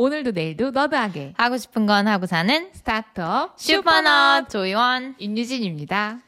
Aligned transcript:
오늘도 0.00 0.30
내일도 0.30 0.70
nerd하게 0.70 1.34
하고 1.36 1.58
싶은 1.58 1.84
건 1.84 2.08
하고 2.08 2.24
사는 2.24 2.70
스타트업 2.72 3.52
슈퍼너드 3.58 4.48
조희원 4.48 5.14
임유진입니다. 5.18 6.20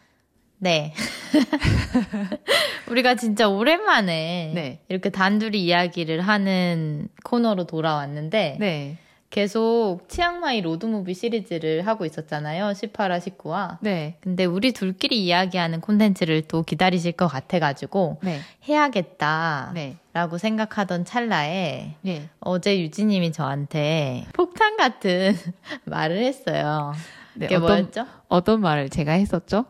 네. 0.59 0.93
우리가 2.91 3.15
진짜 3.15 3.49
오랜만에 3.49 4.53
네. 4.55 4.81
이렇게 4.91 5.09
단둘이 5.09 5.65
이야기를 5.65 6.21
하는 6.21 7.09
코너로 7.25 7.65
돌아왔는데 7.65 8.59
네. 8.61 8.99
계속 9.33 10.01
치앙마이 10.09 10.61
로드무비 10.61 11.15
시리즈를 11.15 11.87
하고 11.87 12.05
있었잖아요. 12.05 12.67
18화 12.73 13.19
19화. 13.19 13.79
네. 13.81 14.19
근데 14.21 14.45
우리 14.45 14.73
둘끼리 14.73 15.25
이야기하는 15.25 15.81
콘텐츠를 15.81 16.43
또 16.43 16.63
기다리실 16.63 17.13
것 17.13 17.29
같아가지고 17.29 18.19
네. 18.23 18.41
해야겠다. 18.69 19.71
네. 19.75 19.97
라고 20.13 20.37
생각하던 20.37 21.07
찰나에 21.07 21.95
네. 22.03 22.29
어제 22.41 22.79
유진님이 22.79 23.33
저한테 23.33 24.27
폭탄 24.35 24.77
같은 24.77 25.35
말을 25.87 26.19
했어요. 26.19 26.93
네, 27.33 27.47
그게 27.47 27.57
어떤, 27.57 27.67
뭐였죠? 27.69 28.07
어떤 28.29 28.61
말을 28.61 28.91
제가 28.91 29.13
했었죠? 29.13 29.65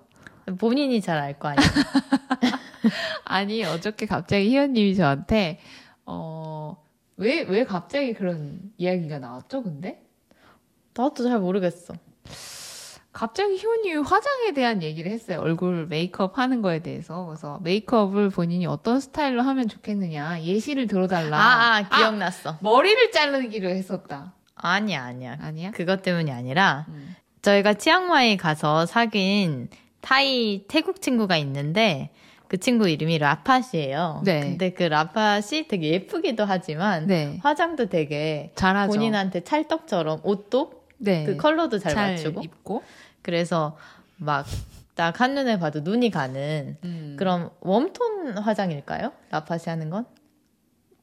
본인이 0.59 1.01
잘 1.01 1.19
알 1.19 1.39
거 1.39 1.51
아니에요. 1.51 1.71
아니, 3.27 3.63
어저께 3.65 4.07
갑자기 4.07 4.49
희연님이 4.49 4.97
저한테, 4.97 5.61
어, 6.05 6.82
왜, 7.17 7.43
왜 7.43 7.65
갑자기 7.65 8.15
그런 8.15 8.73
이야기가 8.79 9.19
나왔죠, 9.19 9.63
근데? 9.63 10.03
나도 10.95 11.25
잘 11.25 11.39
모르겠어. 11.39 11.95
갑자기 13.13 13.57
희원님이 13.57 14.03
화장에 14.03 14.53
대한 14.55 14.83
얘기를 14.83 15.13
했어요. 15.13 15.41
얼굴 15.41 15.87
메이크업 15.87 16.39
하는 16.39 16.63
거에 16.63 16.81
대해서. 16.81 17.27
그래서 17.27 17.61
메이크업을 17.63 18.31
본인이 18.31 18.67
어떤 18.67 19.01
스타일로 19.01 19.43
하면 19.43 19.69
좋겠느냐. 19.69 20.43
예시를 20.43 20.87
들어달라. 20.87 21.39
아, 21.39 21.77
아 21.77 21.89
기억났어. 21.89 22.57
머리를 22.61 23.13
자르기로 23.13 23.69
했었다. 23.69 24.33
아니야, 24.55 25.05
아니야. 25.05 25.37
아니야? 25.41 25.73
그것 25.73 26.03
때문이 26.03 26.31
아니라 26.31 26.87
음. 26.89 27.15
저희가 27.43 27.75
치앙마이 27.75 28.37
가서 28.39 28.87
사귄 28.87 29.69
타이 30.01 30.65
태국 30.69 31.03
친구가 31.03 31.37
있는데 31.39 32.11
그 32.53 32.59
친구 32.59 32.87
이름이 32.87 33.17
라팟이에요. 33.17 34.21
네. 34.25 34.41
근데 34.41 34.71
그 34.71 34.83
라팟이 34.83 35.69
되게 35.69 35.89
예쁘기도 35.93 36.45
하지만 36.45 37.07
네. 37.07 37.39
화장도 37.43 37.87
되게 37.87 38.53
잘하죠. 38.55 38.93
본인한테 38.93 39.43
찰떡처럼 39.43 40.21
옷도 40.23 40.85
네. 40.99 41.25
그 41.25 41.37
컬러도 41.37 41.79
잘, 41.79 41.95
잘 41.95 42.11
맞추고 42.13 42.43
입고. 42.43 42.83
그래서 43.23 43.77
막 44.19 44.47
딱 44.95 45.21
한눈에 45.21 45.59
봐도 45.59 45.81
눈이 45.81 46.11
가는 46.11 46.77
음. 46.85 47.17
그런 47.19 47.51
웜톤 47.61 48.39
화장일까요? 48.39 49.13
라팟이 49.31 49.63
하는 49.67 49.91
건? 49.91 50.05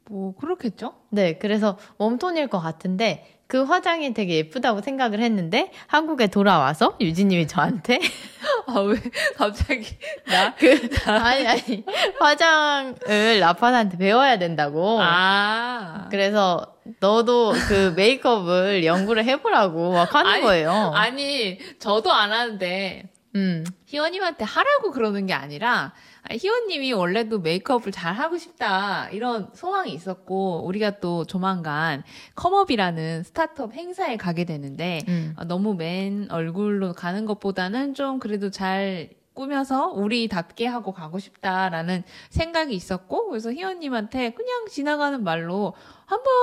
뭐, 0.05 0.35
그렇겠죠? 0.35 0.93
네, 1.09 1.37
그래서 1.37 1.77
웜톤일 1.97 2.47
것 2.47 2.59
같은데 2.59 3.38
그 3.49 3.63
화장이 3.63 4.13
되게 4.13 4.35
예쁘다고 4.35 4.81
생각을 4.81 5.21
했는데 5.21 5.71
한국에 5.87 6.27
돌아와서 6.27 6.95
유진님이 7.01 7.47
저한테 7.47 7.97
아, 8.67 8.79
왜 8.81 8.95
갑자기. 9.35 9.87
나? 10.27 10.53
그 10.53 10.87
아니 11.07 11.47
아니 11.47 11.83
화장을 12.19 13.39
라팟한테 13.39 13.97
배워야 13.97 14.37
된다고. 14.37 14.99
아. 15.01 16.07
그래서 16.11 16.75
너도 16.99 17.53
그 17.67 17.91
메이크업을 17.95 18.85
연구를 18.85 19.25
해보라고 19.25 19.93
막 19.93 20.13
하는 20.13 20.29
아니, 20.31 20.41
거예요. 20.43 20.91
아니, 20.93 21.57
저도 21.79 22.11
안 22.11 22.31
하는데, 22.31 23.09
음, 23.35 23.65
희원님한테 23.87 24.43
하라고 24.43 24.91
그러는 24.91 25.25
게 25.25 25.33
아니라 25.33 25.93
아니, 26.18 26.18
희원님이 26.31 26.93
원래도 26.93 27.39
메이크업을 27.39 27.91
잘 27.91 28.13
하고 28.13 28.37
싶다 28.37 29.09
이런 29.09 29.49
소망이 29.53 29.91
있었고 29.91 30.65
우리가 30.65 30.99
또 30.99 31.25
조만간 31.25 32.03
컴업이라는 32.35 33.23
스타트업 33.23 33.73
행사에 33.73 34.17
가게 34.17 34.45
되는데 34.45 35.01
음. 35.07 35.33
아, 35.37 35.45
너무 35.45 35.73
맨 35.73 36.27
얼굴로 36.29 36.93
가는 36.93 37.25
것보다는 37.25 37.95
좀 37.95 38.19
그래도 38.19 38.51
잘 38.51 39.09
꾸며서 39.33 39.87
우리답게 39.87 40.67
하고 40.67 40.91
가고 40.91 41.17
싶다라는 41.17 42.03
생각이 42.29 42.73
있었고 42.73 43.29
그래서 43.29 43.53
희원님한테 43.53 44.31
그냥 44.31 44.65
지나가는 44.69 45.23
말로 45.23 45.73
한번 46.05 46.33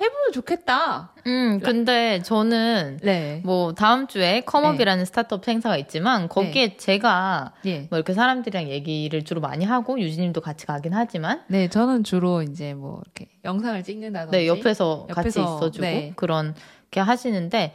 해보면 0.00 0.32
좋겠다. 0.32 1.12
음, 1.26 1.60
근데 1.60 2.20
저는 2.22 2.98
네. 3.02 3.40
뭐 3.44 3.74
다음 3.74 4.06
주에 4.06 4.40
컴업이라는 4.40 5.04
스타트업 5.04 5.46
행사가 5.46 5.76
있지만 5.78 6.28
거기에 6.28 6.76
제가 6.76 7.52
예. 7.66 7.86
뭐 7.90 7.98
이렇게 7.98 8.12
사람들이랑 8.12 8.68
얘기를 8.68 9.22
주로 9.24 9.40
많이 9.40 9.64
하고 9.64 9.98
유진님도 10.00 10.40
같이 10.40 10.66
가긴 10.66 10.92
하지만 10.92 11.42
네, 11.46 11.68
저는 11.68 12.04
주로 12.04 12.42
이제 12.42 12.74
뭐 12.74 13.00
이렇게 13.04 13.30
영상을 13.44 13.82
찍는다든지 13.82 14.36
네 14.36 14.46
옆에서, 14.48 15.06
같이 15.10 15.38
옆에서, 15.38 15.42
있어주고 15.42 15.84
네. 15.84 16.12
그런 16.16 16.54
게 16.90 17.00
하시는데 17.00 17.74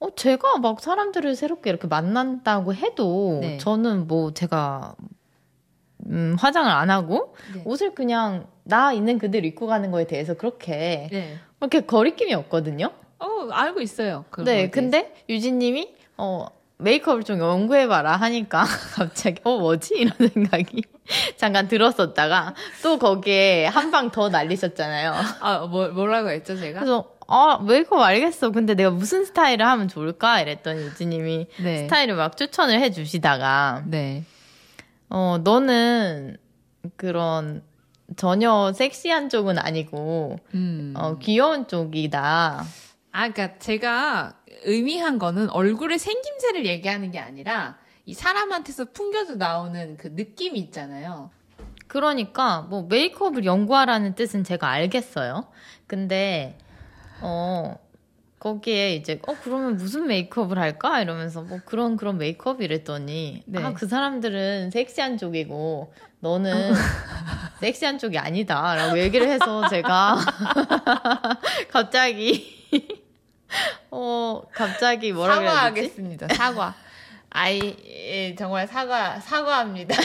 어 0.00 0.14
제가 0.16 0.58
막 0.58 0.80
사람들을 0.80 1.36
새롭게 1.36 1.70
이렇게 1.70 1.86
만난다고 1.86 2.74
해도 2.74 3.38
네. 3.40 3.58
저는 3.58 4.08
뭐 4.08 4.34
제가 4.34 4.96
음, 6.06 6.36
화장을 6.38 6.70
안 6.70 6.90
하고 6.90 7.34
네. 7.54 7.62
옷을 7.64 7.94
그냥 7.94 8.46
나 8.64 8.92
있는 8.92 9.18
그대로 9.18 9.46
입고 9.46 9.66
가는 9.66 9.90
거에 9.90 10.06
대해서 10.06 10.34
그렇게 10.34 11.08
네. 11.10 11.38
이렇게 11.60 11.80
거리낌이 11.80 12.34
없거든요. 12.34 12.90
어, 13.18 13.48
알고 13.50 13.80
있어요. 13.80 14.24
네. 14.44 14.68
근데 14.70 15.14
유진님이 15.28 15.94
어 16.18 16.46
메이크업을 16.78 17.22
좀 17.22 17.38
연구해봐라 17.38 18.16
하니까 18.16 18.64
갑자기 18.94 19.40
어 19.44 19.58
뭐지 19.58 19.94
이런 19.94 20.12
생각이 20.28 20.82
잠깐 21.36 21.68
들었었다가 21.68 22.54
또 22.82 22.98
거기에 22.98 23.66
한 23.66 23.90
방 23.92 24.10
더 24.10 24.28
날리셨잖아요. 24.28 25.14
아, 25.40 25.58
뭐, 25.70 25.88
뭐라고 25.88 26.30
했죠, 26.30 26.56
제가? 26.58 26.80
그래서 26.80 27.10
아 27.28 27.60
메이크업 27.64 28.00
알겠어. 28.02 28.50
근데 28.50 28.74
내가 28.74 28.90
무슨 28.90 29.24
스타일을 29.24 29.64
하면 29.64 29.86
좋을까 29.88 30.40
이랬더니 30.40 30.82
유진님이 30.82 31.46
네. 31.62 31.78
스타일을 31.84 32.16
막 32.16 32.36
추천을 32.36 32.80
해주시다가 32.80 33.84
네. 33.86 34.24
어 35.14 35.36
너는 35.44 36.38
그런 36.96 37.62
전혀 38.16 38.72
섹시한 38.72 39.28
쪽은 39.28 39.58
아니고 39.58 40.38
음. 40.54 40.94
어 40.96 41.18
귀여운 41.18 41.68
쪽이다. 41.68 42.64
아, 43.12 43.28
그니까 43.30 43.58
제가 43.58 44.38
의미한 44.64 45.18
거는 45.18 45.50
얼굴의 45.50 45.98
생김새를 45.98 46.64
얘기하는 46.64 47.10
게 47.10 47.18
아니라 47.18 47.76
이 48.06 48.14
사람한테서 48.14 48.86
풍겨져 48.86 49.34
나오는 49.34 49.98
그 49.98 50.08
느낌이 50.08 50.58
있잖아요. 50.58 51.30
그러니까 51.88 52.62
뭐 52.62 52.86
메이크업을 52.88 53.44
연구하라는 53.44 54.14
뜻은 54.14 54.44
제가 54.44 54.70
알겠어요. 54.70 55.46
근데 55.86 56.56
어 57.20 57.76
거기에 58.42 58.96
이제 58.96 59.20
어 59.28 59.36
그러면 59.44 59.76
무슨 59.76 60.08
메이크업을 60.08 60.58
할까 60.58 61.00
이러면서 61.00 61.42
뭐 61.42 61.60
그런 61.64 61.96
그런 61.96 62.18
메이크업 62.18 62.60
이랬더니 62.60 63.44
네. 63.46 63.62
아그 63.62 63.86
사람들은 63.86 64.72
섹시한 64.72 65.16
쪽이고 65.16 65.94
너는 66.18 66.72
섹시한 67.60 67.98
쪽이 67.98 68.18
아니다라고 68.18 68.98
얘기를 68.98 69.28
해서 69.28 69.68
제가 69.68 70.16
갑자기 71.70 72.66
어 73.92 74.42
갑자기 74.52 75.12
뭐라 75.12 75.36
그래야? 75.36 75.50
사과하겠습니다. 75.52 76.34
사과. 76.34 76.74
아이, 77.34 77.76
예, 77.86 78.34
정말 78.34 78.66
사과, 78.66 79.18
사과합니다. 79.18 79.96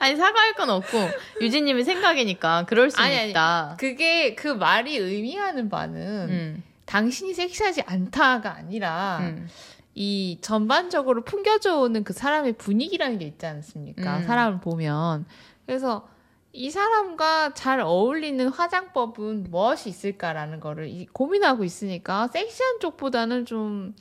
아니 0.00 0.16
사과할 0.16 0.52
건 0.52 0.68
없고 0.68 0.98
유진님의 1.40 1.84
생각이니까 1.84 2.66
그럴 2.66 2.90
수 2.90 3.00
아니, 3.00 3.16
아니. 3.16 3.30
있다. 3.30 3.76
그게, 3.78 4.34
그 4.34 4.48
말이 4.48 4.98
의미하는 4.98 5.70
바는 5.70 6.28
음, 6.28 6.62
당신이 6.94 7.34
섹시하지 7.34 7.82
않다가 7.82 8.56
아니라 8.56 9.18
음. 9.20 9.46
이 9.94 10.38
전반적으로 10.40 11.22
풍겨져 11.22 11.78
오는 11.78 12.02
그 12.02 12.12
사람의 12.12 12.54
분위기라는 12.54 13.18
게 13.18 13.26
있지 13.26 13.46
않습니까? 13.46 14.18
음. 14.18 14.22
사람을 14.24 14.60
보면. 14.60 15.24
그래서 15.66 16.08
이 16.52 16.68
사람과 16.68 17.54
잘 17.54 17.78
어울리는 17.78 18.48
화장법은 18.48 19.44
무엇이 19.50 19.88
있을까라는 19.88 20.58
거를 20.58 20.88
이- 20.88 21.06
고민하고 21.06 21.62
있으니까 21.62 22.26
섹시한 22.26 22.80
쪽보다는 22.80 23.46
좀 23.46 23.94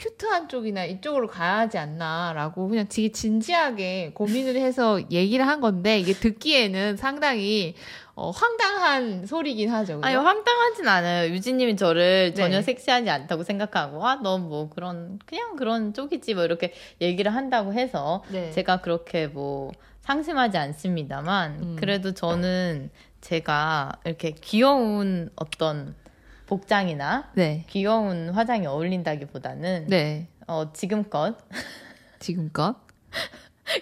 큐트한 0.00 0.48
쪽이나 0.48 0.86
이쪽으로 0.86 1.26
가야 1.28 1.58
하지 1.58 1.76
않나라고 1.76 2.68
그냥 2.68 2.86
되게 2.88 3.12
진지하게 3.12 4.12
고민을 4.14 4.56
해서 4.56 4.98
얘기를 5.12 5.46
한 5.46 5.60
건데 5.60 5.98
이게 5.98 6.14
듣기에는 6.14 6.96
상당히 6.96 7.74
어, 8.14 8.30
황당한 8.30 9.26
소리긴 9.26 9.70
하죠. 9.70 9.96
그죠? 9.96 10.06
아니 10.06 10.16
황당하진 10.16 10.88
않아요. 10.88 11.30
유진님이 11.32 11.76
저를 11.76 12.34
전혀 12.34 12.56
네. 12.56 12.62
섹시하지 12.62 13.10
않다고 13.10 13.44
생각하고 13.44 14.06
아너뭐 14.06 14.70
그런 14.70 15.18
그냥 15.26 15.56
그런 15.56 15.92
쪽이지 15.92 16.34
뭐 16.34 16.44
이렇게 16.44 16.72
얘기를 17.00 17.34
한다고 17.34 17.74
해서 17.74 18.24
네. 18.28 18.50
제가 18.52 18.80
그렇게 18.80 19.26
뭐 19.26 19.70
상심하지 20.00 20.56
않습니다만 20.56 21.62
음. 21.62 21.76
그래도 21.78 22.12
저는 22.12 22.90
제가 23.20 23.92
이렇게 24.04 24.32
귀여운 24.32 25.30
어떤 25.36 25.94
복장이나 26.50 27.30
네. 27.34 27.64
귀여운 27.68 28.30
화장이 28.30 28.66
어울린다기보다는 28.66 29.86
네. 29.86 30.26
어, 30.48 30.72
지금껏 30.72 31.36
지금껏 32.18 32.74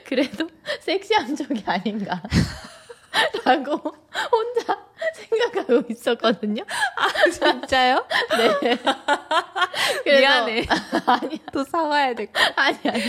그래도 0.04 0.46
섹시한 0.80 1.34
쪽이 1.34 1.64
아닌가. 1.64 2.22
라고 3.42 3.72
혼자 4.30 4.78
생각하고 5.14 5.82
있었거든요. 5.90 6.62
아, 6.96 7.30
진짜요? 7.30 8.06
네. 8.60 8.76
그래서, 10.04 10.20
미안해. 10.20 10.66
아니, 11.06 11.40
또 11.50 11.64
사와야 11.64 12.14
될 12.14 12.30
거. 12.30 12.38
아니, 12.56 12.76
아니. 12.84 13.02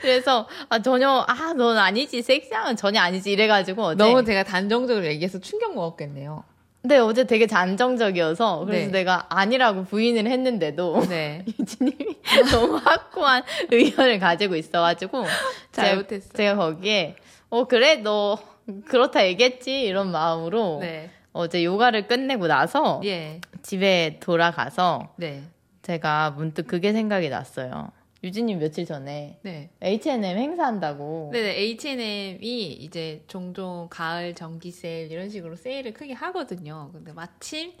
그래서, 0.00 0.48
아, 0.68 0.80
전혀, 0.82 1.24
아, 1.28 1.52
넌 1.56 1.78
아니지. 1.78 2.22
섹시함은 2.22 2.74
전혀 2.76 3.00
아니지. 3.00 3.30
이래가지고. 3.30 3.82
어제. 3.82 4.02
너무 4.02 4.24
제가 4.24 4.42
단정적으로 4.42 5.06
얘기해서 5.06 5.38
충격 5.38 5.74
먹었겠네요. 5.76 6.42
네, 6.86 6.98
어제 6.98 7.24
되게 7.24 7.46
잔정적이어서. 7.46 8.64
그래서 8.64 8.86
네. 8.86 8.92
내가 8.92 9.26
아니라고 9.28 9.84
부인을 9.84 10.30
했는데도. 10.30 11.06
네. 11.08 11.44
유진님이 11.58 12.16
너무 12.52 12.76
확고한 12.76 13.42
의견을 13.70 14.18
가지고 14.18 14.56
있어가지고. 14.56 15.24
잘못했어요. 15.72 16.32
제가, 16.32 16.36
제가 16.36 16.56
거기에, 16.56 17.16
어, 17.50 17.64
그래? 17.64 17.96
너 17.96 18.38
그렇다 18.86 19.26
얘기했지? 19.26 19.82
이런 19.82 20.12
마음으로. 20.12 20.78
네. 20.80 21.10
어제 21.32 21.64
요가를 21.64 22.06
끝내고 22.06 22.46
나서. 22.46 23.00
예. 23.04 23.40
집에 23.62 24.18
돌아가서. 24.20 25.12
네. 25.16 25.42
제가 25.82 26.30
문득 26.30 26.66
그게 26.66 26.92
생각이 26.92 27.28
났어요. 27.28 27.90
유진님 28.26 28.58
며칠 28.58 28.84
전에 28.84 29.38
네. 29.42 29.70
H&M 29.80 30.24
행사한다고. 30.24 31.30
네네, 31.32 31.56
H&M이 31.58 32.72
이제 32.72 33.22
종종 33.28 33.86
가을 33.88 34.34
정기 34.34 34.72
세일 34.72 35.12
이런 35.12 35.30
식으로 35.30 35.54
세일을 35.54 35.92
크게 35.94 36.12
하거든요. 36.12 36.90
근데 36.92 37.12
마침 37.12 37.72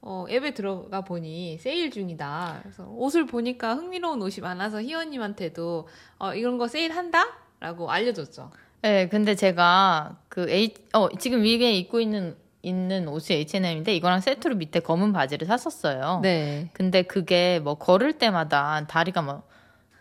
어, 0.00 0.26
앱에 0.28 0.52
들어가 0.52 1.02
보니 1.02 1.58
세일 1.58 1.90
중이다. 1.90 2.60
그래서 2.62 2.86
옷을 2.88 3.26
보니까 3.26 3.74
흥미로운 3.74 4.20
옷이 4.20 4.42
많아서 4.42 4.82
희원님한테도 4.82 5.88
어, 6.18 6.34
이런 6.34 6.58
거 6.58 6.66
세일한다? 6.68 7.24
라고 7.60 7.90
알려줬죠. 7.90 8.50
네, 8.82 9.08
근데 9.08 9.34
제가 9.34 10.18
그 10.28 10.50
H, 10.50 10.74
어, 10.92 11.08
지금 11.18 11.42
위에 11.42 11.72
입고 11.72 12.00
있는, 12.00 12.36
있는 12.60 13.08
옷이 13.08 13.38
H&M인데 13.38 13.94
이거랑 13.94 14.20
세트로 14.20 14.56
밑에 14.56 14.80
검은 14.80 15.14
바지를 15.14 15.46
샀었어요. 15.46 16.20
네. 16.22 16.68
근데 16.74 17.02
그게 17.02 17.60
뭐 17.60 17.76
걸을 17.76 18.18
때마다 18.18 18.86
다리가 18.86 19.22
뭐, 19.22 19.42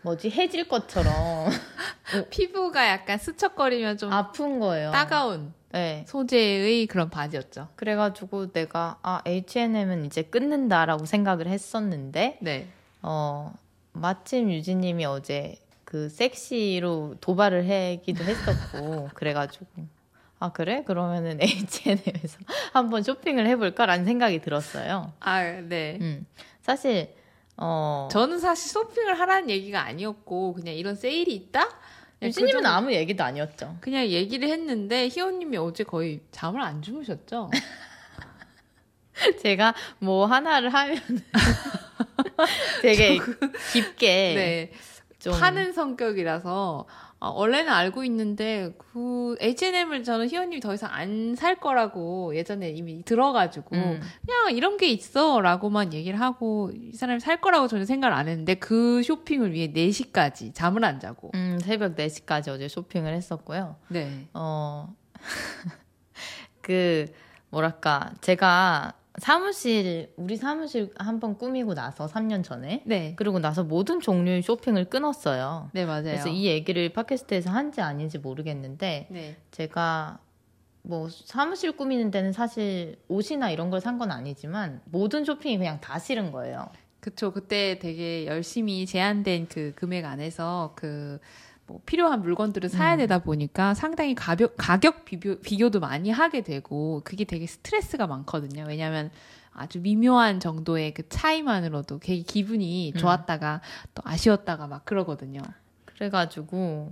뭐지, 0.03 0.29
해질 0.29 0.67
것처럼 0.67 1.49
피부가 2.29 2.87
약간 2.87 3.17
스척거리면 3.17 3.97
좀 3.97 4.11
아픈 4.11 4.59
거예요. 4.59 4.91
따가운 4.91 5.53
네. 5.71 6.05
소재의 6.07 6.85
그런 6.85 7.09
바지였죠. 7.09 7.69
그래가지고 7.75 8.51
내가, 8.51 8.99
아, 9.01 9.21
H&M은 9.25 10.05
이제 10.05 10.21
끊는다라고 10.21 11.05
생각을 11.05 11.47
했었는데, 11.47 12.37
네. 12.41 12.67
어, 13.01 13.51
마침 13.91 14.51
유진님이 14.51 15.05
어제 15.05 15.55
그 15.83 16.09
섹시로 16.09 17.15
도발을 17.21 17.67
하기도 17.69 18.23
했었고, 18.23 19.09
그래가지고, 19.15 19.65
아, 20.37 20.51
그래? 20.51 20.83
그러면은 20.85 21.39
H&M에서 21.41 22.37
한번 22.73 23.01
쇼핑을 23.01 23.47
해볼까라는 23.47 24.05
생각이 24.05 24.41
들었어요. 24.41 25.11
아, 25.21 25.41
네. 25.41 25.97
음. 26.01 26.27
사실, 26.61 27.15
어, 27.57 28.07
저는 28.11 28.39
사실 28.39 28.69
쇼핑을 28.71 29.19
하라는 29.19 29.49
얘기가 29.49 29.81
아니었고 29.83 30.53
그냥 30.53 30.73
이런 30.75 30.95
세일이 30.95 31.33
있다? 31.35 31.69
유진님은 32.21 32.47
그 32.61 32.63
정도- 32.63 32.69
아무 32.69 32.93
얘기도 32.93 33.23
아니었죠. 33.23 33.77
그냥 33.81 34.05
얘기를 34.07 34.47
했는데 34.49 35.07
희원님이 35.09 35.57
어제 35.57 35.83
거의 35.83 36.21
잠을 36.31 36.61
안 36.61 36.81
주무셨죠? 36.81 37.49
제가 39.41 39.73
뭐 39.99 40.25
하나를 40.25 40.73
하면 40.73 40.97
되게 42.81 43.19
깊게 43.73 44.33
네. 44.35 44.71
좀 45.19 45.33
파는 45.39 45.73
성격이라서 45.73 46.87
어, 47.23 47.29
원래는 47.31 47.71
알고 47.71 48.03
있는데 48.03 48.75
그 48.77 49.37
H&M을 49.39 50.03
저는 50.03 50.27
희원님이 50.27 50.59
더 50.59 50.73
이상 50.73 50.89
안 50.91 51.35
살 51.37 51.55
거라고 51.55 52.35
예전에 52.35 52.69
이미 52.71 53.03
들어가지고 53.03 53.75
음. 53.75 54.01
그냥 54.25 54.55
이런 54.55 54.77
게 54.77 54.87
있어라고만 54.89 55.93
얘기를 55.93 56.19
하고 56.19 56.69
이 56.73 56.91
사람이 56.93 57.19
살 57.21 57.39
거라고 57.41 57.67
전혀 57.67 57.85
생각을 57.85 58.15
안 58.15 58.27
했는데 58.27 58.55
그 58.55 59.01
쇼핑을 59.03 59.53
위해 59.53 59.71
4시까지 59.73 60.53
잠을 60.53 60.83
안 60.83 60.99
자고 60.99 61.31
음, 61.35 61.59
새벽 61.61 61.95
4시까지 61.95 62.49
어제 62.49 62.67
쇼핑을 62.67 63.13
했었고요. 63.13 63.77
네. 63.87 64.27
어, 64.33 64.93
그, 66.61 67.07
뭐랄까, 67.49 68.11
제가 68.21 68.93
사무실, 69.19 70.11
우리 70.17 70.37
사무실 70.37 70.91
한번 70.97 71.37
꾸미고 71.37 71.75
나서 71.75 72.07
3년 72.07 72.43
전에, 72.43 72.81
네. 72.85 73.13
그리고 73.15 73.39
나서 73.39 73.63
모든 73.63 73.99
종류의 73.99 74.41
쇼핑을 74.41 74.85
끊었어요. 74.85 75.69
네, 75.73 75.85
맞아요. 75.85 76.03
그래서 76.03 76.29
이 76.29 76.45
얘기를 76.45 76.89
팟캐스트에서 76.93 77.51
한지 77.51 77.79
아닌지 77.81 78.17
모르겠는데, 78.17 79.07
네. 79.11 79.37
제가 79.51 80.19
뭐 80.81 81.07
사무실 81.09 81.71
꾸미는 81.73 82.11
데는 82.11 82.31
사실 82.33 82.97
옷이나 83.07 83.51
이런 83.51 83.69
걸 83.69 83.79
산 83.79 83.99
건 83.99 84.11
아니지만, 84.11 84.81
모든 84.85 85.23
쇼핑이 85.25 85.57
그냥 85.57 85.79
다 85.79 85.99
싫은 85.99 86.31
거예요. 86.31 86.67
그쵸. 86.99 87.31
그때 87.31 87.77
되게 87.79 88.25
열심히 88.25 88.85
제한된 88.85 89.47
그 89.47 89.73
금액 89.75 90.05
안에서 90.05 90.73
그, 90.75 91.19
뭐 91.73 91.81
필요한 91.87 92.21
물건들을 92.21 92.69
사야 92.69 92.93
음. 92.93 92.97
되다 92.99 93.17
보니까 93.17 93.73
상당히 93.73 94.13
가격, 94.13 94.53
가격 94.57 95.05
비교, 95.05 95.39
비교도 95.39 95.79
많이 95.79 96.11
하게 96.11 96.41
되고 96.41 97.01
그게 97.03 97.23
되게 97.23 97.47
스트레스가 97.47 98.05
많거든요. 98.05 98.65
왜냐면 98.67 99.09
아주 99.53 99.79
미묘한 99.79 100.39
정도의 100.39 100.93
그 100.93 101.09
차이만으로도 101.09 101.97
되게 101.97 102.21
기분이 102.21 102.91
음. 102.93 102.99
좋았다가 102.99 103.61
또 103.95 104.03
아쉬웠다가 104.05 104.67
막 104.67 104.85
그러거든요. 104.85 105.41
그래가지고 105.85 106.91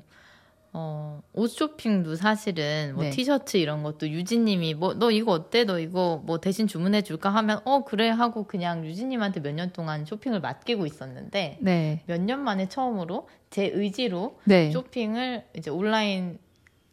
어, 0.74 1.22
옷 1.34 1.48
쇼핑도 1.50 2.16
사실은 2.16 2.94
뭐 2.96 3.04
네. 3.04 3.10
티셔츠 3.10 3.58
이런 3.58 3.84
것도 3.84 4.08
유진님이 4.10 4.74
뭐 4.76 4.94
너 4.94 5.12
이거 5.12 5.34
어때? 5.34 5.66
너 5.66 5.80
이거 5.80 6.22
뭐 6.26 6.40
대신 6.40 6.66
주문해 6.68 7.02
줄까 7.02 7.30
하면 7.30 7.60
어 7.66 7.84
그래 7.84 8.08
하고 8.10 8.46
그냥 8.46 8.86
유진님한테 8.86 9.42
몇 9.42 9.54
년 9.54 9.74
동안 9.74 10.06
쇼핑을 10.06 10.40
맡기고 10.40 10.86
있었는데 10.86 11.58
네. 11.60 12.04
몇년 12.06 12.40
만에 12.40 12.70
처음으로 12.70 13.28
제 13.50 13.66
의지로 13.66 14.40
네. 14.46 14.72
쇼핑을 14.72 15.44
이제 15.58 15.70
온라인 15.70 16.40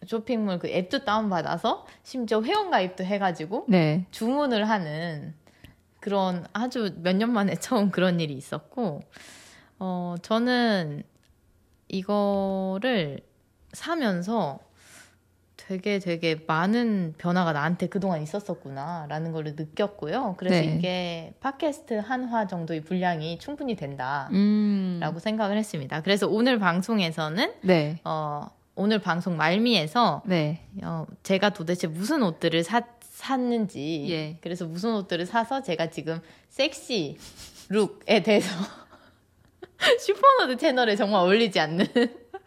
쇼핑몰 0.06 0.58
그 0.58 0.68
앱도 0.68 1.04
다운 1.04 1.28
받아서 1.30 1.86
심지어 2.02 2.42
회원 2.42 2.70
가입도 2.70 3.04
해가지고 3.04 3.66
네. 3.68 4.06
주문을 4.10 4.68
하는 4.68 5.34
그런 6.00 6.46
아주 6.52 6.94
몇 7.02 7.14
년 7.16 7.32
만에 7.32 7.54
처음 7.60 7.90
그런 7.90 8.18
일이 8.20 8.34
있었고, 8.34 9.02
어, 9.80 10.14
저는 10.22 11.02
이거를 11.88 13.20
사면서 13.72 14.60
되게 15.56 15.98
되게 15.98 16.40
많은 16.46 17.14
변화가 17.18 17.52
나한테 17.52 17.88
그동안 17.88 18.22
있었었구나라는 18.22 19.32
걸 19.32 19.44
느꼈고요. 19.44 20.36
그래서 20.38 20.60
네. 20.60 20.74
이게 20.74 21.34
팟캐스트 21.40 21.94
한 21.94 22.28
화 22.28 22.46
정도의 22.46 22.80
분량이 22.82 23.38
충분히 23.38 23.76
된다라고 23.76 24.34
음. 24.34 25.00
생각을 25.20 25.58
했습니다. 25.58 26.00
그래서 26.00 26.26
오늘 26.26 26.58
방송에서는 26.58 27.52
네. 27.62 28.00
어, 28.04 28.46
오늘 28.76 28.98
방송 29.00 29.36
말미에서 29.36 30.22
네. 30.24 30.64
어, 30.82 31.04
제가 31.22 31.50
도대체 31.50 31.86
무슨 31.86 32.22
옷들을 32.22 32.62
사, 32.64 32.82
샀는지 33.00 34.06
예. 34.08 34.38
그래서 34.40 34.64
무슨 34.64 34.94
옷들을 34.94 35.26
사서 35.26 35.62
제가 35.62 35.90
지금 35.90 36.20
섹시 36.48 37.18
룩에 37.68 38.22
대해서 38.22 38.48
슈퍼너드 40.00 40.56
채널에 40.56 40.96
정말 40.96 41.20
어울리지 41.22 41.60
않는 41.60 41.86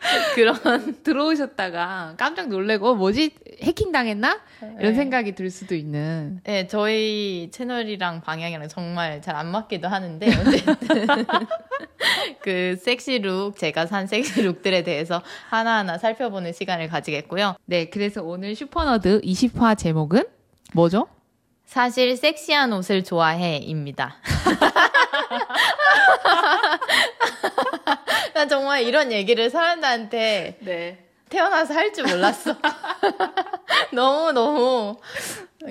그런 0.36 0.58
들어오셨다가 1.03 2.15
깜짝 2.17 2.50
놀래고 2.50 2.89
어, 2.89 2.96
뭐지 2.96 3.31
해킹 3.62 3.91
당했나 3.91 4.39
이런 4.62 4.77
네. 4.77 4.93
생각이 4.93 5.36
들 5.36 5.50
수도 5.50 5.75
있는 5.75 6.41
네, 6.43 6.67
저희 6.67 7.50
채널이랑 7.51 8.22
방향이랑 8.22 8.67
정말 8.67 9.22
잘 9.22 9.31
안 9.41 9.48
맞기도 9.48 9.88
하는데 9.88 10.27
어쨌든 10.27 10.75
그 12.43 12.75
섹시 12.79 13.17
룩 13.20 13.58
제가 13.58 13.88
산 13.88 14.05
섹시 14.05 14.43
룩들에 14.43 14.84
대해서 14.84 15.24
하나하나 15.50 15.98
살펴보는 15.98 16.53
시간을 16.53 16.89
가지겠고요. 16.89 17.55
네 17.65 17.89
그래서 17.89 18.22
오늘 18.22 18.55
슈퍼너드 18.55 19.22
20화 19.22 19.75
제목은 19.77 20.25
뭐죠? 20.74 21.08
사실 21.65 22.15
섹시한 22.17 22.72
옷을 22.74 23.03
좋아해입니다. 23.03 24.17
나 28.41 28.48
정말 28.48 28.81
이런 28.81 29.12
얘기를 29.12 29.51
사람들한테 29.51 30.57
네 30.62 31.05
태어나서 31.29 31.75
할 31.75 31.93
줄 31.93 32.05
몰랐어. 32.05 32.55
너무 33.93 34.31
너무 34.31 34.98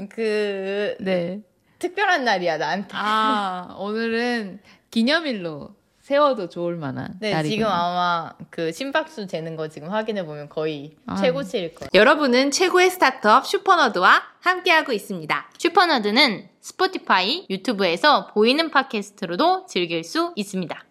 그 0.08 0.94
네. 1.00 1.40
특별한 1.80 2.22
날이야 2.22 2.58
나한테. 2.58 2.90
아 2.92 3.74
오늘은 3.76 4.60
기념일로 4.92 5.74
세워도 6.00 6.48
좋을 6.48 6.76
만한 6.76 7.18
네 7.18 7.32
날이군요. 7.32 7.56
지금 7.56 7.66
아마 7.66 8.30
그 8.50 8.70
심박수 8.70 9.26
재는 9.26 9.56
거 9.56 9.66
지금 9.66 9.90
확인해 9.90 10.24
보면 10.24 10.48
거의 10.48 10.96
아. 11.06 11.16
최고치일 11.16 11.74
거예요. 11.74 11.90
여러분은 11.92 12.52
최고의 12.52 12.90
스타트업 12.90 13.48
슈퍼너드와 13.48 14.22
함께하고 14.38 14.92
있습니다. 14.92 15.50
슈퍼너드는 15.58 16.48
스포티파이, 16.60 17.46
유튜브에서 17.50 18.28
보이는 18.28 18.70
팟캐스트로도 18.70 19.66
즐길 19.66 20.04
수 20.04 20.32
있습니다. 20.36 20.84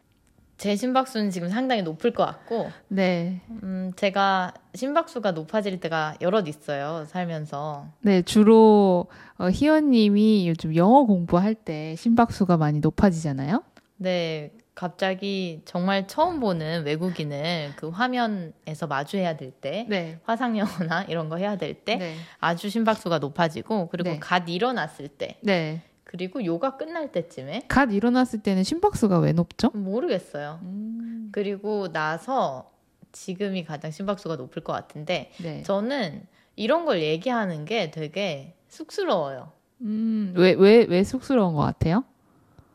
제 0.60 0.76
심박수는 0.76 1.30
지금 1.30 1.48
상당히 1.48 1.82
높을 1.84 2.12
것 2.12 2.26
같고, 2.26 2.70
네. 2.90 3.40
음, 3.64 3.94
제가 3.96 4.54
심박수가 4.76 5.32
높아질 5.32 5.80
때가 5.80 6.16
여럿 6.20 6.50
있어요, 6.50 7.06
살면서. 7.08 7.88
네, 8.02 8.22
주로 8.22 9.08
어, 9.38 9.50
희원님이 9.50 10.50
요즘 10.50 10.76
영어 10.76 11.06
공부할 11.06 11.56
때 11.56 11.96
심박수가 11.96 12.58
많이 12.58 12.82
높아지잖아요. 12.82 13.64
네, 13.96 14.52
갑자기 14.76 15.62
정말 15.64 16.08
처음 16.08 16.42
보는 16.42 16.84
외국인을 16.84 17.72
그 17.78 17.88
화면에서 17.88 18.86
마주해야 18.88 19.38
될 19.38 19.52
때, 19.52 19.86
네. 19.88 20.20
화상 20.26 20.58
영어나 20.58 21.04
이런 21.04 21.30
거 21.30 21.38
해야 21.38 21.56
될 21.56 21.74
때, 21.74 21.96
네. 21.96 22.16
아주 22.42 22.70
심박수가 22.70 23.20
높아지고, 23.20 23.88
그리고 23.88 24.10
네. 24.10 24.20
갓 24.20 24.50
일어났을 24.50 25.08
때, 25.08 25.38
네. 25.42 25.84
그리고 26.10 26.44
요가 26.44 26.76
끝날 26.76 27.12
때쯤에, 27.12 27.66
갓 27.68 27.94
일어났을 27.94 28.40
때는 28.40 28.64
심박수가 28.64 29.20
왜 29.20 29.32
높죠? 29.32 29.70
모르겠어요. 29.76 30.60
음. 30.64 31.30
그리고 31.32 31.92
나서 31.92 32.72
지금이 33.12 33.64
가장 33.64 33.92
심박수가 33.92 34.38
높을 34.38 34.64
것 34.64 34.74
같은데, 34.74 35.30
네. 35.38 35.62
저는 35.62 36.26
이런 36.56 36.86
걸 36.86 37.04
얘기하는 37.04 37.66
게 37.66 37.92
되게 37.92 38.56
쑥스러워요. 38.70 39.52
음, 39.82 40.34
왜, 40.36 40.54
왜, 40.54 40.88
왜 40.90 41.04
쑥스러운 41.04 41.54
것 41.54 41.62
같아요? 41.62 42.04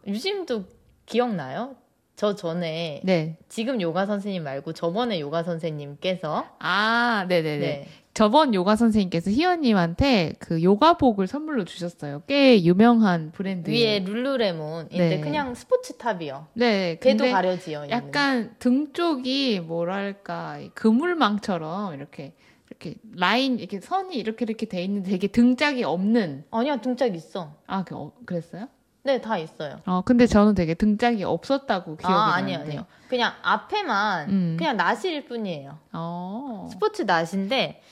유심도 0.06 0.66
기억나요? 1.04 1.74
저 2.14 2.36
전에 2.36 3.00
네. 3.02 3.36
지금 3.48 3.80
요가 3.80 4.06
선생님 4.06 4.44
말고 4.44 4.74
저번에 4.74 5.18
요가 5.18 5.42
선생님께서 5.42 6.46
아, 6.60 7.26
네네네. 7.28 7.58
네. 7.58 7.88
저번 8.14 8.54
요가 8.54 8.76
선생님께서 8.76 9.32
희원님한테 9.32 10.34
그 10.38 10.62
요가복을 10.62 11.26
선물로 11.26 11.64
주셨어요. 11.64 12.22
꽤 12.28 12.62
유명한 12.62 13.32
브랜드. 13.32 13.70
위에 13.70 13.98
룰루레몬인데 14.06 14.96
네. 15.16 15.20
그냥 15.20 15.54
스포츠 15.56 15.96
탑이요. 15.98 16.46
네. 16.54 16.96
가려지어 17.00 17.84
있는. 17.86 17.90
약간 17.96 18.54
등 18.60 18.92
쪽이 18.92 19.60
뭐랄까 19.66 20.58
이 20.60 20.70
그물망처럼 20.74 21.94
이렇게 21.94 22.34
이렇게 22.70 22.94
라인 23.16 23.58
이렇게 23.58 23.80
선이 23.80 24.14
이렇게 24.16 24.44
이렇게 24.44 24.66
돼 24.66 24.84
있는 24.84 25.02
되게 25.02 25.26
등짝이 25.26 25.82
없는 25.82 26.44
아니야 26.52 26.76
등짝 26.80 27.14
있어. 27.16 27.52
아 27.66 27.82
그, 27.82 27.96
어, 27.96 28.12
그랬어요? 28.24 28.68
네 29.02 29.20
다 29.20 29.36
있어요. 29.38 29.80
어 29.86 30.02
근데 30.02 30.26
저는 30.26 30.54
되게 30.54 30.74
등짝이 30.74 31.24
없었다고 31.24 31.96
기억이 31.96 32.14
아 32.14 32.30
나는데. 32.40 32.54
아니요 32.54 32.58
아니요. 32.60 32.86
그냥 33.08 33.32
앞에만 33.42 34.30
음. 34.30 34.56
그냥 34.56 34.76
나시일 34.76 35.26
뿐이에요. 35.26 35.78
어. 35.92 36.68
스포츠 36.72 37.02
나시인데 37.02 37.82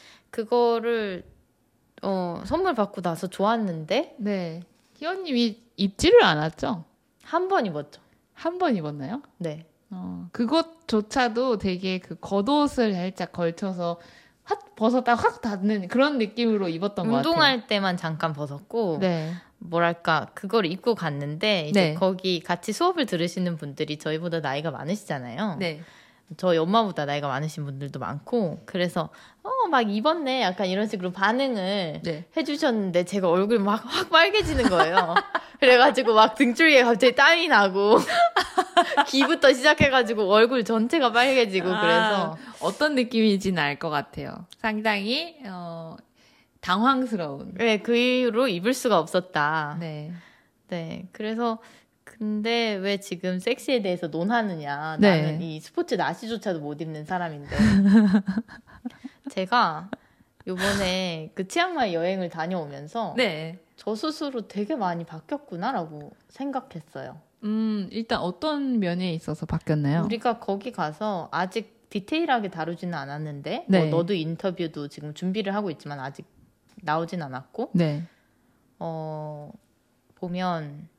그거를 0.43 1.23
어 2.03 2.43
선물 2.45 2.75
받고 2.75 3.01
나서 3.03 3.29
좋았는데 3.29 4.17
네. 4.19 4.63
희원님이 4.97 5.63
입지를 5.77 6.25
않았죠? 6.25 6.85
한 7.23 7.49
번 7.49 7.67
입었죠. 7.67 8.01
한 8.35 8.59
번 8.59 8.75
입었나요? 8.75 9.23
네. 9.39 9.67
어, 9.91 10.27
그것조차도 10.33 11.59
되게 11.59 11.99
그 11.99 12.17
겉옷을 12.19 12.95
살짝 12.95 13.31
걸쳐서 13.33 14.01
확 14.43 14.75
벗었다 14.75 15.15
확 15.15 15.41
닫는 15.43 15.87
그런 15.89 16.19
느낌으로 16.19 16.69
입었던 16.69 17.07
것 17.07 17.13
같아요. 17.17 17.31
운동할 17.31 17.67
때만 17.69 17.97
잠깐 17.97 18.33
벗었고 18.33 18.99
네. 19.01 19.33
뭐랄까 19.59 20.31
그걸 20.35 20.67
입고 20.67 20.95
갔는데 20.97 21.69
이제 21.69 21.91
네. 21.91 21.95
거기 21.95 22.41
같이 22.41 22.73
수업을 22.73 23.07
들으시는 23.07 23.57
분들이 23.57 23.99
저희보다 23.99 24.41
나이가 24.41 24.71
많으시잖아요. 24.73 25.57
네. 25.61 25.83
저희 26.37 26.59
엄마보다 26.59 27.05
나이가 27.05 27.29
많으신 27.29 27.65
분들도 27.65 27.99
많고 27.99 28.63
그래서 28.67 29.11
어 29.43 29.51
막 29.73 29.91
입었네 29.91 30.43
약간 30.43 30.67
이런 30.67 30.87
식으로 30.87 31.13
반응을 31.13 32.01
네. 32.05 32.25
해주셨는데 32.37 33.05
제가 33.05 33.31
얼굴 33.31 33.59
막 33.59 33.83
확 33.87 34.11
빨개지는 34.11 34.69
거예요. 34.69 35.15
그래가지고 35.61 36.13
막 36.15 36.35
등줄기에 36.35 36.83
갑자기 36.83 37.15
땀이 37.15 37.49
나고 37.49 37.97
귀부터 39.09 39.53
시작해가지고 39.53 40.31
얼굴 40.31 40.65
전체가 40.65 41.13
빨개지고 41.13 41.67
그래서 41.69 42.33
아, 42.33 42.37
어떤 42.61 42.95
느낌인지는 42.97 43.63
알 43.63 43.79
것 43.79 43.89
같아요. 43.91 44.47
상당히 44.59 45.37
어, 45.47 45.97
당황스러운. 46.61 47.55
네, 47.55 47.79
그 47.79 47.97
이후로 47.97 48.49
입을 48.49 48.75
수가 48.75 48.99
없었다. 48.99 49.77
네. 49.81 50.13
네, 50.69 51.09
그래서 51.13 51.59
근데 52.23 52.75
왜 52.75 52.99
지금 52.99 53.41
섹시에 53.41 53.83
대해서 53.83 54.07
논하느냐? 54.07 54.97
네. 55.01 55.23
나는 55.23 55.43
이 55.43 55.59
스포츠 55.59 55.97
나시조차도 55.97 56.61
못 56.61 56.81
입는 56.81 57.05
사람인데 57.05 57.49
제가 59.33 59.91
요번에 60.47 61.33
그 61.35 61.49
치앙마이 61.49 61.95
여행을 61.95 62.29
다녀오면서 62.29 63.15
네. 63.17 63.59
저 63.75 63.97
스스로 63.97 64.47
되게 64.47 64.77
많이 64.77 65.03
바뀌었구나라고 65.05 66.13
생각했어요. 66.29 67.21
음, 67.43 67.89
일단 67.91 68.21
어떤 68.21 68.79
면에 68.79 69.13
있어서 69.15 69.45
바뀌었나요? 69.45 70.05
우리가 70.05 70.39
거기 70.39 70.71
가서 70.71 71.29
아직 71.33 71.91
디테일하게 71.91 72.51
다루지는 72.51 72.95
않았는데 72.95 73.67
네. 73.67 73.79
뭐 73.81 73.89
너도 73.99 74.15
인터뷰도 74.15 74.87
지금 74.87 75.13
준비를 75.13 75.57
하고 75.57 75.73
있지만 75.73 75.99
아직 75.99 76.25
나오진 76.83 77.21
않았고 77.21 77.73
네. 77.75 78.05
어 78.79 79.51
보면 80.15 80.92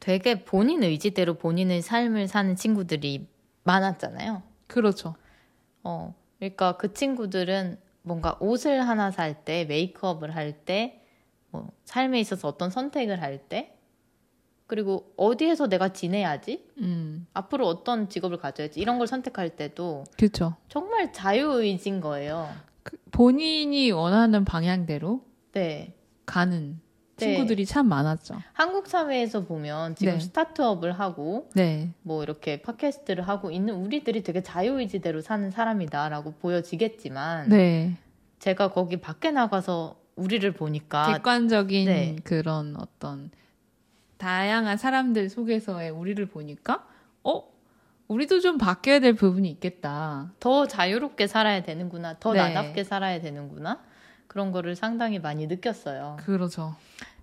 되게 0.00 0.44
본인 0.44 0.82
의지대로 0.82 1.34
본인의 1.34 1.82
삶을 1.82 2.28
사는 2.28 2.54
친구들이 2.56 3.26
많았잖아요. 3.64 4.42
그렇죠. 4.66 5.16
어 5.82 6.14
그러니까 6.38 6.76
그 6.76 6.92
친구들은 6.92 7.78
뭔가 8.02 8.36
옷을 8.40 8.86
하나 8.88 9.10
살 9.10 9.44
때, 9.44 9.64
메이크업을 9.66 10.34
할 10.34 10.64
때, 10.64 11.02
뭐 11.50 11.70
삶에 11.84 12.18
있어서 12.20 12.48
어떤 12.48 12.70
선택을 12.70 13.20
할 13.20 13.38
때, 13.48 13.76
그리고 14.66 15.12
어디에서 15.16 15.68
내가 15.68 15.90
지내야지, 15.92 16.66
음, 16.78 17.26
앞으로 17.32 17.66
어떤 17.66 18.08
직업을 18.08 18.38
가져야지 18.38 18.80
이런 18.80 18.98
걸 18.98 19.06
선택할 19.06 19.56
때도 19.56 20.04
그렇죠. 20.16 20.56
정말 20.68 21.12
자유의지인 21.12 22.00
거예요. 22.00 22.50
그 22.82 22.96
본인이 23.10 23.90
원하는 23.90 24.44
방향대로 24.44 25.24
네. 25.52 25.94
가는 26.26 26.72
네. 26.72 26.87
친구들이 27.18 27.66
참 27.66 27.88
많았죠. 27.88 28.40
한국 28.52 28.86
사회에서 28.86 29.44
보면 29.44 29.96
지금 29.96 30.14
네. 30.14 30.20
스타트업을 30.20 30.92
하고 30.92 31.48
네. 31.54 31.90
뭐 32.02 32.22
이렇게 32.22 32.62
팟캐스트를 32.62 33.26
하고 33.26 33.50
있는 33.50 33.74
우리들이 33.74 34.22
되게 34.22 34.42
자유의지대로 34.42 35.20
사는 35.20 35.50
사람이다라고 35.50 36.34
보여지겠지만 36.34 37.48
네. 37.48 37.96
제가 38.38 38.68
거기 38.68 38.98
밖에 38.98 39.30
나가서 39.30 39.96
우리를 40.16 40.50
보니까 40.52 41.12
객관적인 41.12 41.86
네. 41.86 42.16
그런 42.24 42.76
어떤 42.78 43.30
다양한 44.16 44.76
사람들 44.76 45.28
속에서의 45.28 45.90
우리를 45.90 46.24
보니까 46.26 46.86
어 47.22 47.44
우리도 48.08 48.40
좀 48.40 48.58
바뀌어야 48.58 49.00
될 49.00 49.14
부분이 49.14 49.48
있겠다. 49.50 50.32
더 50.40 50.66
자유롭게 50.66 51.26
살아야 51.26 51.62
되는구나, 51.62 52.18
더 52.18 52.32
네. 52.32 52.38
나답게 52.38 52.82
살아야 52.82 53.20
되는구나 53.20 53.80
그런 54.38 54.52
거를 54.52 54.76
상당히 54.76 55.18
많이 55.18 55.48
느꼈어요. 55.48 56.16
그렇죠. 56.20 56.76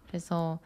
그래서 0.10 0.60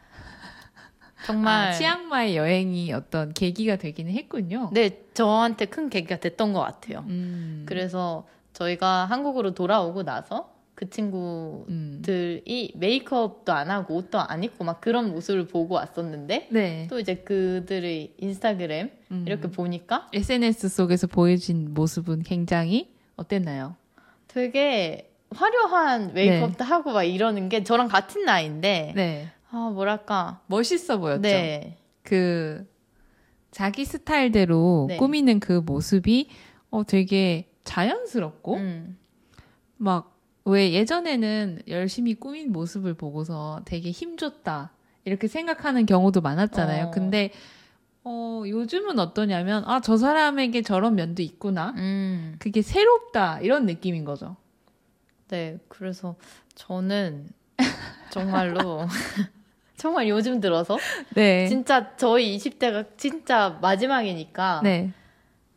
정말 1.24 1.68
아, 1.68 1.72
치앙마이 1.72 2.36
여행이 2.36 2.92
어떤 2.92 3.32
계기가 3.32 3.76
되기는 3.76 4.10
했군요. 4.12 4.68
네 4.72 5.04
저한테 5.14 5.66
큰 5.66 5.88
계기가 5.88 6.18
됐던 6.18 6.52
것 6.52 6.58
같아요. 6.58 7.04
음. 7.06 7.62
그래서 7.66 8.26
저희가 8.52 9.04
한국으로 9.04 9.54
돌아오고 9.54 10.02
나서 10.02 10.52
그 10.74 10.90
친구 10.90 11.66
음. 11.68 12.02
들이 12.04 12.72
메이크업도 12.74 13.52
안 13.52 13.70
하고 13.70 13.94
옷도 13.94 14.18
안 14.18 14.42
입고 14.42 14.64
막 14.64 14.80
그런 14.80 15.12
모습을 15.12 15.46
보고 15.46 15.76
왔었는데 15.76 16.48
네. 16.50 16.88
또 16.90 16.98
이제 16.98 17.14
그들의 17.14 18.14
인스타그램 18.18 18.90
음. 19.12 19.24
이렇게 19.24 19.48
보니까 19.48 20.08
SNS 20.12 20.68
속에서 20.68 21.06
보여진 21.06 21.74
모습은 21.74 22.24
굉장히 22.24 22.92
어땠나요? 23.14 23.76
되게 24.26 25.09
화려한 25.34 26.12
메이크업도 26.14 26.64
하고 26.64 26.92
막 26.92 27.04
이러는 27.04 27.48
게 27.48 27.62
저랑 27.62 27.88
같은 27.88 28.24
나이인데 28.24 28.92
네. 28.96 29.30
아 29.50 29.70
뭐랄까 29.72 30.40
멋있어 30.46 30.98
보였죠. 30.98 31.20
네그 31.22 32.66
자기 33.50 33.84
스타일대로 33.84 34.86
네. 34.88 34.96
꾸미는 34.96 35.40
그 35.40 35.60
모습이 35.64 36.28
어 36.70 36.84
되게 36.84 37.48
자연스럽고 37.64 38.56
음, 38.56 38.98
막왜 39.76 40.72
예전에는 40.72 41.62
열심히 41.68 42.14
꾸민 42.14 42.52
모습을 42.52 42.94
보고서 42.94 43.60
되게 43.64 43.90
힘줬다 43.90 44.72
이렇게 45.04 45.26
생각하는 45.28 45.86
경우도 45.86 46.20
많았잖아요. 46.20 46.86
어. 46.86 46.90
근데 46.90 47.30
어 48.04 48.42
요즘은 48.46 48.98
어떠냐면 48.98 49.64
아 49.66 49.80
저 49.80 49.96
사람에게 49.96 50.62
저런 50.62 50.94
면도 50.94 51.22
있구나. 51.22 51.74
음. 51.76 52.36
그게 52.38 52.62
새롭다 52.62 53.40
이런 53.40 53.66
느낌인 53.66 54.04
거죠. 54.04 54.36
네 55.30 55.58
그래서 55.68 56.16
저는 56.56 57.28
정말로 58.10 58.86
정말 59.76 60.08
요즘 60.08 60.40
들어서 60.40 60.76
네. 61.14 61.46
진짜 61.46 61.96
저희 61.96 62.36
20대가 62.36 62.86
진짜 62.96 63.58
마지막이니까 63.62 64.60
네. 64.62 64.92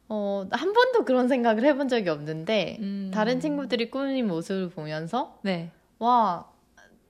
어, 0.08 0.46
한 0.52 0.74
번도 0.74 1.06
그런 1.06 1.28
생각을 1.28 1.66
해본 1.66 1.88
적이 1.88 2.10
없는데 2.10 2.78
음. 2.80 3.12
다른 3.14 3.40
친구들이 3.40 3.90
꾸민 3.90 4.28
모습을 4.28 4.70
보면서 4.70 5.40
네. 5.42 5.72
와 5.98 6.46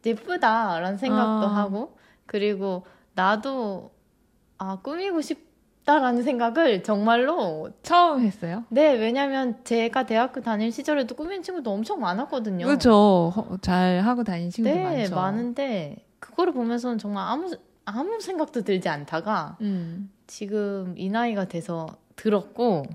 예쁘다라는 0.05 0.97
생각도 0.97 1.47
아. 1.47 1.55
하고 1.55 1.97
그리고 2.25 2.85
나도 3.13 3.91
아 4.57 4.79
꾸미고 4.81 5.21
싶 5.21 5.52
다라는 5.85 6.23
생각을 6.23 6.81
정말로 6.83 7.69
처음 7.83 8.21
했어요. 8.21 8.63
네 8.69 8.93
왜냐면 8.93 9.57
제가 9.63 10.05
대학교 10.05 10.41
다닐 10.41 10.71
시절에도 10.71 11.15
꾸민 11.15 11.43
친구도 11.43 11.71
엄청 11.71 11.99
많았거든요. 11.99 12.65
그렇죠. 12.65 13.33
잘 13.61 13.99
하고 13.99 14.23
다니는 14.23 14.49
친구들 14.49 14.75
네 14.75 14.83
많죠. 14.83 15.15
많은데 15.15 15.97
그거를 16.19 16.53
보면서는 16.53 16.97
정말 16.97 17.27
아무 17.27 17.51
아무 17.85 18.21
생각도 18.21 18.61
들지 18.63 18.87
않다가 18.87 19.57
음. 19.59 20.09
지금 20.25 20.93
이 20.97 21.09
나이가 21.09 21.45
돼서 21.45 21.87
들었고 22.15 22.85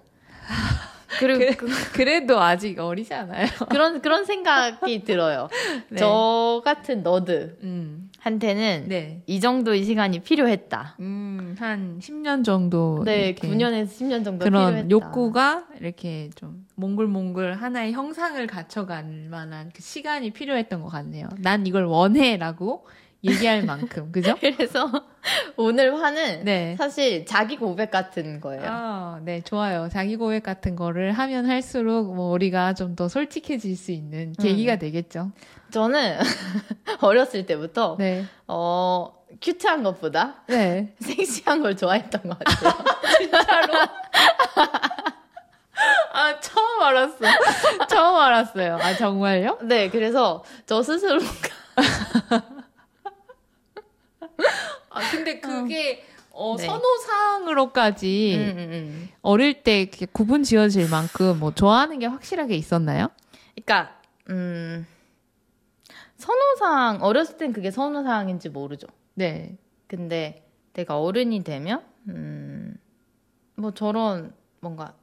그리고 1.19 1.57
그, 1.59 1.93
그래도 1.93 2.41
아직 2.41 2.79
어리지 2.79 3.13
않아요. 3.13 3.47
그런 3.69 4.01
그런 4.01 4.25
생각이 4.25 5.05
들어요. 5.05 5.49
네. 5.91 5.99
저 5.99 6.63
같은 6.65 7.03
너드 7.03 7.59
음. 7.63 8.08
한테는 8.21 8.87
네. 8.89 9.23
이 9.27 9.41
정도의 9.41 9.85
시간이 9.85 10.21
필요했다. 10.21 10.97
음, 11.01 11.55
한 11.59 11.99
10년 12.01 12.45
정도. 12.45 13.03
네, 13.05 13.29
이렇게 13.29 13.49
9년에서 13.49 13.87
10년 13.89 14.25
정도 14.25 14.45
그런 14.45 14.67
필요했다. 14.67 14.91
욕구가 14.91 15.67
이렇게 15.81 16.31
좀 16.35 16.67
몽글몽글 16.75 17.55
하나의 17.63 17.93
형상을 17.93 18.45
갖춰갈 18.49 19.05
만한 19.31 19.71
그 19.75 19.83
시간이 19.83 20.31
필요했던 20.33 20.83
것 20.83 20.89
같네요. 20.89 21.29
난 21.39 21.67
이걸 21.67 21.85
원해라고 21.85 22.87
얘기할 23.25 23.63
만큼, 23.67 24.13
그죠? 24.13 24.35
그래서 24.41 24.91
오늘 25.57 25.95
화는 26.01 26.45
네. 26.45 26.77
사실 26.79 27.25
자기 27.27 27.57
고백 27.57 27.91
같은 27.91 28.41
거예요. 28.41 28.63
아, 28.65 29.21
네, 29.25 29.41
좋아요. 29.41 29.89
자기 29.91 30.17
고백 30.17 30.43
같은 30.45 30.77
거를 30.77 31.13
하면 31.13 31.47
할수록 31.47 32.15
뭐 32.15 32.31
우리가 32.33 32.75
좀 32.75 32.95
더 32.95 33.09
솔직해질 33.09 33.77
수 33.77 33.93
있는 33.93 34.33
계기가 34.33 34.77
되겠죠. 34.77 35.33
저는 35.71 36.19
어렸을 37.01 37.47
때부터 37.47 37.97
네. 37.99 38.25
어 38.47 39.15
큐트한 39.41 39.83
것보다 39.83 40.43
네. 40.47 40.95
섹시한 41.01 41.63
걸 41.63 41.77
좋아했던 41.77 42.23
것 42.23 42.39
같아요. 42.39 42.73
아, 46.13 46.41
처음 46.41 46.83
알았어. 46.83 47.19
처음 47.89 48.17
알았어요. 48.17 48.79
아, 48.81 48.97
정말요? 48.97 49.59
네, 49.63 49.89
그래서 49.89 50.43
저 50.67 50.83
스스로 50.83 51.21
아, 54.91 55.11
근데 55.13 55.39
그게 55.39 56.05
어, 56.33 56.57
네. 56.57 56.67
선호상으로까지 56.67 58.37
음, 58.37 58.59
음, 58.59 58.59
음. 58.73 59.09
어릴 59.23 59.63
때 59.63 59.89
구분 60.13 60.43
지어질 60.43 60.89
만큼 60.89 61.39
뭐 61.39 61.53
좋아하는 61.53 61.99
게 61.99 62.07
확실하게 62.07 62.57
있었나요? 62.57 63.09
그러니까 63.55 63.95
음 64.31 64.87
선호상 66.19 67.03
어렸을 67.03 67.37
땐 67.37 67.53
그게 67.53 67.71
선호상인지 67.71 68.51
모르죠. 68.51 68.87
네. 69.15 69.57
근데 69.87 70.45
내가 70.75 71.01
어른이 71.01 71.43
되면 71.45 71.83
음, 72.09 72.77
뭐 73.57 73.73
저런 73.73 74.35
뭔가 74.61 74.95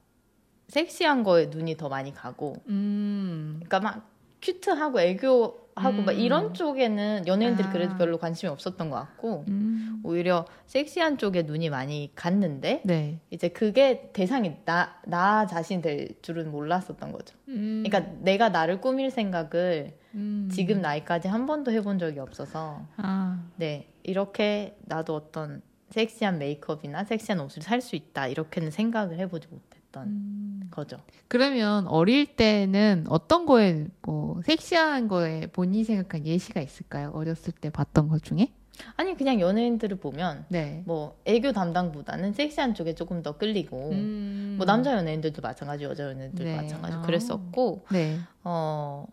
섹시한 0.67 1.24
거에 1.24 1.48
눈이 1.48 1.77
더 1.77 1.89
많이 1.89 2.13
가고 2.13 2.55
음. 2.67 3.62
그러니까 3.63 3.79
막 3.79 4.14
큐트하고 4.46 5.02
애교하고 5.02 6.02
막 6.06 6.12
음. 6.12 6.20
이런 6.20 6.54
쪽에는 6.54 7.25
연예인들이 7.25 7.68
아. 7.68 7.72
그래도 7.72 7.98
별로 7.98 8.18
관심이 8.20 8.50
없었던 8.52 8.90
것 8.92 8.96
같고 8.96 9.46
음. 9.48 10.02
오히려 10.04 10.46
섹시한 10.68 11.18
쪽에 11.18 11.42
눈이 11.42 11.70
많이 11.72 12.12
갔는데 12.16 12.82
네. 12.86 13.20
이제 13.32 13.48
그게 13.48 14.12
대상이 14.14 14.54
나, 14.66 15.02
나 15.06 15.48
자신 15.48 15.82
될 15.82 16.10
줄은 16.22 16.52
몰랐었던 16.52 17.12
거죠. 17.12 17.36
음. 17.48 17.84
그러니까 17.86 18.12
내가 18.22 18.50
나를 18.50 18.82
꾸밀 18.82 19.10
생각을 19.10 19.98
음. 20.14 20.48
지금 20.52 20.82
나이까지 20.82 21.28
한 21.28 21.48
번도 21.48 21.72
해본 21.72 21.98
적이 21.98 22.20
없어서 22.20 22.86
아. 22.98 23.44
네 23.56 23.88
이렇게 24.04 24.78
나도 24.84 25.16
어떤 25.16 25.62
섹시한 25.90 26.38
메이크업이나 26.38 27.04
섹시한 27.04 27.40
옷을 27.40 27.62
살 27.64 27.82
수 27.82 27.96
있다 27.96 28.28
이렇게는 28.28 28.70
생각을 28.72 29.18
해보지 29.20 29.48
못 29.50 29.62
했던 29.96 30.08
음. 30.08 30.68
거죠. 30.70 30.98
그러면 31.28 31.88
어릴 31.88 32.36
때는 32.36 33.06
어떤 33.08 33.46
거에 33.46 33.88
뭐 34.02 34.42
섹시한 34.44 35.08
거에 35.08 35.48
본인이 35.48 35.86
생각한 35.86 36.25
예시가 36.25 36.60
있을까요? 36.62 37.12
어렸을 37.14 37.54
때 37.54 37.70
봤던 37.70 38.10
것 38.10 38.22
중에? 38.22 38.52
아니 38.98 39.16
그냥 39.16 39.40
연예인들을 39.40 39.98
보면 39.98 40.46
네. 40.50 40.84
뭐 40.86 41.18
애교 41.24 41.54
담당보다는 41.54 42.34
섹시한 42.34 42.76
쪽에 42.76 42.93
조금 42.93 43.24
더 43.24 43.38
끌리고 43.38 43.91
음. 43.91 44.56
뭐 44.58 44.65
남자 44.65 44.91
연예인들도 44.91 45.41
마찬가지 45.41 45.86
여자 45.86 46.04
연예인들도 46.04 46.43
네. 46.43 46.58
마찬가지 46.58 46.96
아. 46.98 47.02
그랬었고 47.02 47.86
네. 47.91 48.19
어, 48.43 49.08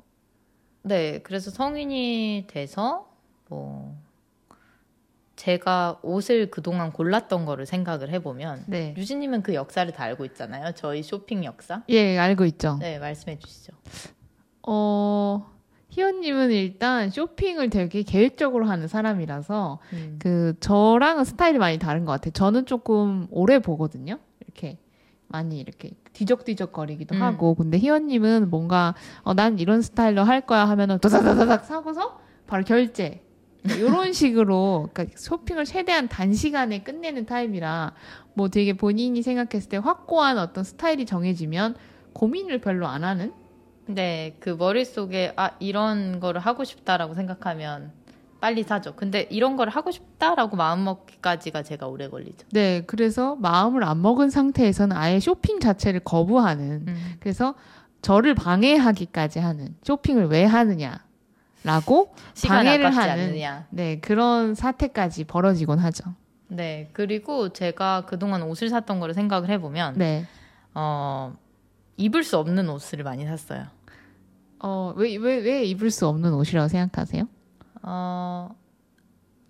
네, 0.83 1.20
그래서 1.20 1.52
성인이 1.52 2.46
돼서, 2.48 3.09
뭐, 3.48 3.96
제가 5.42 5.98
옷을 6.02 6.52
그동안 6.52 6.92
골랐던 6.92 7.46
거를 7.46 7.66
생각을 7.66 8.11
해보면, 8.11 8.62
네. 8.68 8.94
유진님은 8.96 9.42
그 9.42 9.55
역사를 9.55 9.92
다 9.92 10.05
알고 10.05 10.24
있잖아요. 10.26 10.70
저희 10.76 11.02
쇼핑 11.02 11.42
역사. 11.42 11.83
예, 11.88 12.16
알고 12.16 12.44
있죠. 12.44 12.76
네, 12.78 13.00
말씀해 13.00 13.40
주시죠. 13.40 13.72
어, 14.64 15.50
희연님은 15.88 16.52
일단 16.52 17.11
쇼핑을 17.11 17.70
되게 17.70 18.05
계획적으로 18.05 18.66
하는 18.66 18.87
사람이라서 18.87 19.81
음. 19.94 20.16
그 20.20 20.55
저랑은 20.61 21.24
스타일이 21.24 21.59
많이 21.59 21.76
다른 21.76 22.05
것 22.05 22.12
같아요. 22.12 22.31
저는 22.31 22.66
조금 22.66 23.26
오래 23.33 23.59
보거든요. 23.59 24.20
이렇게 24.44 24.78
많이 25.26 25.59
이렇게 25.59 25.90
뒤적뒤적거리기도 26.12 27.16
음. 27.16 27.22
하고 27.22 27.57
근데 27.57 27.78
희연님은 27.78 28.48
뭔가 28.48 28.94
어, 29.22 29.35
난 29.35 29.59
이런 29.59 29.83
스타일로 29.83 30.22
할 30.22 30.42
거야 30.42 30.68
하면은 30.68 31.00
도다다다닥 31.00 31.64
사고서 31.64 32.20
바로 32.46 32.62
결제 32.62 33.24
이런 33.64 34.12
식으로 34.12 34.90
그러니까 34.92 35.16
쇼핑을 35.18 35.64
최대한 35.64 36.09
단시간에 36.09 36.83
끝내는 36.83 37.27
타입이라 37.27 37.92
뭐 38.35 38.48
되게 38.48 38.72
본인이 38.72 39.22
생각했을 39.22 39.68
때 39.68 39.77
확고한 39.77 40.38
어떤 40.38 40.64
스타일이 40.64 41.07
정해지면 41.07 41.77
고민을 42.12 42.61
별로 42.61 42.87
안 42.87 43.05
하는 43.05 43.33
네, 43.87 44.37
그 44.38 44.51
머릿속에, 44.51 45.33
아, 45.37 45.51
이런 45.59 46.20
거를 46.20 46.40
하고 46.40 46.64
싶다라고 46.64 47.14
생각하면 47.14 47.90
빨리 48.40 48.64
사죠. 48.64 48.94
근데 48.96 49.29
이런 49.31 49.57
거를 49.57 49.72
하고 49.72 49.92
싶다라고 49.92 50.57
마음 50.57 50.83
먹기까지가 50.85 51.62
제가 51.62 51.87
오래 51.87 52.09
걸리죠. 52.09 52.48
네 52.51 52.83
그래서 52.87 53.37
마음을 53.37 53.85
안 53.85 54.03
먹은 54.03 54.31
상태에서는 54.31 54.96
아예 54.96 55.20
쇼핑 55.20 55.61
자체를 55.61 56.01
거부하는 56.01 56.85
음. 56.88 57.12
그래서 57.20 57.55
저를 58.03 58.35
방해하기까지 58.35 59.38
하는 59.38 59.77
쇼핑을 59.85 60.27
왜 60.27 60.44
하느냐 60.44 61.05
라고 61.64 62.14
방해를 62.46 62.94
하는 62.94 63.25
않느냐. 63.25 63.66
네 63.70 64.01
그런 64.01 64.55
사태까지 64.55 65.25
벌어지곤 65.25 65.79
하죠. 65.79 66.14
네, 66.53 66.90
그리고 66.92 67.48
제가 67.48 68.05
그동안 68.05 68.42
옷을 68.42 68.68
샀던 68.68 69.01
거를 69.01 69.14
생각을 69.14 69.48
해보면, 69.48 69.94
네. 69.96 70.27
어, 70.75 71.35
입을 71.96 72.25
수 72.25 72.37
없는 72.37 72.68
옷을 72.68 73.03
많이 73.05 73.25
샀어요. 73.25 73.66
어, 74.59 74.92
왜, 74.96 75.16
왜, 75.16 75.37
왜 75.37 75.64
입을 75.64 75.90
수 75.90 76.07
없는 76.07 76.35
옷이라고 76.35 76.68
생각하세요? 76.68 77.27
어, 77.83 78.55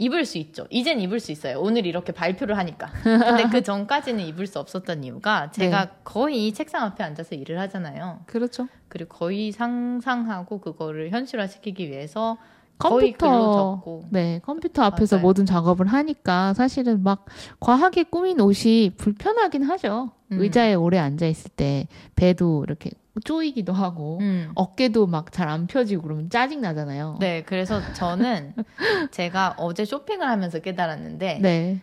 입을 0.02 0.24
수 0.24 0.38
있죠. 0.38 0.66
이젠 0.68 1.00
입을 1.00 1.20
수 1.20 1.30
있어요. 1.30 1.60
오늘 1.60 1.86
이렇게 1.86 2.12
발표를 2.12 2.58
하니까. 2.58 2.88
근데 3.02 3.48
그 3.50 3.62
전까지는 3.62 4.24
입을 4.26 4.46
수 4.48 4.58
없었던 4.58 5.04
이유가 5.04 5.50
제가 5.52 5.84
네. 5.84 5.90
거의 6.02 6.52
책상 6.52 6.82
앞에 6.84 7.04
앉아서 7.04 7.36
일을 7.36 7.58
하잖아요. 7.60 8.20
그렇죠. 8.26 8.66
그리고 8.88 9.16
거의 9.16 9.52
상상하고 9.52 10.60
그거를 10.60 11.10
현실화시키기 11.10 11.88
위해서 11.88 12.36
컴퓨터. 12.78 13.80
네, 14.10 14.40
컴퓨터 14.44 14.82
앞에서 14.82 15.16
맞아요. 15.16 15.22
모든 15.22 15.46
작업을 15.46 15.86
하니까 15.86 16.52
사실은 16.54 17.02
막 17.04 17.26
과하게 17.60 18.04
꾸민 18.04 18.40
옷이 18.40 18.90
불편하긴 18.96 19.62
하죠. 19.62 20.10
음. 20.32 20.40
의자에 20.40 20.74
오래 20.74 20.98
앉아 20.98 21.26
있을 21.26 21.50
때 21.54 21.86
배도 22.16 22.64
이렇게 22.66 22.90
쪼이기도 23.24 23.72
하고 23.72 24.18
음. 24.20 24.50
어깨도 24.54 25.06
막 25.06 25.30
잘 25.32 25.48
안 25.48 25.66
펴지고 25.66 26.02
그러면 26.02 26.30
짜증 26.30 26.60
나잖아요. 26.60 27.18
네, 27.20 27.42
그래서 27.42 27.80
저는 27.92 28.54
제가 29.12 29.54
어제 29.58 29.84
쇼핑을 29.84 30.26
하면서 30.26 30.58
깨달았는데 30.60 31.38
네. 31.42 31.80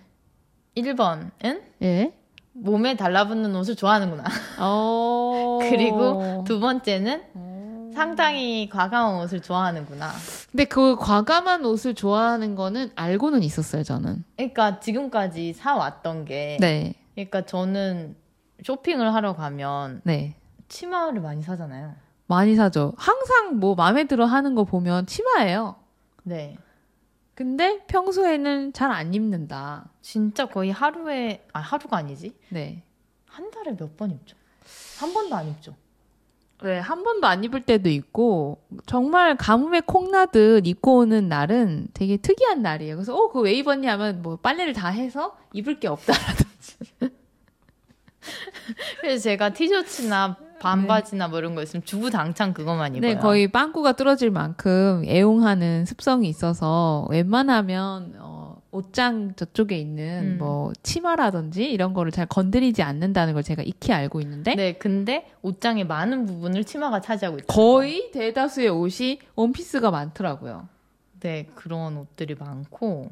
1번은 0.76 1.62
예. 1.84 2.14
몸에 2.54 2.96
달라붙는 2.96 3.56
옷을 3.56 3.76
좋아하는구나. 3.76 4.24
어. 4.60 5.60
그리고 5.70 6.44
두 6.46 6.60
번째는 6.60 7.24
어. 7.34 7.92
상당히 7.94 8.70
과감한 8.70 9.22
옷을 9.24 9.42
좋아하는구나. 9.42 10.12
근데 10.52 10.66
그 10.66 10.96
과감한 10.96 11.66
옷을 11.66 11.94
좋아하는 11.96 12.56
거는 12.56 12.92
알고는 12.96 13.44
있었어요, 13.44 13.84
저는. 13.84 14.24
그러니까 14.36 14.80
지금까지 14.80 15.54
사왔던 15.54 16.26
게 16.26 16.58
네. 16.60 16.94
그러니까 17.16 17.46
저는 17.46 18.16
쇼핑을 18.66 19.14
하러 19.14 19.36
가면 19.36 20.02
네. 20.04 20.36
치마를 20.70 21.22
많이 21.22 21.42
사잖아요. 21.42 21.96
많이 22.28 22.56
사죠. 22.56 22.94
항상 22.98 23.58
뭐 23.60 23.76
마음에 23.76 24.06
들어 24.06 24.26
하는 24.26 24.56
거 24.56 24.64
보면 24.64 25.06
치마예요. 25.08 25.76
네. 26.24 26.58
근데 27.36 27.80
평소에는 27.88 28.74
잘 28.74 28.92
안 28.92 29.14
입는다. 29.14 29.90
진짜 30.02 30.46
거의 30.46 30.72
하루에 30.72 31.46
아 31.54 31.60
하루가 31.60 31.98
아니지. 31.98 32.36
네. 32.50 32.84
한 33.28 33.50
달에 33.52 33.76
몇 33.78 33.96
번 33.98 34.12
입죠. 34.12 34.36
한 35.00 35.14
번도 35.14 35.36
안 35.36 35.48
입죠. 35.48 35.76
네, 36.62 36.78
한 36.80 37.04
번도 37.04 37.26
안 37.26 37.42
입을 37.46 37.62
때도 37.66 37.88
있고, 37.90 38.62
정말 38.86 39.38
가뭄에 39.38 39.80
콩나듯 39.80 40.68
입고 40.68 40.98
오는 40.98 41.30
날은 41.30 41.88
되게 41.94 42.18
특이한 42.18 42.62
날이에요. 42.62 42.96
그래서, 42.98 43.16
어, 43.16 43.28
그거 43.30 43.40
왜 43.40 43.54
입었냐 43.54 43.94
하면, 43.94 44.22
뭐, 44.22 44.36
빨래를 44.36 44.74
다 44.74 44.90
해서 44.90 45.38
입을 45.54 45.80
게 45.80 45.88
없다라든지. 45.88 46.78
그래서 49.00 49.24
제가 49.24 49.54
티셔츠나 49.54 50.38
반바지나 50.60 51.28
뭐 51.28 51.40
이런 51.40 51.56
거 51.56 51.64
있으면 51.64 51.84
주구장창 51.84 52.54
그것만 52.54 52.96
입어요. 52.96 53.14
네, 53.14 53.20
거의 53.20 53.48
빵꾸가 53.48 53.94
뚫어질 53.94 54.32
만큼 54.32 55.04
애용하는 55.06 55.86
습성이 55.86 56.30
있어서 56.30 57.08
웬만하면 57.10 58.16
어, 58.20 58.62
옷장 58.72 59.34
저쪽에 59.36 59.78
있는 59.78 60.34
음. 60.34 60.38
뭐 60.38 60.72
치마라든지 60.84 61.70
이런 61.72 61.94
거를 61.94 62.12
잘 62.12 62.26
건드리지 62.26 62.84
않는다는 62.84 63.34
걸 63.34 63.44
제가 63.44 63.64
익히 63.64 63.92
알고 63.94 64.22
있는데 64.22 64.56
네, 64.56 64.74
근데 64.74 65.32
옷장의 65.42 65.88
많은 65.88 66.26
부분을 66.26 66.64
치마가 66.64 67.02
차지하고 67.02 67.38
있죠. 67.38 67.48
거의 67.48 68.12
대다수의 68.12 68.70
옷이 68.70 69.20
원피스가 69.36 69.90
많더라고요. 69.92 70.68
네, 71.20 71.50
그런 71.56 71.98
옷들이 71.98 72.36
많고, 72.36 73.12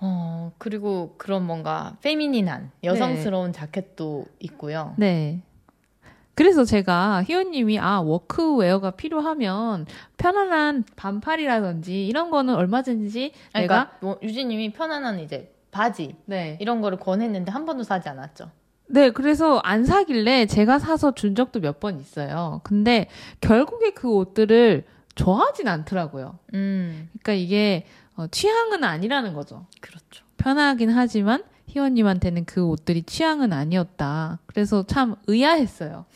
어, 0.00 0.52
그리고 0.58 1.14
그런 1.18 1.44
뭔가 1.44 1.96
페미닌한 2.02 2.70
여성스러운 2.84 3.52
자켓도 3.52 4.26
있고요. 4.40 4.94
네. 4.96 5.42
그래서 6.38 6.64
제가 6.64 7.24
희원님이 7.24 7.80
아 7.80 7.98
워크웨어가 7.98 8.92
필요하면 8.92 9.86
편안한 10.18 10.84
반팔이라든지 10.94 12.06
이런 12.06 12.30
거는 12.30 12.54
얼마든지 12.54 13.32
아니, 13.52 13.64
내가 13.64 13.74
그러니까 13.88 13.98
뭐 14.00 14.18
유진님이 14.22 14.72
편안한 14.72 15.18
이제 15.18 15.52
바지 15.72 16.14
네 16.26 16.56
이런 16.60 16.80
거를 16.80 16.96
권했는데 17.00 17.50
한 17.50 17.64
번도 17.66 17.82
사지 17.82 18.08
않았죠. 18.08 18.52
네, 18.86 19.10
그래서 19.10 19.58
안 19.64 19.84
사길래 19.84 20.46
제가 20.46 20.78
사서 20.78 21.12
준 21.12 21.34
적도 21.34 21.58
몇 21.58 21.80
번 21.80 21.98
있어요. 21.98 22.60
근데 22.62 23.08
결국에 23.40 23.90
그 23.90 24.08
옷들을 24.08 24.84
좋아하진 25.16 25.66
않더라고요. 25.66 26.38
음, 26.54 27.08
그러니까 27.20 27.32
이게 27.32 27.84
어, 28.14 28.28
취향은 28.28 28.84
아니라는 28.84 29.34
거죠. 29.34 29.66
그렇죠. 29.80 30.24
편하긴 30.36 30.90
하지만 30.90 31.42
희원님한테는 31.68 32.44
그 32.44 32.64
옷들이 32.66 33.02
취향은 33.02 33.52
아니었다. 33.52 34.40
그래서 34.46 34.84
참 34.86 35.16
의아했어요. 35.26 36.06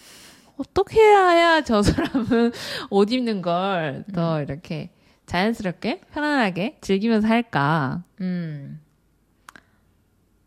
어떻게 0.56 1.00
해야 1.00 1.62
저 1.62 1.82
사람은 1.82 2.52
옷 2.90 3.12
입는 3.12 3.42
걸더 3.42 4.42
이렇게 4.42 4.90
자연스럽게 5.26 6.00
편안하게 6.12 6.78
즐기면서 6.80 7.26
할까? 7.28 8.02
음, 8.20 8.80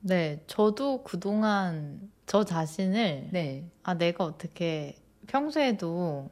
네, 0.01 0.43
저도 0.47 1.03
그동안 1.03 2.11
저 2.25 2.43
자신을 2.43 3.29
네. 3.31 3.69
아 3.83 3.95
내가 3.95 4.23
어떻게 4.23 4.97
평소에도 5.27 6.29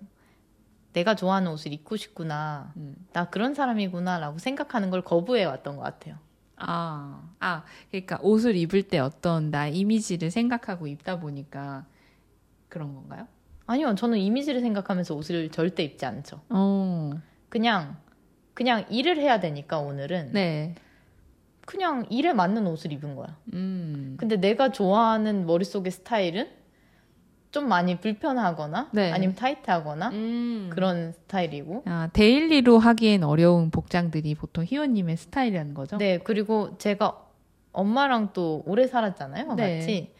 내가 0.93 1.15
좋아하는 1.15 1.51
옷을 1.51 1.73
입고 1.73 1.97
싶구나, 1.97 2.71
음. 2.77 2.95
나 3.13 3.29
그런 3.29 3.55
사람이구나라고 3.55 4.37
생각하는 4.37 4.91
걸 4.91 5.01
거부해 5.01 5.43
왔던 5.45 5.77
것 5.77 5.81
같아요. 5.81 6.17
아, 6.67 7.29
아, 7.39 7.63
그러니까 7.89 8.19
옷을 8.21 8.55
입을 8.55 8.83
때 8.83 8.99
어떤 8.99 9.51
나 9.51 9.67
이미지를 9.67 10.31
생각하고 10.31 10.87
입다 10.87 11.19
보니까 11.19 11.85
그런 12.69 12.93
건가요? 12.93 13.27
아니요, 13.65 13.95
저는 13.95 14.17
이미지를 14.17 14.61
생각하면서 14.61 15.15
옷을 15.15 15.49
절대 15.49 15.83
입지 15.83 16.05
않죠. 16.05 16.41
어, 16.49 17.11
그냥 17.49 17.97
그냥 18.53 18.85
일을 18.89 19.17
해야 19.17 19.39
되니까 19.39 19.79
오늘은 19.79 20.31
네. 20.33 20.75
그냥 21.65 22.05
일에 22.09 22.33
맞는 22.33 22.67
옷을 22.67 22.91
입은 22.91 23.15
거야. 23.15 23.37
음. 23.53 24.15
근데 24.19 24.35
내가 24.35 24.71
좋아하는 24.71 25.45
머릿속의 25.45 25.91
스타일은 25.91 26.49
좀 27.53 27.69
많이 27.69 27.99
불편하거나 27.99 28.89
네. 28.93 29.11
아니면 29.11 29.35
타이트하거나 29.35 30.09
음. 30.09 30.69
그런 30.73 31.11
스타일이고 31.13 31.83
아, 31.85 32.09
daily로 32.11 32.79
하기엔 32.79 33.23
어려운 33.23 33.69
복장들이 33.69 34.33
보통 34.33 34.65
희원님의 34.65 35.17
스타일이라는 35.17 35.75
거죠? 35.75 35.97
네 35.97 36.17
그리고 36.17 36.75
제가 36.79 37.15
엄마랑 37.71 38.31
또 38.33 38.63
오래 38.65 38.87
살았잖아요 38.87 39.53
네. 39.53 39.77
같이 39.77 40.11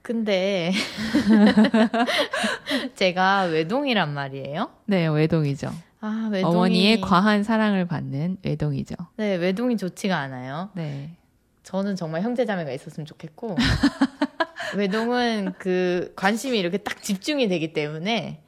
근데 0.00 0.72
제가 2.96 3.42
외동이란 3.44 4.14
말이에요 4.14 4.70
네, 4.86 5.06
외동이죠. 5.06 5.70
아 6.00 6.28
외동이 6.32 6.54
어머니의 6.54 7.00
과한 7.02 7.42
사랑을 7.42 7.86
받는 7.86 8.38
외동이죠. 8.42 8.94
네 9.16 9.36
외동이 9.36 9.76
좋지가 9.76 10.16
않아요 10.16 10.70
네. 10.74 11.10
저는 11.62 11.96
정말 11.96 12.22
형제자매가 12.22 12.72
있었으면 12.72 13.04
좋겠고 13.04 13.56
외동은 14.76 15.52
그 15.58 16.12
관심이 16.16 16.58
이렇게 16.58 16.78
딱 16.78 17.02
집중이 17.02 17.48
되기 17.48 17.72
때문에 17.72 18.44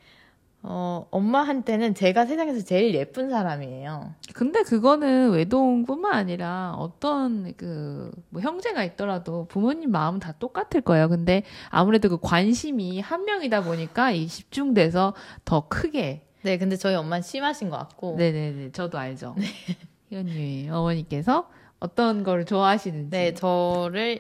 어, 0.69 1.07
엄마한테는 1.13 1.95
제가 1.95 2.27
세상에서 2.27 2.65
제일 2.65 2.93
예쁜 2.97 3.31
사람이에요. 3.31 4.15
근데 4.35 4.63
그거는 4.65 5.31
외동뿐만 5.31 6.13
아니라 6.13 6.75
어떤 6.77 7.55
그, 7.57 8.11
뭐 8.31 8.43
형제가 8.43 8.83
있더라도 8.83 9.47
부모님 9.47 9.93
마음은 9.93 10.19
다 10.19 10.33
똑같을 10.33 10.81
거예요. 10.81 11.09
근데 11.09 11.45
아무래도 11.71 12.09
그 12.09 12.19
관심이 12.21 13.01
한 13.01 13.25
명이다 13.25 13.63
보니까 13.63 14.11
이 14.11 14.27
집중돼서 14.27 15.15
더 15.45 15.69
크게. 15.69 16.27
네, 16.43 16.59
근데 16.59 16.75
저희 16.75 16.97
엄마는 16.97 17.23
심하신 17.23 17.71
것 17.71 17.79
같고. 17.79 18.17
네네네. 18.17 18.73
저도 18.73 18.99
알죠. 18.99 19.37
희원님, 20.11 20.73
어머니께서 20.73 21.49
어떤 21.79 22.25
거를 22.25 22.45
좋아하시는지. 22.45 23.11
네, 23.11 23.35
저를 23.35 24.19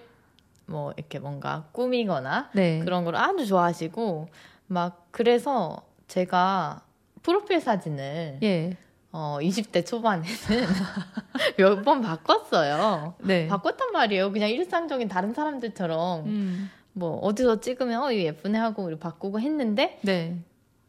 뭐 0.66 0.92
이렇게 0.96 1.18
뭔가 1.18 1.68
꾸미거나 1.72 2.50
네. 2.55 2.81
그런 2.81 3.05
걸 3.05 3.16
아주 3.16 3.46
좋아하시고 3.46 4.29
막 4.66 5.07
그래서 5.11 5.83
제가 6.09 6.83
프로필 7.22 7.61
사진을 7.61 8.38
예. 8.42 8.76
어 9.12 9.38
20대 9.40 9.87
초반에는 9.87 10.26
몇 11.59 11.85
번 11.85 12.00
바꿨어요. 12.02 13.14
네. 13.20 13.46
바꿨단 13.48 13.92
말이에요. 13.92 14.33
그냥 14.33 14.50
일상적인 14.50 15.09
다른 15.09 15.33
사람들처럼 15.33 16.26
음. 16.26 16.70
뭐 16.92 17.18
어디서 17.18 17.61
찍으면 17.61 18.02
어 18.02 18.11
이거 18.12 18.22
예쁘네 18.22 18.59
하고 18.59 18.88
이렇게 18.88 19.00
바꾸고 19.00 19.40
했는데 19.40 19.98
네. 20.02 20.38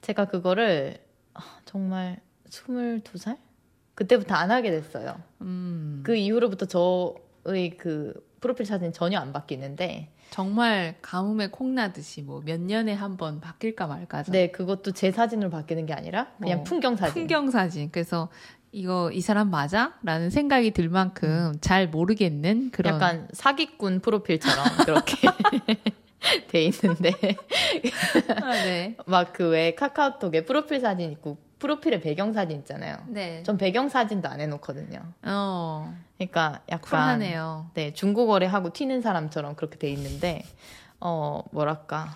제가 0.01 0.25
그거를 0.25 0.97
아, 1.33 1.41
정말 1.65 2.19
22살 2.49 3.37
그때부터 3.95 4.35
안 4.35 4.51
하게 4.51 4.71
됐어요. 4.71 5.15
음. 5.41 6.01
그 6.03 6.15
이후로부터 6.15 6.65
저의 6.65 7.77
그 7.77 8.13
프로필 8.41 8.65
사진 8.65 8.93
전혀 8.93 9.19
안 9.19 9.33
바뀌는데 9.33 10.09
정말 10.29 10.95
가뭄에 11.01 11.47
콩나듯이 11.47 12.21
뭐 12.21 12.41
몇 12.45 12.59
년에 12.59 12.93
한 12.93 13.17
번 13.17 13.39
바뀔까 13.39 13.87
말까죠. 13.87 14.31
네 14.31 14.51
그것도 14.51 14.91
제 14.91 15.11
사진으로 15.11 15.49
바뀌는 15.49 15.85
게 15.85 15.93
아니라 15.93 16.27
그냥 16.39 16.59
어, 16.59 16.63
풍경 16.63 16.95
사진. 16.95 17.13
풍경 17.13 17.49
사진. 17.49 17.89
그래서 17.91 18.29
이거 18.71 19.09
이 19.11 19.21
사람 19.21 19.49
맞아? 19.49 19.93
라는 20.03 20.29
생각이 20.29 20.71
들 20.71 20.89
만큼 20.89 21.53
잘 21.61 21.87
모르겠는 21.87 22.69
그런 22.71 22.95
약간 22.95 23.27
사기꾼 23.31 24.01
프로필처럼 24.01 24.65
그렇게 24.85 25.27
돼 26.49 26.63
있는데 26.65 27.11
아, 28.41 28.51
네. 28.53 28.97
막 29.07 29.33
그 29.33 29.49
왜 29.51 29.73
카카오톡에 29.75 30.45
프로필 30.45 30.79
사진 30.81 31.11
있고 31.11 31.37
프로필에 31.59 31.99
배경 32.01 32.33
사진 32.33 32.59
있잖아요. 32.59 32.97
네. 33.07 33.41
전 33.43 33.57
배경 33.57 33.89
사진도 33.89 34.29
안 34.29 34.39
해놓거든요. 34.39 35.01
어. 35.23 35.95
그러니까 36.17 36.61
약간 36.69 36.79
쿨하네요. 36.81 37.71
네, 37.73 37.93
중고거래하고 37.93 38.73
튀는 38.73 39.01
사람처럼 39.01 39.55
그렇게 39.55 39.77
돼 39.77 39.89
있는데, 39.91 40.43
어, 40.99 41.43
뭐랄까. 41.51 42.15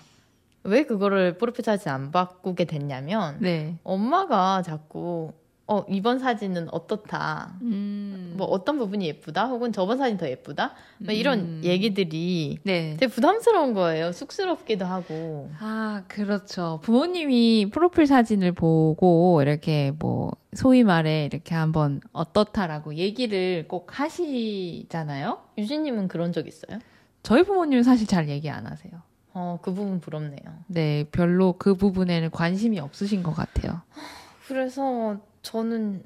왜 0.64 0.84
그거를 0.84 1.38
프로필 1.38 1.64
사진 1.64 1.88
안 1.90 2.12
바꾸게 2.12 2.66
됐냐면, 2.66 3.36
네. 3.40 3.76
엄마가 3.82 4.62
자꾸, 4.62 5.32
어, 5.72 5.86
이번 5.88 6.18
사진은 6.18 6.68
어떻다. 6.70 7.54
음. 7.62 8.34
뭐 8.36 8.46
어떤 8.46 8.76
부분이 8.76 9.06
예쁘다? 9.06 9.46
혹은 9.46 9.72
저번 9.72 9.96
사진 9.96 10.18
더 10.18 10.28
예쁘다? 10.28 10.74
막 10.98 11.12
이런 11.12 11.38
음. 11.38 11.60
얘기들이 11.64 12.58
네. 12.62 12.96
되게 13.00 13.10
부담스러운 13.10 13.72
거예요. 13.72 14.12
쑥스럽기도 14.12 14.84
하고. 14.84 15.48
아, 15.60 16.02
그렇죠. 16.08 16.80
부모님이 16.82 17.70
프로필 17.72 18.06
사진을 18.06 18.52
보고 18.52 19.40
이렇게 19.40 19.92
뭐 19.98 20.32
소위 20.52 20.84
말해 20.84 21.24
이렇게 21.24 21.54
한번 21.54 22.02
어떻다라고 22.12 22.96
얘기를 22.96 23.64
꼭 23.66 23.98
하시잖아요. 23.98 25.38
유진님은 25.56 26.08
그런 26.08 26.34
적 26.34 26.46
있어요? 26.46 26.80
저희 27.22 27.44
부모님은 27.44 27.82
사실 27.82 28.06
잘 28.06 28.28
얘기 28.28 28.50
안 28.50 28.66
하세요. 28.66 28.92
어, 29.32 29.58
그 29.62 29.72
부분 29.72 30.00
부럽네요. 30.00 30.42
네, 30.66 31.04
별로 31.12 31.54
그 31.56 31.76
부분에는 31.76 32.30
관심이 32.30 32.78
없으신 32.78 33.22
것 33.22 33.32
같아요. 33.32 33.80
그래서 34.46 35.16
저는 35.42 36.04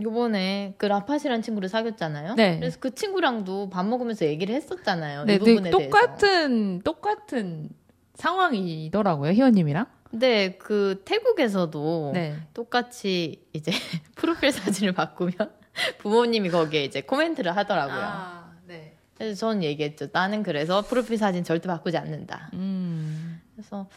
요번에 0.00 0.74
그 0.78 0.86
라팟이라는 0.86 1.42
친구를 1.42 1.68
사귀었잖아요. 1.68 2.34
네. 2.34 2.58
그래서 2.58 2.78
그 2.80 2.94
친구랑도 2.94 3.68
밥 3.70 3.84
먹으면서 3.84 4.24
얘기를 4.26 4.54
했었잖아요. 4.54 5.24
네, 5.24 5.34
이 5.34 5.38
부분에 5.38 5.70
네, 5.70 5.70
대해서. 5.70 5.90
똑같은 5.90 6.80
똑같은 6.82 7.68
상황이더라고요, 8.14 9.32
희원님이랑. 9.32 9.86
근데 10.10 10.56
그 10.58 11.02
태국에서도 11.04 12.10
네. 12.14 12.36
똑같이 12.52 13.46
이제 13.52 13.70
프로필 14.16 14.52
사진을 14.52 14.92
바꾸면 14.92 15.34
부모님이 15.98 16.50
거기에 16.50 16.84
이제 16.84 17.02
코멘트를 17.02 17.56
하더라고요. 17.56 18.00
아, 18.00 18.52
네. 18.66 18.96
그래서 19.16 19.38
저는 19.38 19.62
얘기했죠. 19.62 20.08
나는 20.12 20.42
그래서 20.42 20.82
프로필 20.82 21.16
사진 21.16 21.44
절대 21.44 21.68
바꾸지 21.68 21.96
않는다. 21.96 22.50
음, 22.54 23.40
그래서 23.54 23.88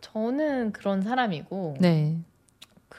저는 0.00 0.72
그런 0.72 1.02
사람이고 1.02 1.76
네. 1.80 2.18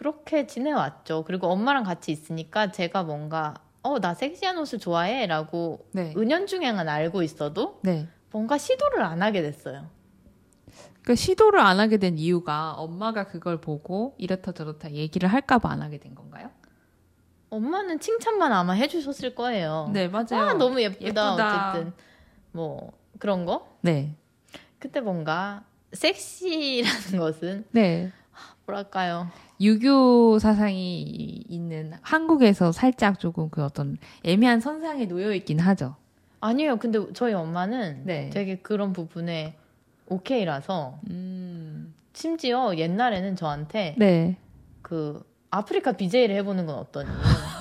그렇게 0.05 0.47
지내왔죠. 0.47 1.23
그리고 1.25 1.45
엄마랑 1.47 1.83
같이 1.83 2.11
있으니까 2.11 2.71
제가 2.71 3.03
뭔가 3.03 3.53
어 3.83 3.99
나 3.99 4.15
섹시한 4.15 4.57
옷을 4.57 4.79
좋아해 4.79 5.27
라고 5.27 5.85
네. 5.91 6.11
은연중에는 6.17 6.89
알고 6.89 7.21
있어도 7.21 7.79
네. 7.83 8.07
뭔가 8.31 8.57
시도를 8.57 9.03
안 9.03 9.21
하게 9.21 9.43
됐어요. 9.43 9.87
그 11.03 11.13
시도를 11.15 11.59
안 11.59 11.79
하게 11.79 11.97
된 11.97 12.17
이유가 12.17 12.73
엄마가 12.73 13.25
그걸 13.27 13.61
보고 13.61 14.15
이렇다 14.17 14.53
저렇다 14.53 14.89
얘기를 14.91 15.29
할까봐 15.29 15.69
안 15.69 15.83
하게 15.83 15.99
된 15.99 16.15
건가요? 16.15 16.49
엄마는 17.51 17.99
칭찬만 17.99 18.51
아마 18.53 18.73
해주셨을 18.73 19.35
거예요. 19.35 19.91
네, 19.93 20.07
맞아요. 20.07 20.49
아, 20.49 20.53
너무 20.53 20.81
예쁘다. 20.81 21.05
예쁘다. 21.05 21.69
어쨌든 21.69 21.93
뭐 22.53 22.91
그런 23.19 23.45
거. 23.45 23.77
네. 23.81 24.15
그때 24.79 24.99
뭔가 24.99 25.63
섹시라는 25.93 27.19
것은 27.19 27.65
네. 27.71 28.11
뭐랄까요? 28.71 29.27
유교 29.59 30.39
사상이 30.39 31.01
있는 31.01 31.93
한국에서 32.01 32.71
살짝 32.71 33.19
조금 33.19 33.49
그 33.49 33.63
어떤 33.63 33.97
애매한 34.23 34.59
선상에 34.59 35.05
놓여 35.07 35.33
있긴 35.33 35.59
하죠. 35.59 35.95
아니에요. 36.39 36.77
근데 36.77 36.99
저희 37.13 37.33
엄마는 37.33 38.03
네. 38.05 38.29
되게 38.31 38.55
그런 38.57 38.93
부분에 38.93 39.55
오케이라서 40.07 40.99
음. 41.09 41.93
심지어 42.13 42.75
옛날에는 42.75 43.35
저한테 43.35 43.95
네. 43.97 44.37
그 44.81 45.21
아프리카 45.51 45.91
BJ를 45.91 46.35
해보는 46.37 46.65
건 46.65 46.75
어떠니? 46.77 47.09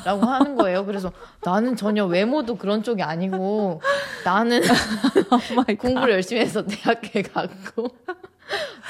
라고 0.05 0.25
하는 0.25 0.55
거예요. 0.57 0.87
그래서 0.87 1.13
나는 1.45 1.77
전혀 1.77 2.07
외모도 2.07 2.57
그런 2.57 2.83
쪽이 2.83 3.03
아니고 3.03 3.83
나는 4.25 4.63
갓. 5.29 5.79
공부를 5.79 6.15
열심히 6.15 6.41
해서 6.41 6.65
대학교에 6.65 7.23
갔고 7.23 7.89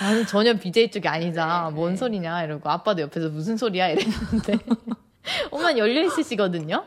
나는 0.00 0.26
전혀 0.26 0.54
BJ 0.54 0.90
쪽이 0.90 1.06
아니다. 1.08 1.70
뭔 1.70 1.96
소리냐 1.96 2.44
이러고 2.44 2.68
아빠도 2.68 3.02
옆에서 3.02 3.28
무슨 3.28 3.56
소리야 3.56 3.88
이랬는데 3.88 4.58
엄마는 5.50 5.78
열려 5.78 6.02
있으시거든요. 6.02 6.86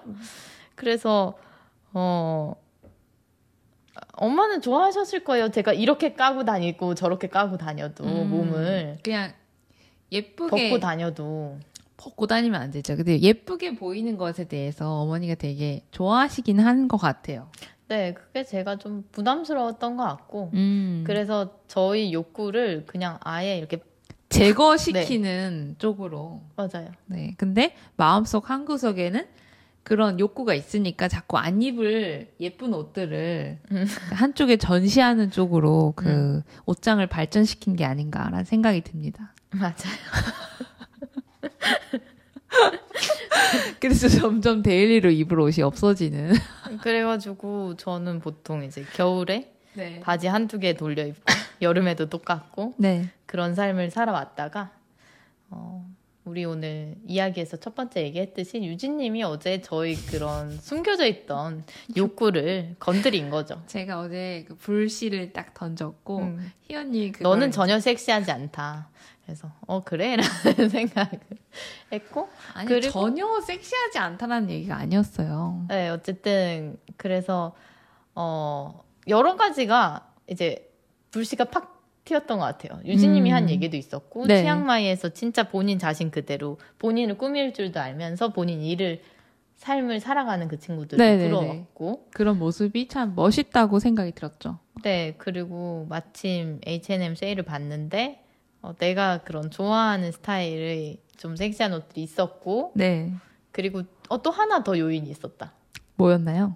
그래서 0.76 1.38
어 1.94 2.56
엄마는 4.14 4.62
좋아하셨을 4.62 5.24
거예요. 5.24 5.50
제가 5.52 5.74
이렇게 5.74 6.14
까고 6.14 6.46
다니고 6.46 6.96
저렇게 6.96 7.28
까고 7.28 7.58
다녀도 7.58 8.04
음. 8.04 8.30
몸을 8.30 8.98
그냥 9.04 9.34
예쁘게 10.12 10.70
벗고 10.70 10.80
다녀도 10.80 11.58
벗고 11.98 12.28
다니면 12.28 12.62
안 12.62 12.72
되죠. 12.72 12.96
근데 12.96 13.20
예쁘게 13.20 13.76
보이는 13.76 14.18
것에 14.18 14.46
대해서 14.46 15.02
어머니가 15.02 15.36
되게 15.36 15.84
좋아하시긴 15.92 16.60
하는 16.60 16.88
것 16.88 16.98
같아요. 16.98 17.50
네 17.88 18.14
그게 18.14 18.44
제가 18.44 18.78
좀 18.78 19.04
부담스러웠던 19.12 19.98
것 19.98 20.04
같고 20.04 20.52
음. 20.54 21.04
그래서 21.06 21.60
저희 21.68 22.14
욕구를 22.14 22.86
그냥 22.86 23.18
아예 23.22 23.58
이렇게 23.58 23.82
제거시키는 24.30 25.76
쪽으로. 25.78 26.42
맞아요. 26.56 26.90
네. 27.06 27.36
근데 27.38 27.76
마음속 27.98 28.50
한 28.50 28.66
구석에는 28.66 29.28
그런 29.84 30.20
욕구가 30.20 30.54
있으니까 30.54 31.08
자꾸 31.08 31.38
안 31.38 31.62
입을 31.62 32.34
예쁜 32.40 32.74
옷들을 32.74 33.60
음. 33.72 33.86
한쪽에 34.12 34.58
전시하는 34.58 35.30
쪽으로 35.30 35.94
그 35.96 36.10
음. 36.10 36.42
옷장을 36.66 37.06
발전시킨 37.06 37.76
게 37.76 37.86
아닌가라는 37.86 38.46
생각이 38.46 38.82
듭니다. 38.82 39.34
맞아요. 39.52 39.74
그래서 43.80 44.08
점점 44.08 44.62
daily로 44.62 45.10
입을 45.12 45.40
옷이 45.40 45.62
없어지는. 45.62 46.34
그래가지고 46.82 47.76
저는 47.78 48.20
보통 48.20 48.64
이제 48.64 48.86
겨울에 48.94 49.54
네. 49.74 50.00
바지 50.02 50.28
한두 50.28 50.60
개 50.60 50.74
돌려 50.74 51.06
입고 51.06 51.24
여름에도 51.62 52.10
똑같고 52.10 52.74
네. 52.78 53.10
그런 53.26 53.56
삶을 53.56 53.90
살아왔다가 53.92 54.72
어, 55.50 55.86
우리 56.26 56.46
오늘 56.46 56.96
이야기에서 57.06 57.58
첫 57.58 57.76
번째 57.76 58.02
얘기했듯이 58.04 58.64
유진님이 58.64 59.24
어제 59.24 59.62
저희 59.62 59.96
그런 59.96 60.58
숨겨져 60.58 61.06
있던 61.06 61.64
욕구를 61.98 62.76
건드린 62.80 63.30
거죠. 63.30 63.62
제가 63.68 64.00
어제 64.00 64.46
그 64.48 64.56
불씨를 64.56 65.34
딱 65.34 65.54
던졌고 65.54 66.20
음. 66.20 66.52
희연이 66.62 67.12
그 67.12 67.24
너는 67.24 67.52
전혀 67.52 67.80
섹시하지 67.80 68.32
않다. 68.32 68.90
그래서 69.26 69.52
어 69.68 69.84
그래라는 69.84 70.24
생각을 70.70 71.20
했고 71.92 72.30
아니 72.54 72.68
그리고- 72.68 72.92
전혀 72.92 73.42
섹시하지 73.42 73.98
않다라는 73.98 74.50
얘기가 74.50 74.76
아니었어요. 74.76 75.66
네, 75.70 75.90
어쨌든 75.90 76.78
그래서 76.98 77.54
어 78.16 78.84
여러 79.08 79.36
가지가 79.36 80.12
이제 80.28 80.70
불씨가 81.12 81.46
팍 81.46 81.74
튀었던 82.06 82.38
것 82.38 82.44
같아요. 82.44 82.82
유진님이 82.86 83.32
음. 83.32 83.36
한 83.36 83.50
얘기도 83.50 83.78
있었고 83.78 84.28
네. 84.28 84.42
치앙마이에서 84.42 85.10
진짜 85.10 85.44
본인 85.48 85.80
자신 85.80 86.12
그대로 86.12 86.58
본인을 86.80 87.18
꾸밀 87.18 87.54
줄도 87.54 87.80
알면서 87.80 88.34
본인 88.34 88.62
일을 88.62 89.02
삶을 89.56 90.02
살아가는 90.02 90.50
그 90.50 90.60
친구들을 90.60 90.98
네네네. 91.04 91.30
부러웠고 91.30 92.08
그런 92.12 92.40
모습이 92.40 92.90
참 92.90 93.16
멋있다고 93.16 93.80
생각이 93.80 94.12
들었죠. 94.12 94.60
네 94.84 95.16
그리고 95.18 95.86
마침 95.88 96.60
H&M 96.68 97.16
세일을 97.16 97.44
봤는데 97.46 98.23
어, 98.64 98.74
내가 98.80 99.20
그런 99.20 99.52
좋아하는 99.52 100.12
스타일의 100.12 100.98
좀 101.18 101.36
섹시한 101.36 101.74
옷들이 101.74 102.02
있었고 102.02 102.72
네. 102.76 103.14
그리고 103.52 103.84
어, 104.10 104.22
또 104.22 104.32
하나 104.32 104.64
더 104.64 104.78
요인이 104.80 105.08
있었다. 105.10 105.52
뭐였나요? 105.96 106.56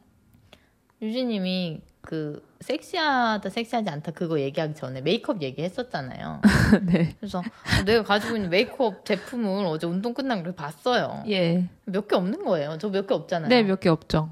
유진님이 1.02 1.82
그 2.02 2.42
섹시하다 2.62 3.50
섹시하지 3.50 3.90
않다 3.90 4.12
그거 4.14 4.40
얘기하기 4.40 4.74
전에 4.74 5.02
메이크업 5.02 5.42
얘기했었잖아요. 5.42 6.42
네. 6.88 7.14
그래서 7.20 7.44
내가 7.86 8.04
가지고 8.04 8.38
있는 8.38 8.50
메이크업 8.50 9.04
제품을 9.06 9.66
어제 9.66 9.86
운동 9.86 10.14
끝나고 10.14 10.56
봤어요. 10.56 11.24
예. 11.28 11.68
몇 11.86 12.08
개 12.08 12.16
없는 12.16 12.46
거예요. 12.46 12.78
저 12.78 12.90
몇 12.90 13.06
개 13.06 13.14
없잖아요. 13.14 13.50
네, 13.50 13.64
몇 13.64 13.80
개 13.82 13.90
없죠. 13.90 14.30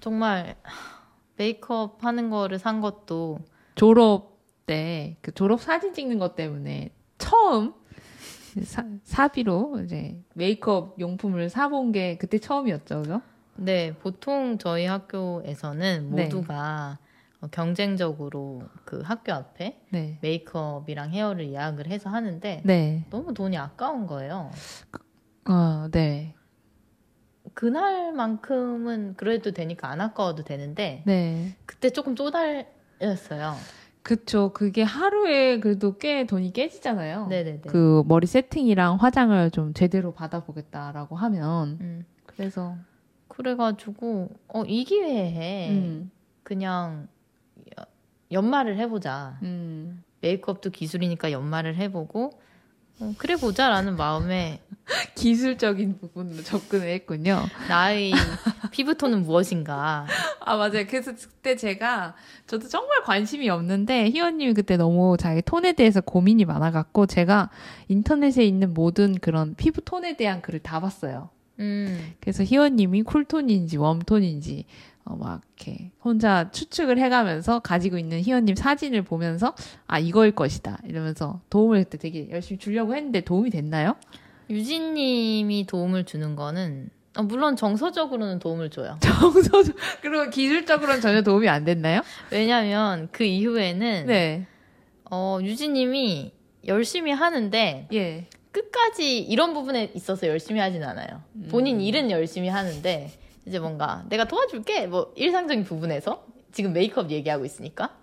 정말 0.00 0.56
하, 0.64 0.98
메이크업 1.36 2.04
하는 2.04 2.28
거를 2.30 2.58
산 2.58 2.80
것도 2.80 3.38
졸업 3.76 4.37
때 4.68 5.16
그 5.22 5.32
졸업 5.32 5.60
사진 5.60 5.92
찍는 5.92 6.18
것 6.18 6.36
때문에 6.36 6.90
처음 7.16 7.74
사, 8.62 8.84
사비로 9.02 9.80
이제 9.84 10.22
메이크업 10.34 11.00
용품을 11.00 11.48
사본 11.50 11.92
게 11.92 12.16
그때 12.18 12.38
처음이었죠, 12.38 13.02
그죠? 13.02 13.22
네 13.56 13.94
보통 13.94 14.58
저희 14.58 14.84
학교에서는 14.86 16.14
네. 16.14 16.22
모두가 16.24 16.98
어, 17.40 17.46
경쟁적으로 17.48 18.62
그 18.84 19.00
학교 19.00 19.32
앞에 19.32 19.80
네. 19.90 20.18
메이크업이랑 20.22 21.10
헤어를 21.10 21.50
예약을 21.50 21.86
해서 21.88 22.10
하는데 22.10 22.62
네. 22.64 23.04
너무 23.10 23.32
돈이 23.34 23.56
아까운 23.56 24.06
거예요. 24.06 24.50
어, 25.48 25.88
네. 25.90 26.34
그날만큼은 27.54 29.14
그래도 29.16 29.52
되니까 29.52 29.88
안 29.88 30.00
아까워도 30.00 30.44
되는데 30.44 31.02
네. 31.06 31.56
그때 31.66 31.90
조금 31.90 32.14
쪼달렸어요. 32.14 33.56
그쵸. 34.12 34.52
그게 34.54 34.82
하루에 34.82 35.60
그래도 35.60 35.98
꽤 35.98 36.24
돈이 36.24 36.54
깨지잖아요. 36.54 37.26
네네네. 37.26 37.60
그 37.66 38.02
머리 38.06 38.26
세팅이랑 38.26 38.96
화장을 38.96 39.50
좀 39.50 39.74
제대로 39.74 40.14
받아보겠다라고 40.14 41.14
하면. 41.14 41.76
음, 41.82 42.04
그래서. 42.24 42.74
그래가지고 43.28 44.30
어, 44.48 44.62
이 44.64 44.84
기회에 44.84 45.68
음. 45.72 46.10
그냥 46.42 47.06
여- 47.78 47.84
연말을 48.32 48.78
해보자. 48.78 49.38
음. 49.42 50.02
메이크업도 50.22 50.70
기술이니까 50.70 51.30
연말을 51.30 51.76
해보고 51.76 52.30
어, 53.00 53.12
그래 53.18 53.36
보자라는 53.36 53.96
마음에 53.96 54.62
기술적인 55.14 55.98
부분으로 55.98 56.42
접근을 56.42 56.88
했군요. 56.88 57.44
나의 57.68 58.12
피부톤은 58.70 59.22
무엇인가. 59.22 60.06
아, 60.40 60.56
맞아요. 60.56 60.86
그래서 60.88 61.12
그때 61.12 61.56
제가, 61.56 62.14
저도 62.46 62.68
정말 62.68 63.02
관심이 63.02 63.48
없는데, 63.50 64.10
희원님이 64.10 64.54
그때 64.54 64.76
너무 64.76 65.16
자기 65.18 65.42
톤에 65.42 65.72
대해서 65.72 66.00
고민이 66.00 66.44
많아갖고, 66.44 67.06
제가 67.06 67.50
인터넷에 67.88 68.44
있는 68.44 68.74
모든 68.74 69.14
그런 69.18 69.54
피부 69.54 69.80
톤에 69.80 70.16
대한 70.16 70.40
글을 70.42 70.60
다 70.60 70.80
봤어요. 70.80 71.30
음, 71.60 72.14
그래서 72.20 72.44
희원님이 72.44 73.02
쿨톤인지 73.02 73.78
웜톤인지, 73.78 74.64
어, 75.04 75.16
막, 75.16 75.40
이렇게, 75.56 75.90
혼자 76.02 76.50
추측을 76.50 76.98
해가면서 76.98 77.58
가지고 77.60 77.98
있는 77.98 78.20
희원님 78.20 78.54
사진을 78.54 79.02
보면서, 79.02 79.54
아, 79.86 79.98
이거일 79.98 80.32
것이다. 80.32 80.78
이러면서 80.84 81.40
도움을 81.50 81.84
그때 81.84 81.98
되게 81.98 82.30
열심히 82.30 82.58
주려고 82.58 82.94
했는데 82.94 83.20
도움이 83.20 83.50
됐나요? 83.50 83.96
유진님이 84.50 85.66
도움을 85.66 86.04
주는 86.04 86.36
거는 86.36 86.90
어, 87.16 87.22
물론 87.22 87.56
정서적으로는 87.56 88.38
도움을 88.38 88.70
줘요. 88.70 88.98
정서적, 89.02 89.74
그리고 90.00 90.30
기술적으로는 90.30 91.00
전혀 91.00 91.22
도움이 91.22 91.48
안 91.48 91.64
됐나요? 91.64 92.02
왜냐하면 92.30 93.08
그 93.10 93.24
이후에는 93.24 94.06
네. 94.06 94.46
어, 95.10 95.38
유진님이 95.42 96.32
열심히 96.66 97.10
하는데 97.12 97.88
예. 97.92 98.26
끝까지 98.52 99.20
이런 99.20 99.52
부분에 99.52 99.90
있어서 99.94 100.26
열심히 100.26 100.60
하진 100.60 100.82
않아요. 100.84 101.22
본인 101.50 101.80
일은 101.80 102.10
열심히 102.10 102.48
하는데 102.48 103.10
이제 103.46 103.58
뭔가 103.58 104.04
내가 104.08 104.26
도와줄게 104.26 104.86
뭐 104.86 105.12
일상적인 105.16 105.64
부분에서 105.64 106.24
지금 106.52 106.72
메이크업 106.72 107.10
얘기하고 107.10 107.44
있으니까 107.44 107.96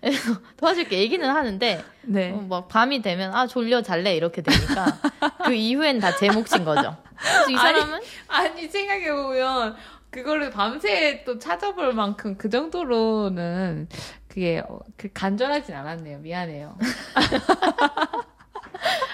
그래서 0.00 0.34
도와줄게 0.56 0.98
얘기는 0.98 1.28
하는데 1.28 1.84
네. 2.02 2.30
어, 2.32 2.36
막 2.48 2.68
밤이 2.68 3.02
되면 3.02 3.34
아 3.34 3.46
졸려 3.46 3.82
잘래 3.82 4.14
이렇게 4.14 4.42
되니까 4.42 4.86
그 5.44 5.54
이후엔 5.54 5.98
다 5.98 6.16
제 6.18 6.28
몫인 6.30 6.64
거죠. 6.64 6.96
그래서 7.16 7.50
이 7.50 7.56
아니, 7.56 7.80
사람은 7.80 8.00
아니 8.28 8.68
생각해 8.68 9.12
보면 9.12 9.76
그거를 10.10 10.50
밤새 10.50 11.22
또 11.24 11.38
찾아볼 11.38 11.92
만큼 11.92 12.36
그 12.38 12.48
정도로는 12.48 13.88
그 13.90 13.98
그게 14.28 14.62
어, 14.68 14.78
그 14.96 15.08
간절하진 15.12 15.74
않았네요. 15.74 16.18
미안해요. 16.18 16.78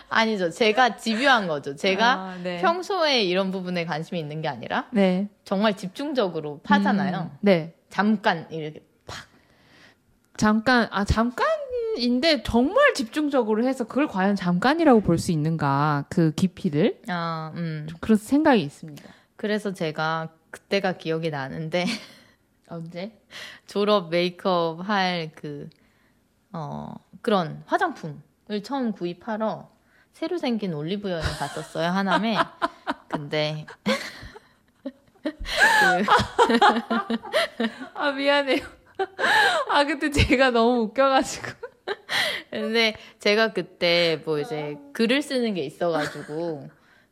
아니죠. 0.08 0.50
제가 0.50 0.96
집요한 0.96 1.48
거죠. 1.48 1.74
제가 1.74 2.12
아, 2.12 2.38
네. 2.42 2.60
평소에 2.60 3.22
이런 3.24 3.50
부분에 3.50 3.84
관심이 3.84 4.20
있는 4.20 4.42
게 4.42 4.48
아니라 4.48 4.86
네. 4.92 5.28
정말 5.44 5.76
집중적으로 5.76 6.60
파잖아요. 6.62 7.30
음, 7.32 7.38
네. 7.40 7.74
잠깐 7.88 8.46
이렇게 8.50 8.80
잠깐 10.36 10.88
아 10.90 11.04
잠깐인데 11.04 12.42
정말 12.42 12.94
집중적으로 12.94 13.64
해서 13.66 13.84
그걸 13.84 14.08
과연 14.08 14.36
잠깐이라고 14.36 15.00
볼 15.00 15.18
수 15.18 15.32
있는가 15.32 16.04
그 16.08 16.32
깊이를 16.32 17.00
아, 17.08 17.52
음. 17.56 17.86
좀 17.88 17.98
그런 18.00 18.16
생각이 18.18 18.62
있습니다. 18.62 19.02
그래서 19.36 19.72
제가 19.72 20.30
그때가 20.50 20.94
기억이 20.94 21.30
나는데 21.30 21.84
언제? 22.68 23.18
졸업 23.66 24.10
메이크업 24.10 24.88
할 24.88 25.30
그, 25.34 25.68
어, 26.52 26.94
그런 27.20 27.62
화장품을 27.66 28.16
처음 28.62 28.92
구입하러 28.92 29.68
새로 30.12 30.38
생긴 30.38 30.72
올리브영에 30.74 31.22
갔었어요, 31.22 31.88
하남에. 31.90 32.36
근데, 33.08 33.66
그, 35.24 35.32
아 37.94 38.12
미안해요. 38.12 38.64
아 39.70 39.84
그때 39.84 40.10
제가 40.10 40.50
너무 40.50 40.82
웃겨가지고 40.82 41.46
근데 42.50 42.94
제가 43.18 43.52
그때 43.52 44.22
뭐 44.24 44.38
이제 44.38 44.76
글을 44.92 45.20
쓰는 45.22 45.54
게 45.54 45.64
있어가지고, 45.64 46.68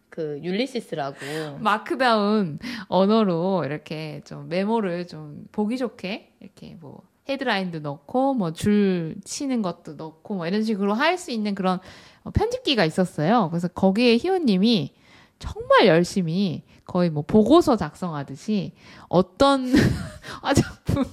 그 0.08 0.40
율리시스라고. 0.42 1.58
Markdown 1.58 2.58
언어로 2.88 3.64
이렇게 3.64 4.22
좀 4.24 4.48
메모를 4.48 5.06
좀 5.08 5.44
보기 5.52 5.76
좋게 5.78 6.34
이렇게 6.40 6.76
뭐 6.80 7.02
헤드라인도 7.28 7.80
넣고 7.80 8.34
뭐 8.34 8.52
줄 8.52 9.16
치는 9.24 9.62
것도 9.62 9.94
넣고 9.94 10.34
뭐 10.36 10.46
이런 10.46 10.62
식으로 10.62 10.94
할 10.94 11.18
수 11.18 11.30
있는 11.32 11.54
그런 11.54 11.80
어, 12.24 12.30
편집기가 12.30 12.84
있었어요. 12.84 13.48
그래서 13.50 13.68
거기에 13.68 14.16
희원님이 14.18 14.94
정말 15.38 15.86
열심히 15.86 16.62
거의 16.84 17.10
뭐 17.10 17.24
보고서 17.26 17.76
작성하듯이 17.76 18.72
어떤 19.08 19.66
화장품 20.42 21.04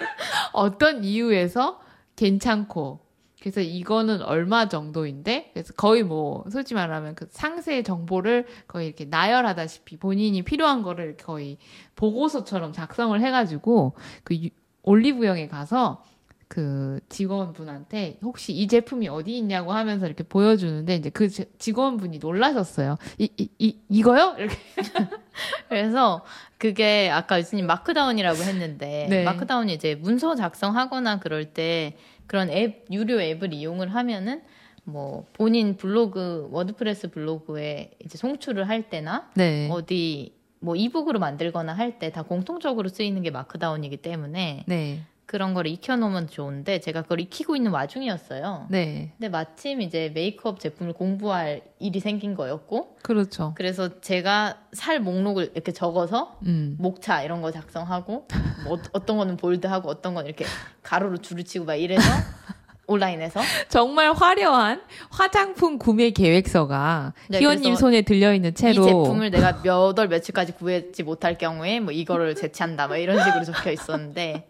어떤 0.52 1.04
이유에서 1.04 1.80
괜찮고. 2.16 3.00
그래서 3.40 3.62
이거는 3.62 4.20
얼마 4.20 4.68
정도인데 4.68 5.50
그래서 5.54 5.72
거의 5.72 6.02
뭐 6.02 6.44
솔직히 6.50 6.74
말하면 6.74 7.14
그 7.14 7.26
상세 7.30 7.82
정보를 7.82 8.46
거의 8.68 8.88
이렇게 8.88 9.06
나열하다시피 9.06 9.96
본인이 9.96 10.42
필요한 10.42 10.82
거를 10.82 11.16
거의 11.16 11.56
보고서처럼 11.96 12.72
작성을 12.72 13.18
해가지고 13.18 13.94
그 14.24 14.34
유- 14.36 14.50
올리브영에 14.82 15.48
가서 15.48 16.02
그 16.50 16.98
직원분한테 17.08 18.18
혹시 18.22 18.52
이 18.52 18.66
제품이 18.66 19.06
어디 19.08 19.38
있냐고 19.38 19.70
하면서 19.72 20.04
이렇게 20.06 20.24
보여주는데 20.24 20.96
이제 20.96 21.08
그 21.08 21.28
지- 21.28 21.44
직원분이 21.58 22.18
놀라셨어요. 22.18 22.96
이, 23.18 23.30
이, 23.36 23.48
이, 23.60 23.76
이거요? 23.88 24.34
이렇게. 24.36 24.56
그래서 25.68 26.24
그게 26.58 27.08
아까 27.08 27.38
유진님 27.38 27.68
Markdown이라고 27.68 28.42
했는데 28.42 29.06
네. 29.08 29.22
Markdown이 29.22 29.72
이제 29.72 29.94
문서 29.94 30.34
작성하거나 30.34 31.20
그럴 31.20 31.52
때 31.54 31.96
그런 32.26 32.50
앱 32.50 32.84
유료 32.90 33.20
앱을 33.22 33.54
이용을 33.54 33.94
하면은 33.94 34.42
뭐 34.82 35.26
본인 35.34 35.76
블로그 35.76 36.48
워드프레스 36.50 37.12
블로그에 37.12 37.92
이제 38.04 38.18
송출을 38.18 38.68
할 38.68 38.90
때나 38.90 39.30
네. 39.36 39.68
어디 39.70 40.34
뭐 40.58 40.74
e-book으로 40.74 41.20
만들거나 41.20 41.72
할 41.74 42.00
때 42.00 42.10
다 42.10 42.22
공통적으로 42.22 42.88
쓰이는 42.88 43.22
게 43.22 43.30
Markdown이기 43.30 43.98
때문에 43.98 44.64
네. 44.66 45.02
그런 45.30 45.54
걸 45.54 45.68
익혀놓으면 45.68 46.26
좋은데 46.26 46.80
제가 46.80 47.02
그걸 47.02 47.20
익히고 47.20 47.54
있는 47.54 47.70
와중이었어요. 47.70 48.66
네. 48.68 49.12
근데 49.16 49.28
마침 49.28 49.80
이제 49.80 50.10
메이크업 50.12 50.58
제품을 50.58 50.92
공부할 50.92 51.60
일이 51.78 52.00
생긴 52.00 52.34
거였고 52.34 52.96
그렇죠. 53.02 53.52
그래서 53.56 54.00
제가 54.00 54.56
살 54.72 54.98
목록을 54.98 55.52
이렇게 55.54 55.70
적어서 55.70 56.36
음. 56.46 56.74
목차 56.80 57.22
이런 57.22 57.42
거 57.42 57.52
작성하고 57.52 58.26
뭐 58.64 58.74
어- 58.76 58.82
어떤 58.92 59.18
거는 59.18 59.36
볼드하고 59.36 59.88
어떤 59.88 60.14
건 60.14 60.26
이렇게 60.26 60.44
가로로 60.82 61.18
줄을 61.18 61.44
치고 61.44 61.64
막 61.64 61.76
이래서 61.76 62.02
온라인에서 62.88 63.40
정말 63.68 64.12
화려한 64.12 64.82
화장품 65.10 65.78
구매 65.78 66.10
계획서가 66.10 67.12
네, 67.28 67.38
희원님 67.38 67.76
손에 67.76 68.02
들려있는 68.02 68.56
채로 68.56 68.82
이 68.82 68.86
제품을 68.88 69.30
내가 69.30 69.60
몇 69.62 69.94
월 69.96 70.08
며칠까지 70.08 70.54
구했지 70.54 71.04
못할 71.04 71.38
경우에 71.38 71.78
뭐 71.78 71.92
이거를 71.92 72.34
제치한다 72.34 72.88
막 72.88 72.96
이런 72.96 73.22
식으로 73.22 73.44
적혀 73.44 73.70
있었는데 73.70 74.48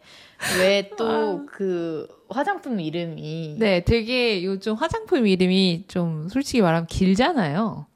왜 0.59 0.90
또 0.96 1.46
그 1.46 2.09
화장품 2.31 2.81
이름이 2.81 3.57
네, 3.59 3.85
되게 3.85 4.42
요즘 4.44 4.74
화장품 4.74 5.26
이름이 5.26 5.85
좀 5.88 6.29
솔직히 6.29 6.62
말하면 6.62 6.87
길잖아요. 6.87 7.87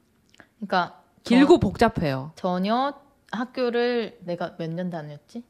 그러니까 0.58 1.02
길고 1.22 1.58
복잡해요. 1.58 2.32
전혀 2.36 2.92
학교를 3.32 4.18
내가 4.24 4.54
몇 4.58 4.70
년 4.70 4.90
다녔지? 4.90 5.42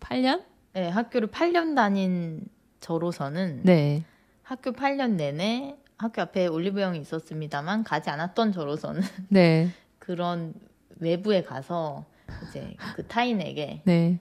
8년? 0.00 0.42
네, 0.72 0.88
학교를 0.88 1.28
8년 1.28 1.74
다닌 1.74 2.46
저로서는 2.80 3.62
네. 3.64 4.04
학교 4.42 4.72
8년 4.72 5.12
내내 5.12 5.76
학교 5.98 6.22
앞에 6.22 6.46
올리브영이 6.46 6.98
있었습니다만 7.00 7.84
가지 7.84 8.10
않았던 8.10 8.52
저로서는 8.52 9.02
네. 9.28 9.70
그런 9.98 10.54
외부에 11.00 11.42
가서 11.42 12.04
이제 12.48 12.76
그 12.94 13.06
타인에게 13.06 13.82
네. 13.84 14.20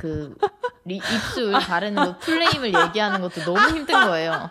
그 0.00 0.34
리- 0.84 0.96
입술 0.96 1.52
바르는 1.52 2.04
거 2.04 2.18
플레임을 2.18 2.72
얘기하는 2.74 3.20
것도 3.20 3.42
너무 3.44 3.58
힘든 3.68 4.06
거예요. 4.06 4.50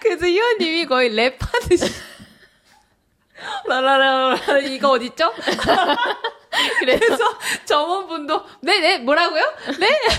그래서 0.00 0.26
희원님이 0.26 0.86
거의 0.86 1.10
랩하듯이. 1.10 1.92
라라라라 3.66 4.58
이거 4.58 4.90
어딨죠? 4.90 5.32
그래서 6.80 7.16
점원분도 7.64 8.44
네네 8.60 8.98
뭐라고요? 8.98 9.42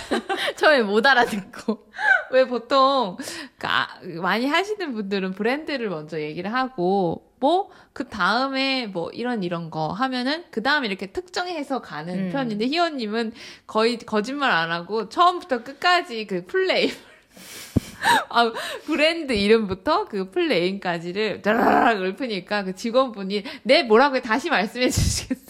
처음에 0.57 0.81
못 0.81 1.05
알아듣고 1.05 1.87
왜 2.31 2.47
보통 2.47 3.17
그 3.57 3.67
아, 3.67 3.87
많이 4.21 4.47
하시는 4.47 4.93
분들은 4.93 5.33
브랜드를 5.33 5.89
먼저 5.89 6.19
얘기를 6.19 6.53
하고 6.53 7.29
뭐 7.39 7.83
그 7.93 8.07
다음에 8.07 8.87
뭐 8.87 9.11
이런 9.11 9.43
이런 9.43 9.69
거 9.69 9.89
하면은 9.89 10.43
그 10.49 10.63
다음에 10.63 10.87
이렇게 10.87 11.07
특정해서 11.07 11.79
가는 11.81 12.27
음. 12.27 12.31
편인데 12.31 12.65
희원님은 12.65 13.33
거의 13.67 13.99
거짓말 13.99 14.49
안 14.49 14.71
하고 14.71 15.09
처음부터 15.09 15.63
끝까지 15.63 16.25
그 16.25 16.45
플레임 16.47 16.89
아, 18.29 18.51
브랜드 18.85 19.33
이름부터 19.33 20.05
그 20.05 20.31
플레임까지를 20.31 21.43
짜라락 21.43 22.01
읊으니까 22.01 22.63
그 22.63 22.75
직원분이 22.75 23.43
네 23.61 23.83
뭐라고요 23.83 24.21
다시 24.21 24.49
말씀해 24.49 24.89
주시겠어요? 24.89 25.42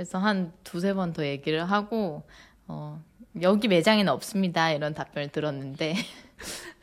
그래서 0.00 0.16
한 0.16 0.50
두세 0.64 0.94
번 0.94 1.12
더 1.12 1.26
얘기를 1.26 1.62
하고 1.62 2.22
어, 2.66 3.02
여기 3.42 3.68
매장에는 3.68 4.10
없습니다 4.10 4.70
이런 4.70 4.94
답변을 4.94 5.28
들었는데 5.28 5.94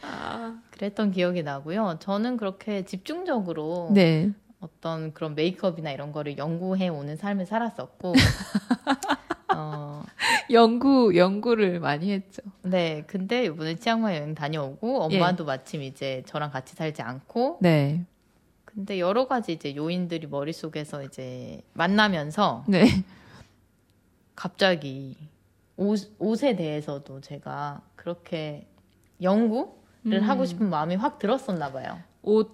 아, 0.04 0.56
그랬던 0.70 1.14
기억이 1.14 1.42
나고요. 1.42 1.98
저는 2.00 2.38
그렇게 2.38 2.86
집중적으로 2.86 3.90
네. 3.92 4.30
어떤 4.60 5.16
그런 5.16 5.34
메이크업이나 5.34 5.90
이런 5.94 6.12
거를 6.12 6.38
연구해 6.38 6.90
오는 6.90 7.16
삶을 7.18 7.48
살았었고 7.48 8.14
어, 9.56 10.04
연구 10.52 11.16
연구를 11.16 11.80
많이 11.80 12.12
했죠. 12.12 12.44
네, 12.62 13.04
근데 13.08 13.46
이번에 13.46 13.78
치앙마이 13.78 14.18
여행 14.18 14.36
다녀오고 14.36 15.02
엄마도 15.06 15.44
마침 15.46 15.82
이제 15.82 16.22
저랑 16.28 16.52
같이 16.52 16.76
살지 16.76 17.02
않고 17.02 17.58
네. 17.62 18.06
근데 18.68 19.00
여러 19.00 19.28
가지 19.28 19.54
이제 19.54 19.76
요인들이 19.76 20.28
머릿속에서 20.28 21.02
이제 21.04 21.62
만나면서 21.74 22.66
네. 22.68 22.86
갑자기 24.36 25.16
옷, 25.78 26.00
옷에 26.20 26.56
대해서도 26.56 27.22
제가 27.22 27.82
그렇게 27.96 28.68
연구를 29.22 29.72
음. 30.06 30.22
하고 30.22 30.46
싶은 30.46 30.70
마음이 30.70 30.96
확 30.96 31.18
들었었나 31.18 31.72
봐요. 31.72 31.98
옷, 32.22 32.52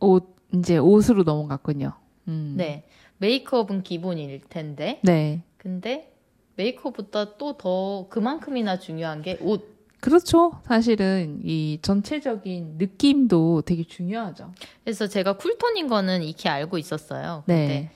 옷, 0.00 0.36
이제 0.54 0.76
옷으로 0.78 1.24
넘어갔군요. 1.24 1.92
음. 2.28 2.54
네. 2.56 2.84
메이크업은 3.18 3.82
기본일 3.82 4.42
텐데 4.48 5.00
네. 5.02 5.42
근데 5.56 6.12
메이크업보다 6.56 7.36
또 7.36 7.56
더 7.56 8.06
그만큼이나 8.10 8.78
중요한 8.78 9.22
게 9.22 9.38
옷. 9.40 9.73
그렇죠. 10.04 10.60
사실은 10.66 11.40
이 11.42 11.78
전체적인 11.80 12.74
느낌도 12.76 13.62
되게 13.62 13.84
중요하죠. 13.84 14.52
그래서 14.84 15.06
제가 15.06 15.38
쿨톤인 15.38 15.88
거는 15.88 16.22
익히 16.22 16.50
알고 16.50 16.76
있었어요. 16.76 17.42
근데 17.46 17.66
네. 17.66 17.90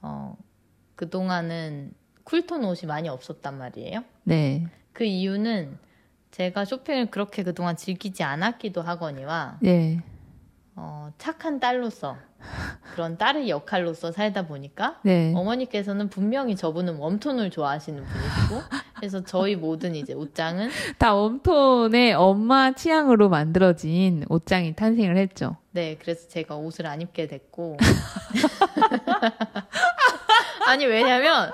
어, 0.00 0.34
그동안은 0.96 1.92
쿨톤 2.24 2.64
옷이 2.64 2.86
많이 2.86 3.10
없었단 3.10 3.58
말이에요. 3.58 4.02
네. 4.24 4.66
그 4.94 5.04
이유는 5.04 5.76
제가 6.30 6.64
쇼핑을 6.64 7.10
그렇게 7.10 7.42
그동안 7.42 7.76
즐기지 7.76 8.22
않았기도 8.22 8.80
하거니와 8.80 9.58
네. 9.60 10.00
어, 10.74 11.12
착한 11.18 11.60
딸로서 11.60 12.16
그런 12.94 13.18
딸의 13.18 13.48
역할로서 13.48 14.10
살다 14.10 14.46
보니까 14.46 14.98
네. 15.02 15.32
어머니께서는 15.36 16.08
분명히 16.08 16.56
저분은 16.56 16.96
웜톤을 16.96 17.50
좋아하시는 17.50 18.02
분이시고 18.02 18.62
그래서 18.96 19.24
저희 19.24 19.54
모든 19.54 19.94
이제 19.94 20.12
옷장은 20.12 20.70
다 20.98 21.14
웜톤의 21.14 22.14
엄마 22.14 22.72
취향으로 22.72 23.28
만들어진 23.28 24.24
옷장이 24.28 24.74
탄생을 24.74 25.16
했죠. 25.16 25.56
네, 25.72 25.96
그래서 26.00 26.28
제가 26.28 26.56
옷을 26.56 26.86
안 26.86 27.00
입게 27.00 27.26
됐고. 27.26 27.78
아니, 30.66 30.86
왜냐면, 30.86 31.50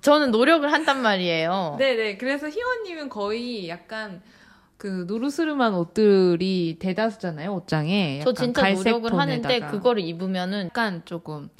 저는 0.00 0.30
노력을 0.30 0.70
한단 0.72 1.02
말이에요. 1.02 1.76
네 1.78 1.96
네. 1.96 2.16
그래서 2.16 2.48
희원님은 2.48 3.08
거의 3.08 3.68
약간 3.68 4.22
그 4.80 5.04
노르스름한 5.06 5.74
옷들이 5.74 6.78
대다수잖아요, 6.80 7.52
옷장에. 7.52 8.22
저 8.24 8.32
진짜 8.32 8.70
노력을 8.72 9.12
하는데. 9.12 9.60
그거를 9.66 10.02
입으면은, 10.02 10.68
약간 10.68 11.02
조금 11.04 11.50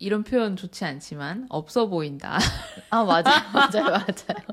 이런 0.00 0.24
표현 0.24 0.56
좋지 0.56 0.84
않지만 0.84 1.46
없어 1.48 1.86
보인다. 1.86 2.36
아, 2.90 3.04
맞아요, 3.04 3.22
맞아요, 3.54 3.84
맞아요. 3.84 4.44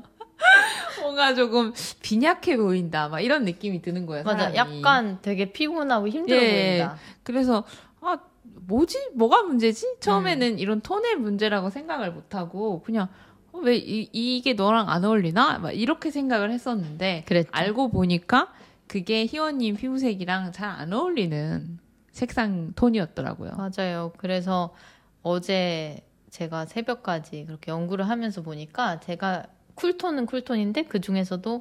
뭔가 1.00 1.34
조금 1.34 1.72
빈약해 2.02 2.56
보인다. 2.56 3.08
막 3.08 3.18
이런 3.18 3.44
느낌이 3.44 3.82
드는 3.82 4.06
거예요. 4.06 4.22
맞아. 4.22 4.48
사람이. 4.52 4.78
약간 4.78 5.18
되게 5.20 5.50
피곤하고 5.50 6.06
힘들어 6.06 6.40
예. 6.40 6.76
보인다. 6.78 6.96
그래서 7.24 7.64
아 8.00 8.16
뭐지? 8.44 9.10
뭐가 9.14 9.42
문제지? 9.42 9.96
처음에는 9.98 10.60
이런 10.60 10.80
톤의 10.82 11.16
문제라고 11.16 11.70
생각을 11.70 12.12
못 12.12 12.32
하고 12.36 12.82
그냥 12.82 13.08
어, 13.56 13.60
왜 13.62 13.76
이, 13.76 14.08
이게 14.12 14.52
너랑 14.54 14.88
안 14.88 15.04
어울리나? 15.04 15.58
막 15.58 15.70
이렇게 15.72 16.10
생각을 16.10 16.50
했었는데 16.50 17.24
그랬죠. 17.26 17.50
알고 17.52 17.88
보니까 17.90 18.52
그게 18.86 19.26
희원님 19.26 19.76
피부색이랑 19.76 20.52
잘 20.52 20.66
안 20.70 20.92
어울리는 20.92 21.78
색상 22.12 22.72
톤이었더라고요. 22.74 23.52
맞아요. 23.56 24.12
그래서 24.16 24.74
어제 25.22 25.98
제가 26.30 26.66
새벽까지 26.66 27.44
그렇게 27.46 27.70
연구를 27.72 28.08
하면서 28.08 28.42
보니까 28.42 29.00
제가 29.00 29.46
쿨톤은 29.74 30.26
쿨톤인데 30.26 30.84
그 30.84 31.00
중에서도 31.00 31.60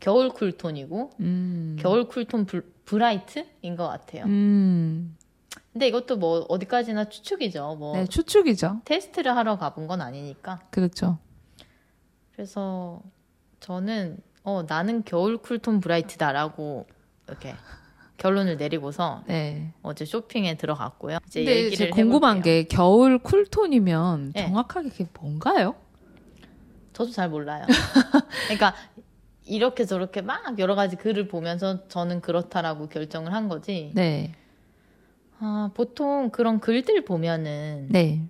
겨울 0.00 0.28
쿨톤이고 0.30 1.10
음. 1.20 1.76
겨울 1.80 2.06
쿨톤 2.06 2.46
불, 2.46 2.62
브라이트인 2.84 3.76
것 3.76 3.88
같아요. 3.88 4.24
음. 4.26 5.16
근데 5.72 5.88
이것도 5.88 6.16
뭐 6.16 6.46
어디까지나 6.48 7.08
추측이죠. 7.08 7.76
뭐 7.78 7.96
네, 7.96 8.06
추측이죠. 8.06 8.82
테스트를 8.84 9.36
하러 9.36 9.58
가본 9.58 9.86
건 9.86 10.00
아니니까. 10.00 10.60
그렇죠. 10.70 11.18
그래서 12.36 13.00
저는 13.60 14.18
어 14.44 14.62
나는 14.68 15.02
겨울 15.04 15.38
쿨톤 15.38 15.80
브라이트다라고 15.80 16.86
이렇게 17.26 17.54
결론을 18.18 18.58
내리고서 18.58 19.24
네. 19.26 19.72
어제 19.82 20.04
쇼핑에 20.04 20.56
들어갔고요. 20.56 21.16
이제 21.26 21.40
근데 21.40 21.56
얘기를 21.64 21.86
제 21.86 21.90
궁금한 21.90 22.38
해볼게요. 22.38 22.42
게 22.42 22.64
겨울 22.64 23.18
쿨톤이면 23.18 24.32
네. 24.34 24.46
정확하게 24.46 24.90
그게 24.90 25.06
뭔가요? 25.18 25.74
저도 26.92 27.10
잘 27.10 27.30
몰라요. 27.30 27.64
그러니까 28.44 28.74
이렇게 29.46 29.86
저렇게 29.86 30.20
막 30.20 30.58
여러 30.58 30.74
가지 30.74 30.96
글을 30.96 31.28
보면서 31.28 31.88
저는 31.88 32.20
그렇다라고 32.20 32.88
결정을 32.88 33.32
한 33.32 33.48
거지. 33.48 33.92
네. 33.94 34.34
아, 35.38 35.70
보통 35.74 36.30
그런 36.30 36.60
글들 36.60 37.04
보면은 37.04 37.88
네. 37.90 38.28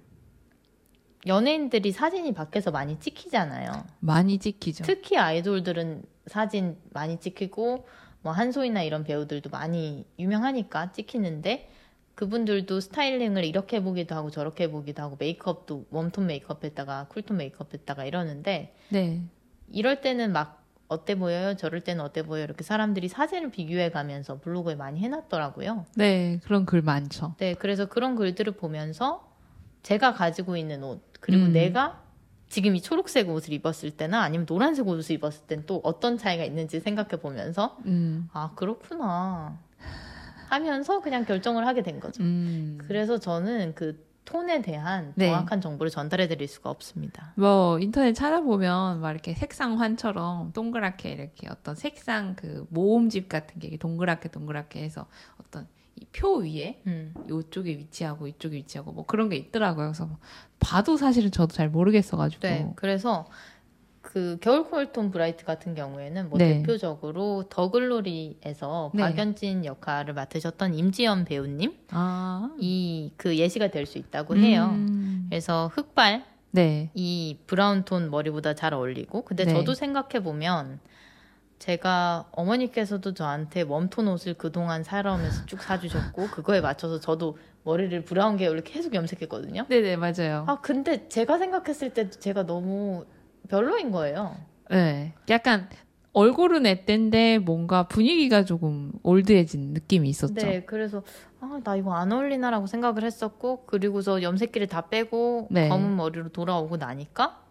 연예인들이 1.26 1.92
사진이 1.92 2.34
밖에서 2.34 2.70
많이 2.70 2.98
찍히잖아요. 2.98 3.84
많이 4.00 4.38
찍히죠. 4.38 4.84
특히 4.84 5.16
아이돌들은 5.16 6.04
사진 6.26 6.76
많이 6.90 7.18
찍히고 7.18 7.86
뭐 8.22 8.32
한소희나 8.32 8.82
이런 8.82 9.04
배우들도 9.04 9.50
많이 9.50 10.04
유명하니까 10.18 10.92
찍히는데 10.92 11.70
그분들도 12.14 12.80
스타일링을 12.80 13.44
이렇게 13.44 13.76
해보기도 13.76 14.14
하고 14.14 14.30
저렇게 14.30 14.64
해보기도 14.64 15.02
하고 15.02 15.16
메이크업도 15.18 15.86
warm 15.90 16.08
tone 16.08 16.26
메이크업 16.26 16.64
했다가 16.64 17.08
cool 17.08 17.22
tone 17.22 17.36
메이크업 17.36 17.74
했다가 17.74 18.04
이러는데 18.04 18.74
네. 18.88 19.22
이럴 19.70 20.00
때는 20.00 20.32
막 20.32 20.64
어때 20.88 21.16
보여요? 21.16 21.56
저럴 21.56 21.82
때는 21.82 22.04
어때 22.04 22.22
보여요? 22.22 22.44
이렇게 22.44 22.62
사람들이 22.62 23.08
사진을 23.08 23.50
비교해 23.50 23.90
가면서 23.90 24.38
블로그에 24.40 24.76
많이 24.76 25.00
해놨더라고요. 25.00 25.84
네, 25.96 26.40
그런 26.44 26.64
글 26.64 26.80
많죠. 26.80 27.34
네, 27.38 27.54
그래서 27.54 27.86
그런 27.86 28.14
글들을 28.14 28.52
보면서 28.52 29.28
제가 29.82 30.14
가지고 30.14 30.56
있는 30.56 30.82
옷, 30.84 31.00
그리고 31.26 31.46
음. 31.46 31.52
내가 31.52 32.00
지금 32.48 32.76
이 32.76 32.80
초록색 32.80 33.28
옷을 33.28 33.52
입었을 33.52 33.90
때나 33.90 34.22
아니면 34.22 34.46
노란색 34.46 34.86
옷을 34.86 35.16
입었을 35.16 35.46
땐 35.48 35.64
또 35.66 35.80
어떤 35.82 36.16
차이가 36.16 36.44
있는지 36.44 36.78
생각해 36.78 37.20
보면서 37.20 37.76
음. 37.84 38.28
아, 38.32 38.52
그렇구나. 38.54 39.58
하면서 40.48 41.00
그냥 41.00 41.24
결정을 41.24 41.66
하게 41.66 41.82
된 41.82 41.98
거죠. 41.98 42.22
음. 42.22 42.78
그래서 42.86 43.18
저는 43.18 43.74
그 43.74 44.06
톤에 44.24 44.62
대한 44.62 45.12
네. 45.16 45.26
정확한 45.26 45.60
정보를 45.60 45.90
전달해 45.90 46.28
드릴 46.28 46.46
수가 46.46 46.70
없습니다. 46.70 47.32
뭐 47.36 47.78
인터넷 47.80 48.12
찾아보면 48.12 49.00
막 49.00 49.10
이렇게 49.10 49.34
색상 49.34 49.80
환처럼 49.80 50.52
동그랗게 50.52 51.10
이렇게 51.10 51.48
어떤 51.48 51.74
색상 51.74 52.36
그 52.36 52.66
모음집 52.70 53.28
같은 53.28 53.58
게 53.60 53.76
동그랗게 53.76 54.28
동그랗게 54.28 54.82
해서 54.82 55.06
어떤 55.40 55.64
이 55.64 55.66
표 56.12 56.36
위에 56.38 56.80
음. 56.86 57.14
이쪽에 57.28 57.70
위치하고 57.76 58.26
이쪽에 58.26 58.56
위치하고 58.56 58.92
뭐 58.92 59.06
그런 59.06 59.28
게 59.28 59.36
있더라고요. 59.36 59.86
그래서 59.88 60.06
뭐 60.06 60.18
봐도 60.58 60.96
사실은 60.96 61.30
저도 61.30 61.54
잘 61.54 61.68
모르겠어가지고. 61.68 62.40
네, 62.46 62.72
그래서 62.76 63.26
그 64.02 64.38
겨울 64.40 64.64
콜톤 64.70 65.10
브라이트 65.10 65.44
같은 65.44 65.74
경우에는 65.74 66.30
뭐 66.30 66.38
네. 66.38 66.58
대표적으로 66.58 67.44
더글로리에서 67.50 68.92
네. 68.94 69.02
박연진 69.02 69.64
역할을 69.64 70.14
맡으셨던 70.14 70.74
임지연 70.74 71.24
배우님 71.24 71.74
아. 71.90 72.54
이그 72.58 73.36
예시가 73.36 73.68
될 73.68 73.86
수 73.86 73.98
있다고 73.98 74.36
해요. 74.36 74.70
음. 74.72 75.26
그래서 75.28 75.70
흑발 75.74 76.24
네. 76.52 76.90
이 76.94 77.38
브라운 77.46 77.84
톤 77.84 78.10
머리보다 78.10 78.54
잘 78.54 78.74
어울리고 78.74 79.22
근데 79.24 79.44
네. 79.44 79.52
저도 79.52 79.74
생각해 79.74 80.22
보면 80.22 80.78
제가 81.58 82.28
어머니께서도 82.32 83.14
저한테 83.14 83.62
웜톤 83.62 84.08
옷을 84.08 84.34
그동안 84.34 84.82
살아오면서 84.82 85.46
쭉 85.46 85.62
사주셨고 85.62 86.28
그거에 86.28 86.60
맞춰서 86.60 87.00
저도 87.00 87.38
머리를 87.64 88.04
브라운 88.04 88.36
계열로 88.36 88.62
계속 88.62 88.94
염색했거든요. 88.94 89.66
네네 89.68 89.96
맞아요. 89.96 90.44
아 90.46 90.60
근데 90.60 91.08
제가 91.08 91.38
생각했을 91.38 91.94
때도 91.94 92.18
제가 92.18 92.44
너무 92.44 93.06
별로인 93.48 93.90
거예요. 93.90 94.36
네. 94.70 95.14
약간 95.28 95.68
얼굴은 96.12 96.66
애땐데 96.66 97.38
뭔가 97.38 97.88
분위기가 97.88 98.44
조금 98.44 98.92
올드해진 99.02 99.74
느낌이 99.74 100.08
있었죠. 100.08 100.34
네, 100.34 100.64
그래서 100.64 101.02
아, 101.40 101.60
나 101.62 101.76
이거 101.76 101.94
안 101.94 102.10
어울리나라고 102.10 102.66
생각을 102.66 103.04
했었고 103.04 103.64
그리고서 103.66 104.22
염색기를 104.22 104.66
다 104.66 104.88
빼고 104.88 105.48
네. 105.50 105.68
검은 105.68 105.96
머리로 105.96 106.30
돌아오고 106.30 106.78
나니까 106.78 107.24
어 107.26 107.45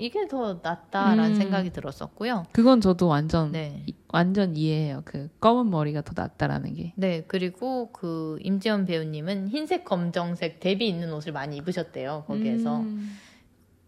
이게 0.00 0.26
더 0.28 0.60
낫다라는 0.62 1.30
음. 1.32 1.34
생각이 1.34 1.70
들었었고요. 1.70 2.46
그건 2.52 2.80
저도 2.80 3.06
완전 3.06 3.52
네, 3.52 3.82
이- 3.86 3.94
완전 4.08 4.56
이해해요. 4.56 5.02
그 5.04 5.28
검은 5.40 5.70
머리가 5.70 6.00
더 6.02 6.12
낫다라는 6.16 6.74
게. 6.74 6.92
네 6.96 7.22
그리고 7.28 7.92
그 7.92 8.38
임지연 8.40 8.86
배우님은 8.86 9.48
흰색, 9.48 9.84
검정색 9.84 10.58
대비 10.60 10.88
있는 10.88 11.12
옷을 11.12 11.32
많이 11.32 11.56
입으셨대요. 11.58 12.24
거기에서 12.26 12.80
음. 12.80 13.16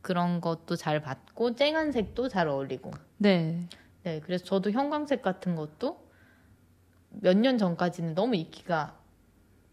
그런 0.02 0.40
것도 0.40 0.76
잘 0.76 1.00
받고 1.00 1.54
쨍한 1.54 1.92
색도 1.92 2.28
잘 2.28 2.48
어울리고. 2.48 2.90
네. 3.18 3.66
네, 4.02 4.20
그래서 4.20 4.44
저도 4.44 4.70
형광색 4.70 5.22
같은 5.22 5.54
것도 5.56 6.02
몇 7.10 7.36
년 7.36 7.56
전까지는 7.58 8.14
너무 8.14 8.34
입기가 8.36 8.96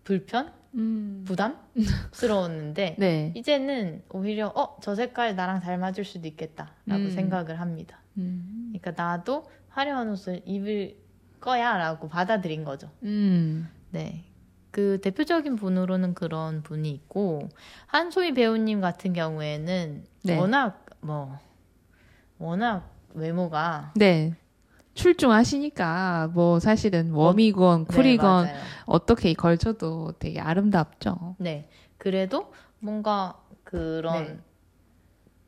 불편, 0.04 0.52
음. 0.76 1.24
부담스러웠는데 1.28 2.96
네. 3.00 3.34
이제는 3.36 4.04
오히려 4.10 4.52
어 4.56 4.78
저 4.82 4.96
색깔 4.96 5.36
나랑 5.36 5.62
잘 5.62 5.78
맞을 5.78 6.04
수도 6.06 6.28
있겠다라고 6.28 6.72
음. 6.88 7.12
생각을 7.12 7.60
합니다. 7.60 8.00
음. 8.18 8.74
그러니까 8.80 9.02
나도 9.02 9.46
화려한 9.70 10.10
옷을 10.10 10.42
입을 10.46 10.96
거야라고 11.40 12.08
받아들인 12.10 12.64
거죠. 12.64 12.90
음. 13.04 13.70
네. 13.92 14.26
그 14.72 15.00
대표적인 15.02 15.56
분으로는 15.56 16.14
그런 16.14 16.62
분이 16.62 16.90
있고 16.92 17.50
한소희 17.88 18.34
배우님 18.34 18.82
같은 18.82 19.14
경우에는 19.14 20.06
네. 20.24 20.38
워낙 20.38 20.86
뭐 21.02 21.40
워낙 22.38 22.94
외모가 23.14 23.92
네. 23.96 24.36
출중하시니까 25.00 26.32
뭐 26.34 26.60
사실은 26.60 27.12
웜이건 27.14 27.86
네, 27.88 27.96
쿨이건 27.96 28.46
맞아요. 28.46 28.58
어떻게 28.86 29.34
걸쳐도 29.34 30.14
되게 30.20 30.40
아름답죠. 30.42 31.36
네. 31.40 31.70
그래도 31.98 32.52
뭔가 32.80 33.40
그런 33.64 34.24
네. 34.26 34.38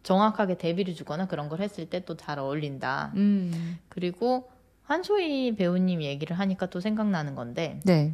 정확하게 0.04 0.58
대비를 0.58 0.96
주거나 0.96 1.28
그런 1.28 1.50
걸 1.50 1.60
했을 1.62 1.90
때 1.90 2.00
또 2.06 2.16
잘 2.16 2.40
어울린다. 2.40 3.12
음. 3.16 3.78
그리고 3.90 4.50
한소희 4.84 5.56
배우님 5.56 6.02
얘기를 6.02 6.38
하니까 6.40 6.66
또 6.68 6.80
생각나는 6.80 7.36
건데 7.36 7.80
네. 7.84 8.14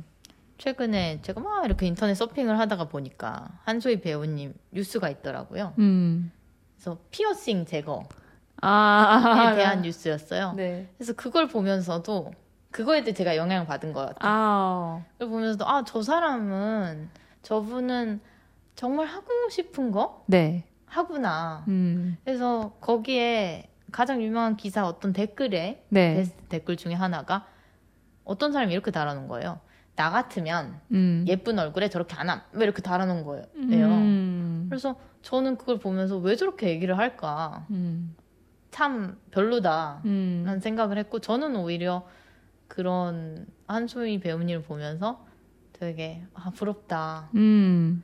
최근에 0.58 1.20
제가 1.22 1.40
막 1.40 1.64
이렇게 1.66 1.86
인터넷 1.86 2.16
서핑을 2.16 2.58
하다가 2.60 2.86
보니까 2.90 3.48
한소희 3.64 4.02
배우님 4.02 4.54
뉴스가 4.72 5.10
있더라고요. 5.10 5.74
음. 5.78 6.32
그래서 6.76 6.98
피어싱 7.12 7.66
제거에 7.66 8.04
아. 8.62 9.54
대한 9.56 9.82
뉴스였어요. 9.82 10.54
네. 10.54 10.88
그래서 10.98 11.14
그걸 11.14 11.48
보면서도 11.48 12.32
그거에 12.72 13.04
대해 13.04 13.14
제가 13.14 13.36
영향을 13.38 13.66
받은 13.68 13.94
것 13.94 14.00
같아요. 14.02 14.18
아. 14.22 15.04
그걸 15.14 15.30
보면서도 15.30 15.68
아 15.68 15.84
저 15.84 16.02
사람은 16.02 17.10
저분은 17.44 18.20
정말 18.76 19.08
하고 19.08 19.28
싶은 19.50 19.92
거 19.92 20.24
네. 20.28 20.66
하구나. 20.86 21.64
음. 21.68 22.18
그래서 22.24 22.74
거기에 22.82 23.70
가장 23.92 24.22
유명한 24.22 24.58
기사 24.58 24.86
어떤 24.86 25.14
댓글에 25.14 25.84
네. 25.90 26.26
댓글 26.50 26.76
중에 26.78 26.94
하나가 26.94 27.46
어떤 28.24 28.52
사람이 28.52 28.74
이렇게 28.74 28.92
달아놓은 28.92 29.28
거예요. 29.28 29.60
나 29.96 30.12
같으면 30.12 30.80
음. 30.92 31.26
예쁜 31.28 31.58
얼굴에 31.58 31.90
저렇게 31.90 32.16
안 32.16 32.30
함. 32.30 32.42
왜 32.52 32.66
이렇게 32.66 32.82
달아놓은 32.82 33.24
거예요. 33.24 33.46
음. 33.56 34.68
그래서 34.70 34.96
저는 35.24 35.58
그걸 35.58 35.80
보면서 35.80 36.18
왜 36.18 36.36
저렇게 36.36 36.70
얘기를 36.70 36.98
할까. 36.98 37.66
음. 37.72 38.16
참 38.78 39.18
별로다. 39.32 40.04
음. 40.06 40.44
라는 40.46 40.60
생각을 40.60 41.00
했고 41.00 41.18
저는 41.18 41.56
오히려 41.56 42.08
그런 42.68 43.48
한소희 43.66 44.20
배우님을 44.20 44.62
보면서 44.62 45.26
되게 45.74 46.24
아 46.36 46.52
부럽다. 46.52 47.28
음. 47.34 48.04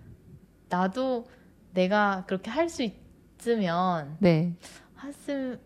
나도 0.69 1.28
내가 1.76 2.24
그렇게 2.26 2.49
할 2.49 2.69
수 2.69 2.82
있으면 2.82 4.17
네. 4.17 4.55
했음 5.03 5.59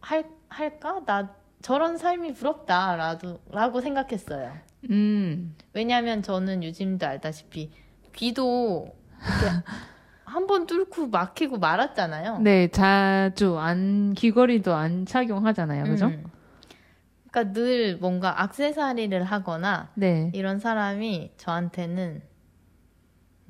할 0.00 0.24
할까? 0.48 1.02
나 1.04 1.36
저런 1.60 1.98
삶이 1.98 2.32
부럽다라도 2.32 3.38
라고 3.50 3.82
생각했어요. 3.82 4.56
음. 4.88 5.54
왜냐하면 5.74 6.22
저는 6.22 6.62
유진도 6.62 7.06
알다시피 7.06 7.70
귀도 8.14 8.96
한 10.32 10.46
번 10.46 10.66
뚫고 10.66 11.08
막히고 11.08 11.58
말았잖아요. 11.58 12.38
네, 12.38 12.68
자주 12.68 13.58
안 13.58 14.14
귀걸이도 14.14 14.72
안 14.74 15.04
착용하잖아요. 15.06 15.84
그죠? 15.84 16.06
음. 16.06 16.24
그러니까 17.30 17.52
늘 17.54 17.96
뭔가 17.98 18.42
악세사리를 18.42 19.22
하거나 19.24 19.88
네. 19.94 20.30
이런 20.34 20.58
사람이 20.58 21.32
저한테는 21.36 22.22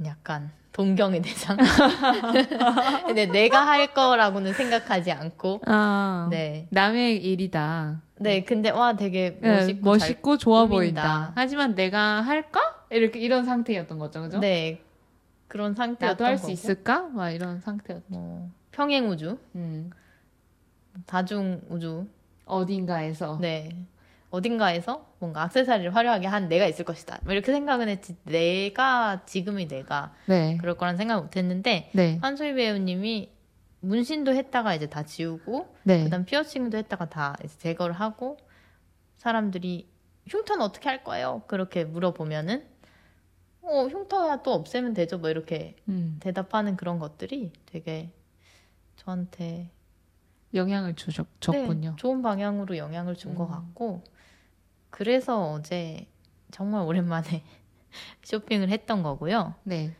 약간 0.05 0.51
동경의 0.72 1.22
대상. 1.22 1.57
근데 3.07 3.26
내가 3.26 3.66
할 3.66 3.93
거라고는 3.93 4.55
생각하지 4.55 5.12
않고, 5.12 5.61
아. 5.66 6.28
네, 6.30 6.66
남의 6.70 7.16
일이다. 7.22 8.01
네, 8.20 8.43
근데 8.45 8.70
와 8.70 8.95
되게 8.95 9.39
네, 9.41 9.57
멋있고, 9.57 9.85
멋있고 9.85 10.37
좋아 10.39 10.66
꾸민다. 10.66 11.03
보인다. 11.03 11.33
하지만 11.35 11.74
내가 11.74 12.22
할까? 12.22 12.61
이렇게 12.91 13.18
이런 13.20 13.45
상태였던 13.45 13.99
거죠. 13.99 14.20
그죠? 14.22 14.33
잘, 14.33 14.41
네 14.41 14.83
그런 15.53 15.74
상태였던 15.74 16.09
나도 16.14 16.24
할 16.24 16.38
수. 16.38 16.50
있을까? 16.50 17.09
막 17.09 17.30
이런 17.30 17.61
상태였. 17.61 18.05
뭐 18.07 18.50
평행 18.70 19.11
우주, 19.11 19.38
음. 19.55 19.90
다중 21.05 21.61
우주, 21.68 22.07
어딘가에서. 22.46 23.36
네 23.38 23.84
어딘가에서 24.30 25.12
뭔가 25.18 25.42
악세사리를 25.42 25.94
화려하게 25.94 26.26
한 26.26 26.48
내가 26.48 26.64
있을 26.64 26.86
것이다. 26.86 27.18
뭐 27.24 27.34
이렇게 27.34 27.53
생각은 27.53 27.90
했지 27.90 28.16
내가 28.22 29.26
지금의 29.26 29.68
내가 29.68 30.14
네. 30.24 30.57
그럴 30.59 30.74
거란 30.74 30.96
생각 30.96 31.20
못했는데 31.20 31.90
네. 31.92 32.18
한소희 32.22 32.55
배우님이 32.55 33.30
문신도 33.80 34.32
했다가 34.32 34.74
이제 34.74 34.86
다 34.86 35.03
지우고 35.03 35.76
네. 35.82 36.05
그다음 36.05 36.24
피어싱도 36.24 36.78
했다가 36.78 37.11
다 37.11 37.36
이제 37.44 37.59
제거를 37.59 37.94
하고 37.94 38.38
사람들이 39.18 39.86
흉터는 40.28 40.64
어떻게 40.64 40.88
할 40.88 41.05
거예요? 41.05 41.42
그렇게 41.46 41.84
물어보면은 41.84 42.72
어 43.63 43.87
흉터야 43.87 44.43
또 44.43 44.53
없애면 44.53 44.95
되죠. 44.95 45.19
뭐 45.19 45.31
이렇게 45.31 45.77
음. 45.89 46.17
대답하는 46.21 46.77
그런 46.77 46.99
것들이 46.99 47.53
되게 47.67 48.11
저한테 48.97 49.71
영향을 50.55 50.95
주셨, 50.95 51.27
줬군요. 51.41 51.91
네, 51.91 51.97
좋은 51.97 52.23
방향으로 52.23 52.77
영향을 52.77 53.17
준것 53.17 53.49
음. 53.49 53.53
같고 53.53 54.05
그래서 54.91 55.53
어제 55.53 56.07
정말 56.51 56.83
오랜만에 56.87 57.43
쇼핑을 58.23 58.69
했던 58.69 59.03
거고요. 59.03 59.55
네. 59.65 59.95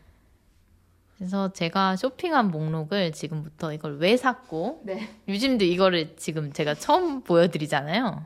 그래서 1.15 1.53
제가 1.53 1.95
쇼핑한 1.95 2.51
목록을 2.51 3.13
지금부터 3.13 3.71
이걸 3.71 3.97
왜 3.97 4.17
샀고 4.17 4.81
네. 4.83 5.07
유진도 5.27 5.63
이거를 5.63 6.15
지금 6.17 6.51
제가 6.51 6.73
처음 6.75 7.21
보여드리잖아요. 7.21 8.25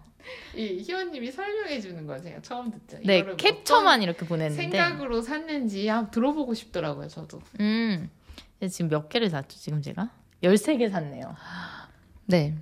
이 0.55 0.81
희원님이 0.81 1.31
설명해 1.31 1.79
주는 1.81 2.05
거 2.07 2.19
제가 2.19 2.41
처음 2.41 2.71
듣죠. 2.71 2.97
네, 3.03 3.23
캡처만 3.35 4.01
이렇게 4.01 4.25
보냈는데. 4.25 4.61
생각으로 4.61 5.21
샀는지 5.21 5.87
한번 5.87 6.11
들어보고 6.11 6.53
싶더라고요, 6.53 7.07
저도. 7.07 7.41
음, 7.59 8.09
지금 8.69 8.89
몇 8.89 9.09
개를 9.09 9.29
샀죠, 9.29 9.57
지금 9.59 9.81
제가? 9.81 10.09
13개 10.43 10.89
샀네요. 10.89 11.35
네. 12.25 12.55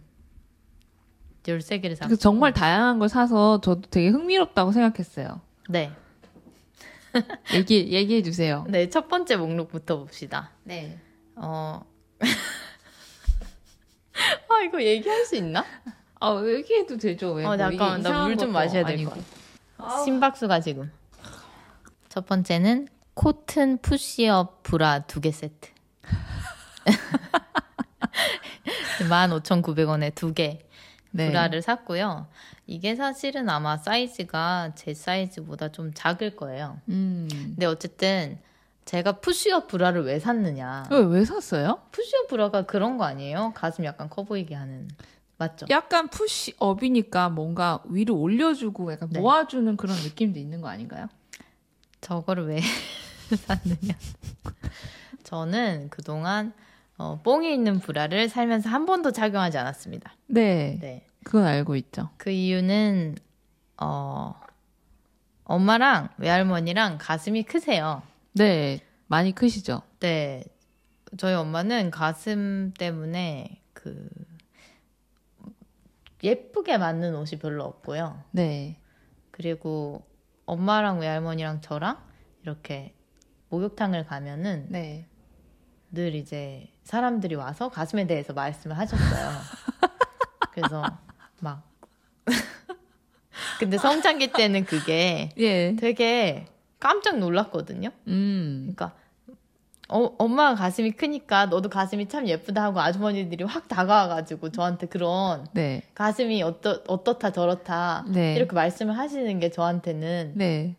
13개를 1.44 1.96
샀고. 1.96 2.10
그 2.10 2.18
정말 2.18 2.54
다양한 2.54 3.00
걸 3.00 3.08
사서 3.10 3.62
저도 3.62 3.90
되게 3.90 4.10
흥미롭다고 4.10 4.72
생각했어요. 4.72 5.42
네. 5.70 5.92
얘기 7.56 7.92
얘기해 7.94 8.24
주세요. 8.24 8.66
네, 8.68 8.90
첫 8.90 9.08
번째 9.08 9.38
목록부터 9.38 10.00
봅시다. 10.00 10.52
네. 10.64 11.00
어. 11.36 11.86
아, 14.50 14.62
이거 14.66 14.82
얘기할 14.82 15.26
수 15.26 15.36
있나? 15.36 15.64
아, 16.26 16.42
얘기해도 16.46 16.98
되죠. 16.98 17.34
왜? 17.34 17.46
어, 17.46 17.58
잠깐만, 17.58 18.02
나 18.02 18.24
물 18.28 18.38
좀 18.38 18.52
마셔야 18.52 18.84
될 18.86 18.96
아니고. 18.96 19.12
것 19.12 19.24
같아. 19.78 20.04
심박수가 20.04 20.60
지금. 20.62 20.92
첫 22.10 22.26
번째는 22.26 22.88
코튼 23.14 23.78
푸시업 23.82 24.64
브라 24.64 25.00
두 25.08 25.22
개 25.22 25.32
세트. 25.32 25.70
15,900원에 29.00 30.14
두 30.16 30.34
개 30.34 30.60
네. 31.12 31.28
브라를 31.28 31.62
샀고요. 31.62 32.28
이게 32.68 32.96
사실은 32.96 33.50
아마 33.50 33.78
사이즈가 33.78 34.72
제 34.76 34.94
사이즈보다 34.94 35.70
좀 35.72 35.92
작을 35.94 36.36
거예요. 36.36 36.80
음. 36.90 37.28
근데 37.30 37.66
어쨌든 37.66 38.38
제가 38.86 39.14
푸시업 39.20 39.68
브라를 39.68 40.04
왜 40.04 40.20
샀느냐. 40.20 40.86
왜, 40.92 41.00
왜 41.00 41.26
샀어요? 41.26 41.80
푸시업 41.92 42.28
브라가 42.28 42.64
그런 42.64 42.98
거 42.98 43.06
아니에요? 43.06 43.54
가슴 43.56 43.86
약간 43.86 44.10
커 44.10 44.24
보이게 44.24 44.56
하는. 44.56 44.88
맞죠? 45.38 45.66
약간 45.70 46.08
푸시업이니까 46.08 47.30
뭔가 47.30 47.82
위로 47.86 48.16
올려주고 48.16 48.92
약간 48.94 49.10
네. 49.10 49.20
모아주는 49.20 49.76
그런 49.78 49.96
느낌도 49.98 50.40
있는 50.40 50.62
거 50.62 50.70
아닌가요? 50.70 51.08
저거를 52.02 52.48
왜 52.48 52.60
샀느냐. 53.46 53.98
저는 55.24 55.90
그동안 55.90 56.54
어, 56.98 57.20
뽕이 57.24 57.52
있는 57.54 57.80
브라를 57.80 58.30
살면서 58.30 58.70
한 58.70 58.86
번도 58.86 59.12
착용하지 59.12 59.58
않았습니다. 59.58 60.16
네. 60.28 60.78
네. 60.80 61.06
그건 61.24 61.46
알고 61.46 61.76
있죠. 61.78 62.10
그 62.18 62.30
이유는 62.30 63.16
어, 63.82 64.40
엄마랑 65.44 66.10
외할머니랑 66.18 66.98
가슴이 67.00 67.44
크세요. 67.44 68.04
네. 68.34 68.80
많이 69.08 69.34
크시죠? 69.34 69.82
네. 70.00 70.44
저희 71.18 71.34
엄마는 71.34 71.92
가슴 71.92 72.74
때문에 72.78 73.62
그 73.74 74.08
예쁘게 76.26 76.78
맞는 76.80 77.16
옷이 77.16 77.40
별로 77.40 77.64
없고요. 77.64 78.24
네. 78.32 78.80
그리고 79.32 80.08
엄마랑 80.46 81.00
외할머니랑 81.00 81.62
저랑 81.62 82.04
이렇게 82.42 82.96
목욕탕을 83.50 84.06
가면은 84.06 84.66
네. 84.70 85.08
늘 85.92 86.16
이제 86.16 86.68
사람들이 86.84 87.36
와서 87.36 87.70
가슴에 87.70 88.08
대해서 88.08 88.34
말씀을 88.34 88.78
하셨어요. 88.78 89.30
그래서 90.52 90.84
막 91.42 91.64
근데 93.60 93.78
성장기 93.78 94.32
때는 94.34 94.66
그게 94.66 95.30
예. 95.38 95.76
되게 95.78 96.48
깜짝 96.80 97.20
놀랐거든요. 97.20 97.90
음. 98.08 98.74
그러니까 98.76 98.98
어, 99.88 100.16
엄마가 100.18 100.56
가슴이 100.56 100.92
크니까 100.92 101.46
너도 101.46 101.70
가슴이 101.70 102.08
참 102.08 102.28
예쁘다 102.28 102.64
하고 102.64 102.80
아주머니들이 102.80 103.44
확 103.44 103.68
다가와가지고 103.68 104.52
저한테 104.52 104.88
그런 104.88 105.46
네. 105.54 105.84
가슴이 105.94 106.42
어떠, 106.42 106.82
어떻다 106.88 107.32
저렇다 107.32 108.06
네. 108.08 108.36
이렇게 108.36 108.54
말씀을 108.54 108.98
하시는 108.98 109.40
게 109.40 109.52
저한테는 109.52 110.34
네. 110.36 110.76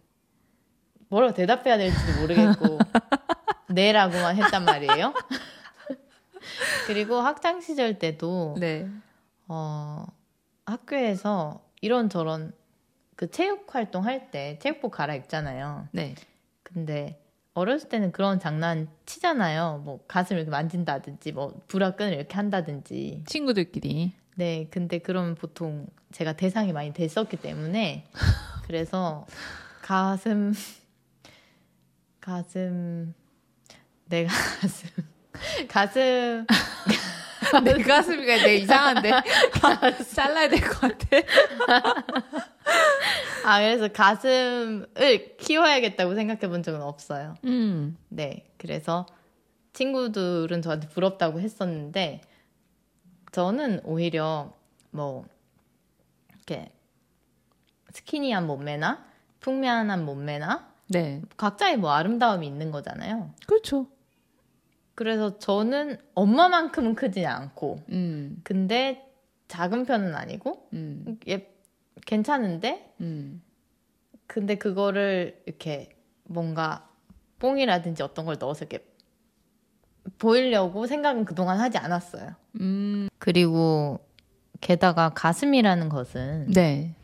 뭐라고 1.09 1.35
대답해야 1.35 1.79
될지도 1.79 2.21
모르겠고 2.21 2.79
네라고만 3.71 4.37
했단 4.37 4.65
말이에요. 4.65 5.15
그리고 6.89 7.21
학창 7.21 7.61
시절 7.61 7.99
때도 8.01 8.57
네. 8.59 8.89
어, 9.47 10.05
학교에서 10.65 11.61
이런 11.81 12.09
저런 12.09 12.53
그 13.15 13.31
체육 13.31 13.73
활동 13.73 14.05
할 14.05 14.31
때 14.33 14.59
체육복 14.61 14.93
갈아입잖아요. 14.93 15.89
네. 15.93 16.17
근데 16.65 17.21
어렸을 17.57 17.89
때는 17.89 18.13
그런 18.13 18.39
장난 18.39 18.87
치잖아요. 19.07 19.81
뭐 19.85 20.01
가슴을 20.07 20.41
이렇게 20.43 20.51
만진다든지 20.51 21.33
뭐 21.33 21.59
브라끈을 21.69 22.13
이렇게 22.13 22.35
한다든지. 22.35 23.23
친구들끼리. 23.27 24.13
네, 24.35 24.69
근데 24.71 24.99
그러면 24.99 25.35
보통 25.35 25.87
제가 26.13 26.35
대상이 26.35 26.73
많이 26.75 26.93
됐었기 26.93 27.39
때문에 27.39 28.09
그래서 28.67 29.27
가슴 29.81 30.53
가슴 32.21 33.15
내 34.07 34.27
가슴 34.61 34.89
가슴 35.69 36.47
내 37.65 37.83
가슴이가 37.83 38.39
되게 38.39 38.57
이상한데. 38.57 39.11
잘라야 40.15 40.49
될 40.49 40.61
것 40.61 40.81
같아. 40.81 41.17
아 43.47 43.61
그래서 43.61 43.87
가슴을 43.87 45.37
키워야겠다고 45.39 46.17
생각해 46.17 46.49
본 46.49 46.65
적은 46.65 46.83
없어요. 46.83 47.37
저는 53.31 53.83
오히려 53.85 54.53
뭐 54.91 55.27
이렇게 56.31 56.73
스키니한 57.93 58.49
몸매나 58.49 59.07
풍면한 59.39 60.05
몸매나 60.05 60.73
네. 60.89 61.23
각자의 61.37 61.77
뭐 61.77 61.93
아름다움이 61.93 62.45
있는 62.45 62.73
거잖아요. 62.73 63.33
그렇죠. 63.47 63.87
그래서 64.97 65.39
저는 65.39 65.99
엄마만큼은 66.15 66.97
크지 66.97 67.25
않고 67.25 67.79
음. 67.91 68.41
근데 68.43 69.09
작은 69.47 69.85
편은 69.85 70.17
아니고 70.17 70.69
음. 70.73 71.21
예 71.29 71.56
괜찮은데 72.05 72.95
음. 73.01 73.43
근데 74.27 74.57
그거를 74.57 75.43
이렇게 75.47 75.97
뭔가 76.25 76.89
뽕이라든지 77.39 78.03
어떤 78.03 78.25
걸 78.27 78.37
넣어서 78.39 78.65
이렇게 78.65 78.87
보이려고 80.19 80.87
생각은 80.87 81.25
그동안 81.25 81.61
하지 81.61 81.79
않았어요. 81.79 82.35
음. 82.61 83.09
그리고 83.19 84.01
게다가 84.61 85.11
가슴이라는 85.11 85.89
것은 85.89 86.51
네. 86.53 86.95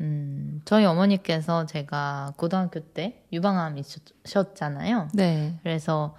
음, 0.00 0.60
저희 0.64 0.84
어머니께서 0.84 1.66
제가 1.66 2.34
고등학교 2.36 2.80
때 2.80 3.24
유방암 3.32 3.78
있으셨잖아요. 3.78 5.08
네. 5.14 5.58
그래서 5.62 6.14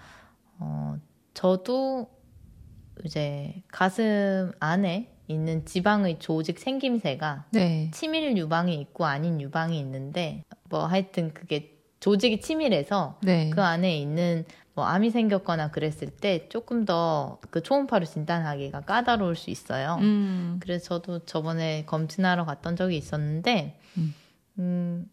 어, 0.60 0.98
저도 1.34 2.10
이제 3.06 3.62
가슴 3.68 4.52
안에 4.60 5.16
있는 5.28 5.66
지방의 5.66 6.20
조직 6.20 6.60
생김새가 6.60 7.46
네. 7.52 7.92
치밀 7.94 8.36
유방이 8.38 8.76
있고 8.82 9.06
아닌 9.06 9.42
유방이 9.42 9.80
있는데 9.80 10.44
뭐 10.70 10.86
하여튼 10.86 11.34
그게 11.34 11.78
조직이 12.00 12.40
치밀해서 12.40 13.20
네. 13.24 13.50
그 13.50 13.62
안에 13.62 13.98
있는 13.98 14.46
뭐 14.74 14.86
암이 14.86 15.10
생겼거나 15.10 15.72
그랬을 15.72 16.10
때 16.10 16.48
조금 16.50 16.86
더 16.86 17.40
그 17.58 17.64
초음파로 17.64 18.06
진단하기가 18.06 18.82
까다로울 18.82 19.36
수 19.36 19.50
있어요. 19.50 19.98
음. 20.02 20.58
그래서 20.60 21.00
저도 21.00 21.26
저번에 21.26 21.86
검진하러 21.86 22.46
갔던 22.46 22.76
적이 22.76 22.98
있었는데, 22.98 23.80
음. 23.98 24.14
음, 24.60 25.10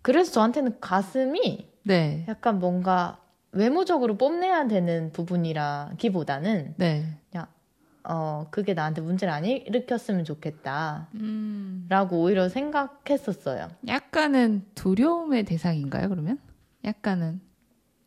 그래서 0.00 0.32
저한테는 0.32 0.80
가슴이 0.80 1.68
네. 1.82 2.24
약간 2.28 2.58
뭔가 2.60 3.20
외모적으로 3.52 4.16
뽐내야 4.16 4.68
되는 4.68 5.12
부분이라기보다는, 5.12 6.74
네. 6.78 7.18
어, 8.06 8.46
그게 8.50 8.74
나한테 8.74 9.00
문제를 9.00 9.32
안 9.32 9.44
일으켰으면 9.44 10.24
좋겠다. 10.24 11.08
음. 11.14 11.86
라고 11.88 12.20
오히려 12.20 12.48
생각했었어요. 12.48 13.68
약간은 13.88 14.66
두려움의 14.74 15.44
대상인가요, 15.44 16.10
그러면? 16.10 16.38
약간은. 16.84 17.40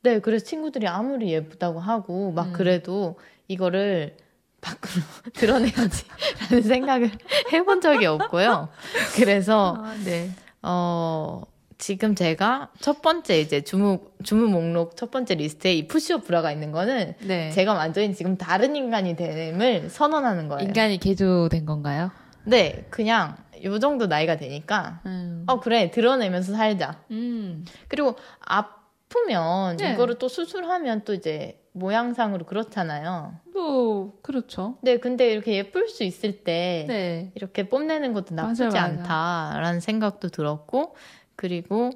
네, 0.04 0.20
그래서 0.20 0.46
친구들이 0.46 0.88
아무리 0.88 1.32
예쁘다고 1.32 1.80
하고, 1.80 2.32
막 2.32 2.48
음. 2.48 2.54
그래도 2.54 3.18
이거를 3.48 4.16
밖으로 4.62 5.04
드러내야지. 5.34 6.06
라는 6.50 6.62
생각을 6.64 7.12
해본 7.52 7.82
적이 7.82 8.06
없고요. 8.06 8.70
그래서, 9.16 9.76
아, 9.80 9.96
네. 10.06 10.30
어, 10.62 11.42
지금 11.78 12.16
제가 12.16 12.72
첫 12.80 13.02
번째 13.02 13.40
이제 13.40 13.62
주무, 13.62 14.00
주문 14.24 14.48
목록 14.48 14.98
첫 14.98 15.12
번째 15.12 15.36
리스트에 15.36 15.74
이 15.74 15.88
push-up 15.88 16.26
bra가 16.26 16.52
있는 16.52 16.72
거는 16.72 17.14
네. 17.22 17.52
제가 17.52 17.74
완전히 17.74 18.16
지금 18.16 18.38
다른 18.38 18.76
인간이 18.76 19.16
됨을 19.16 19.90
선언하는 19.90 20.48
거예요. 20.48 20.68
인간이 20.68 20.98
개조된 20.98 21.66
건가요? 21.66 22.12
네, 22.46 22.88
그냥 22.90 23.36
요 23.64 23.78
정도 23.80 24.08
나이가 24.08 24.38
되니까, 24.38 25.02
음. 25.06 25.44
어, 25.48 25.60
그래, 25.60 25.92
드러내면서 25.92 26.54
살자. 26.54 27.02
음. 27.12 27.66
그리고 27.88 28.16
아프면 28.40 29.78
네. 29.78 29.94
이거를 29.94 30.16
또 30.16 30.28
수술하면 30.28 31.04
또 31.06 31.14
이제 31.14 31.62
모양상으로 31.74 32.46
그렇잖아요. 32.46 33.36
뭐 33.54 34.14
그렇죠. 34.24 34.78
네, 34.82 34.98
근데 34.98 35.32
이렇게 35.32 35.54
예쁠 35.56 35.90
수 35.90 36.04
있을 36.04 36.44
때 36.44 36.86
네. 36.88 37.32
이렇게 37.36 37.70
뽐내는 37.70 38.14
것도 38.14 38.34
나쁘지 38.34 38.64
맞아, 38.64 38.82
맞아. 38.82 38.84
않다라는 38.84 39.80
생각도 39.80 40.30
들었고 40.30 40.96
그리고 41.38 41.92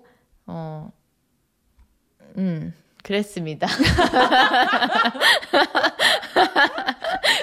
어, 0.45 0.89
음, 2.37 2.73
그랬습니다. 3.03 3.67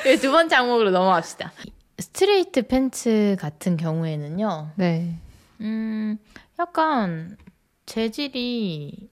네, 0.05 0.17
두 0.17 0.33
번째 0.33 0.57
항목으로 0.57 0.91
넘어갑시다. 0.91 1.53
straight 1.99 2.67
pants 2.67 3.37
같은 3.39 3.77
경우에는요, 3.77 4.71
네. 4.77 5.17
음, 5.61 6.17
약간 6.59 7.37
재질이 7.85 9.11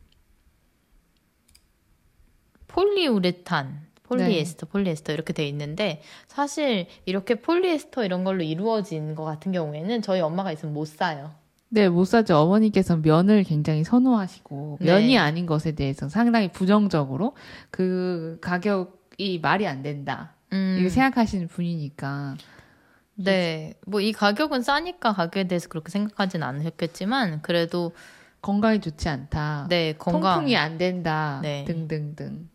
폴리우레탄, 2.68 3.86
폴리에스터, 4.04 4.66
폴리에스터 4.66 5.12
이렇게 5.12 5.32
돼 5.32 5.48
있는데 5.48 6.02
사실 6.28 6.86
이렇게 7.06 7.34
폴리에스터 7.36 8.04
이런 8.04 8.22
걸로 8.22 8.44
이루어진 8.44 9.14
것 9.16 9.24
같은 9.24 9.50
경우에는 9.50 10.02
저희 10.02 10.20
엄마가 10.20 10.52
있으면 10.52 10.74
못 10.74 10.86
사요. 10.86 11.34
네, 11.68 11.88
못 11.88 12.04
사죠. 12.04 12.36
어머니께서 12.38 12.96
면을 12.96 13.42
굉장히 13.42 13.82
선호하시고 13.84 14.78
네. 14.80 14.86
면이 14.86 15.18
아닌 15.18 15.46
것에 15.46 15.72
대해서 15.72 16.08
상당히 16.08 16.48
부정적으로 16.48 17.34
그 17.70 18.38
가격이 18.40 19.40
말이 19.42 19.66
안 19.66 19.82
된다. 19.82 20.34
음, 20.52 20.76
이렇게 20.78 20.88
생각하시는 20.90 21.48
분이니까. 21.48 22.36
네, 23.16 23.74
뭐 23.86 24.00
이 24.00 24.12
가격은 24.12 24.62
싸니까 24.62 25.12
가격에 25.14 25.48
대해서 25.48 25.68
그렇게 25.68 25.90
생각하진 25.90 26.42
않으셨겠지만 26.42 27.40
그래도 27.42 27.92
건강에 28.42 28.78
좋지 28.78 29.08
않다. 29.08 29.66
네 29.68 29.94
건강 29.98 30.34
통풍이 30.34 30.56
안 30.56 30.78
된다. 30.78 31.40
네. 31.42 31.64
등등등. 31.64 32.48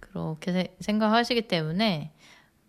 그렇게 0.00 0.52
세- 0.52 0.74
생각하시기 0.80 1.42
때문에 1.48 2.10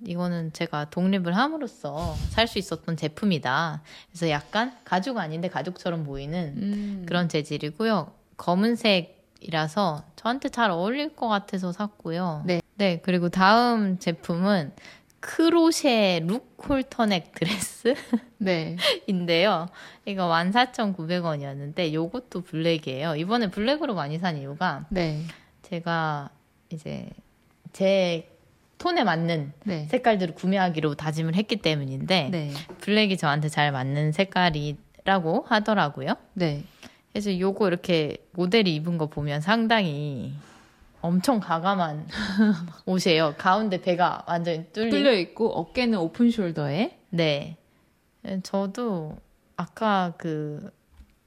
이거는 0.05 0.51
제가 0.53 0.89
독립을 0.89 1.35
함으로써 1.35 2.15
살 2.29 2.47
수 2.47 2.57
있었던 2.59 2.97
제품이다. 2.97 3.81
그래서 4.09 4.29
약간 4.29 4.75
가죽 4.83 5.17
아닌데 5.17 5.47
가죽처럼 5.47 6.03
보이는 6.03 6.53
음. 6.57 7.05
그런 7.07 7.29
재질이고요. 7.29 8.11
검은색이라서 8.37 10.03
저한테 10.15 10.49
잘 10.49 10.71
어울릴 10.71 11.15
것 11.15 11.27
같아서 11.27 11.71
샀고요. 11.71 12.43
네. 12.45 12.61
네, 12.75 12.99
그리고 13.03 13.29
다음 13.29 13.99
제품은 13.99 14.73
크로셰 15.19 16.25
룩 16.25 16.55
홀터넥 16.67 17.31
네. 18.39 18.75
드레스인데요. 18.75 19.67
이거 20.05 20.23
14,900원이었는데 20.23 21.93
요것도 21.93 22.41
블랙이에요. 22.41 23.15
이번에 23.17 23.51
블랙으로 23.51 23.93
많이 23.93 24.17
산 24.17 24.37
이유가 24.37 24.85
네. 24.89 25.23
제가 25.61 26.31
이제 26.71 27.07
제 27.71 28.27
톤에 28.82 29.03
맞는 29.03 29.53
네. 29.63 29.86
색깔들을 29.86 30.34
구매하기로 30.34 30.95
다짐을 30.95 31.36
했기 31.36 31.57
때문인데 31.57 32.29
네. 32.32 32.51
블랙이 32.79 33.15
저한테 33.15 33.47
잘 33.47 33.71
맞는 33.71 34.11
색깔이라고 34.11 35.45
하더라고요. 35.47 36.15
네. 36.34 36.63
그래서 37.11 37.38
요거 37.38 37.67
이렇게 37.67 38.17
모델이 38.32 38.73
입은 38.75 38.97
거 38.97 39.05
보면 39.05 39.41
상당히 39.41 40.34
엄청 41.01 41.39
과감한 41.39 42.07
옷이에요. 42.88 43.36
가운데 43.38 43.79
배가 43.82 44.23
완전히 44.27 44.65
뚫린. 44.73 44.89
뚫려 44.89 45.13
있고 45.13 45.51
어깨는 45.53 45.99
open 45.99 46.29
shoulder에 46.29 46.91
네. 47.11 47.57
저도 48.41 49.15
아까 49.57 50.13
그 50.17 50.71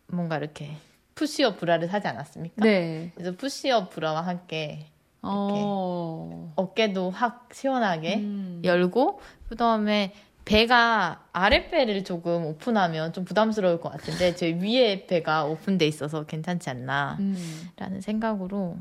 뭔가 0.08 0.38
이렇게 0.38 0.70
push-up 1.14 1.58
bra를 1.58 1.86
사지 1.86 2.08
않았습니까? 2.08 2.64
네. 2.64 3.12
그래서 3.14 3.30
push-up 3.36 3.90
bra와 3.90 4.22
함께 4.22 4.86
어. 5.24 6.52
어깨도 6.56 7.10
확 7.10 7.48
시원하게 7.52 8.16
음. 8.16 8.62
열고 8.64 9.20
그다음에 9.48 10.14
배가 10.44 11.24
아랫배를 11.32 12.04
조금 12.04 12.44
오픈하면 12.44 13.12
좀 13.14 13.24
부담스러울 13.24 13.80
것 13.80 13.90
같은데 13.90 14.34
제 14.34 14.52
위에 14.52 15.06
배가 15.06 15.44
오픈돼 15.44 15.86
있어서 15.86 16.24
괜찮지 16.26 16.68
않나라는 16.68 17.18
음. 17.20 18.00
생각으로 18.00 18.76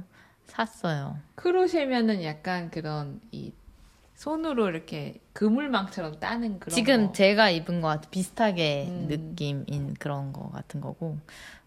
샀어요. 0.46 1.18
crochet면은 1.36 2.24
약간 2.24 2.70
그런 2.70 3.22
이 3.32 3.54
손으로 4.16 4.70
이렇게 4.70 5.20
그물망처럼 5.34 6.20
짜는 6.20 6.60
그런 6.60 6.76
지금 6.76 7.08
거. 7.08 7.14
제가 7.14 7.50
입은 7.50 7.82
것 7.82 7.88
같은 7.88 8.10
비슷하게 8.12 8.86
음. 8.88 9.06
느낌인 9.10 9.96
그런 10.00 10.32
거 10.34 10.50
같은 10.50 10.82
거고 10.82 11.18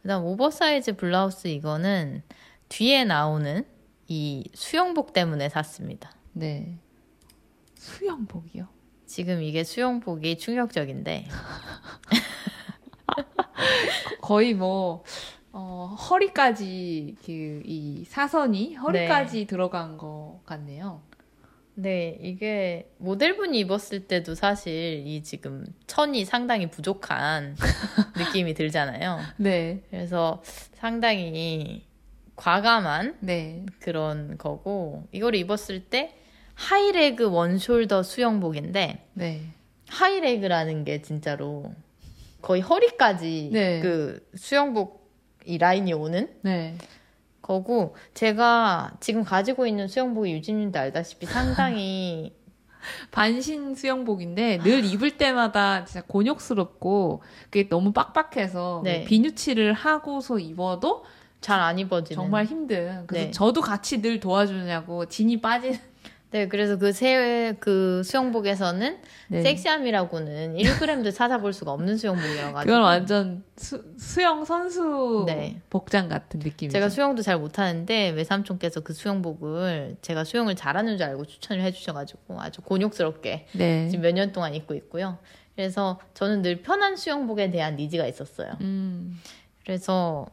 그다음 0.03 0.25
오버사이즈 0.25 0.97
블라우스 0.97 1.49
이거는 1.49 2.23
뒤에 2.69 3.05
나오는 3.05 3.65
이 4.09 4.49
수영복 4.55 5.13
때문에 5.13 5.49
샀습니다. 5.49 6.13
네. 6.33 6.79
수영복이요. 7.77 8.67
지금 9.07 9.43
이게 9.43 9.65
수영복이 9.65 10.39
충격적인데 10.39 11.27
거의 14.21 14.55
뭐 14.55 15.05
어, 15.53 15.97
허리까지 15.99 17.17
그 17.25 17.63
이 17.65 18.05
사선이 18.07 18.75
허리까지 18.75 19.47
들어간 19.47 19.97
것 19.97 20.41
같네요. 20.45 21.03
네, 21.79 22.19
이게 22.23 22.91
모델분이 22.99 23.59
입었을 23.61 24.07
때도 24.07 24.35
사실 24.35 25.03
이 25.07 25.23
지금 25.23 25.67
천이 25.87 26.25
상당히 26.25 26.71
부족한 26.71 27.55
느낌이 28.17 28.55
들잖아요. 28.55 29.19
네. 29.37 29.83
그래서 29.91 30.43
상당히 30.75 31.85
과감한 32.37 33.17
네. 33.21 33.65
그런 33.81 34.39
거고 34.39 35.07
이걸 35.13 35.35
입었을 35.35 35.85
때 35.85 36.15
하이레그 36.55 37.31
원숄더 37.31 38.03
수영복인데 38.03 39.07
네. 39.15 39.41
하이레그라는 39.89 40.85
게 40.85 41.03
진짜로 41.03 41.73
거의 42.43 42.61
허리까지 42.61 43.51
네. 43.53 43.81
그 43.81 44.27
수영복 44.35 45.11
이 45.45 45.59
라인이 45.59 45.93
오는 45.93 46.29
네. 46.43 46.77
거고 47.41 47.95
제가 48.15 48.97
지금 49.01 49.23
가지고 49.23 49.67
있는 49.67 49.89
수영복이 49.89 50.33
유진님도 50.33 50.79
알다시피 50.79 51.27
상당히 51.27 52.35
반신 53.11 53.75
수영복인데 53.75 54.59
늘 54.59 54.85
입을 54.85 55.17
때마다 55.17 55.85
진짜 55.85 56.03
곤욕스럽고 56.07 57.23
그게 57.45 57.69
너무 57.69 57.93
빡빡해서 57.93 58.83
네. 58.85 59.05
비누칠을 59.05 59.73
하고서 59.73 60.39
입어도 60.39 61.05
잘 61.41 61.61
안 61.61 61.79
입어지는 61.79 62.21
정말 62.23 62.45
힘든. 62.45 63.05
그래서 63.07 63.27
네. 63.27 63.31
저도 63.31 63.61
같이 63.61 64.01
늘 64.03 64.21
도와주냐고 64.21 65.07
진이 65.07 65.41
빠진. 65.41 65.79
네 66.33 66.49
그래서 66.49 66.77
그 66.77 66.89
새 66.93 67.55
그 67.61 68.03
수영복에서는 68.05 68.99
네. 69.29 69.43
섹시함이라고는 69.43 70.57
1g도 70.57 71.15
찾아볼 71.15 71.53
수가 71.53 71.71
없는 71.71 71.97
수영복이어가지고 71.97 72.65
그건 72.65 72.83
완전 72.83 73.45
수, 73.57 73.85
수영 73.97 74.45
선수 74.45 75.23
네. 75.29 75.61
복장 75.71 76.09
같은 76.09 76.41
느낌이죠. 76.41 76.73
제가 76.73 76.89
수영도 76.89 77.23
잘 77.23 77.39
못하는데 77.39 78.09
외삼촌께서 78.11 78.81
그 78.81 78.93
수영복을 78.93 79.99
제가 80.03 80.25
수영을 80.25 80.57
잘하는 80.57 80.99
줄 80.99 81.07
알고 81.07 81.27
추천을 81.27 81.63
해주셔가지고 81.63 82.41
아주 82.41 82.61
곤욕스럽게 82.63 83.47
네. 83.53 83.89
지금 83.89 84.03
몇 84.03 84.13
년 84.13 84.33
동안 84.33 84.53
입고 84.55 84.75
있고요. 84.75 85.19
그래서 85.55 86.01
저는 86.15 86.43
늘 86.43 86.61
편한 86.61 86.97
수영복에 86.97 87.51
대한 87.53 87.77
니즈가 87.77 88.05
있었어요. 88.07 88.51
음. 88.63 89.21
그래서 89.65 90.27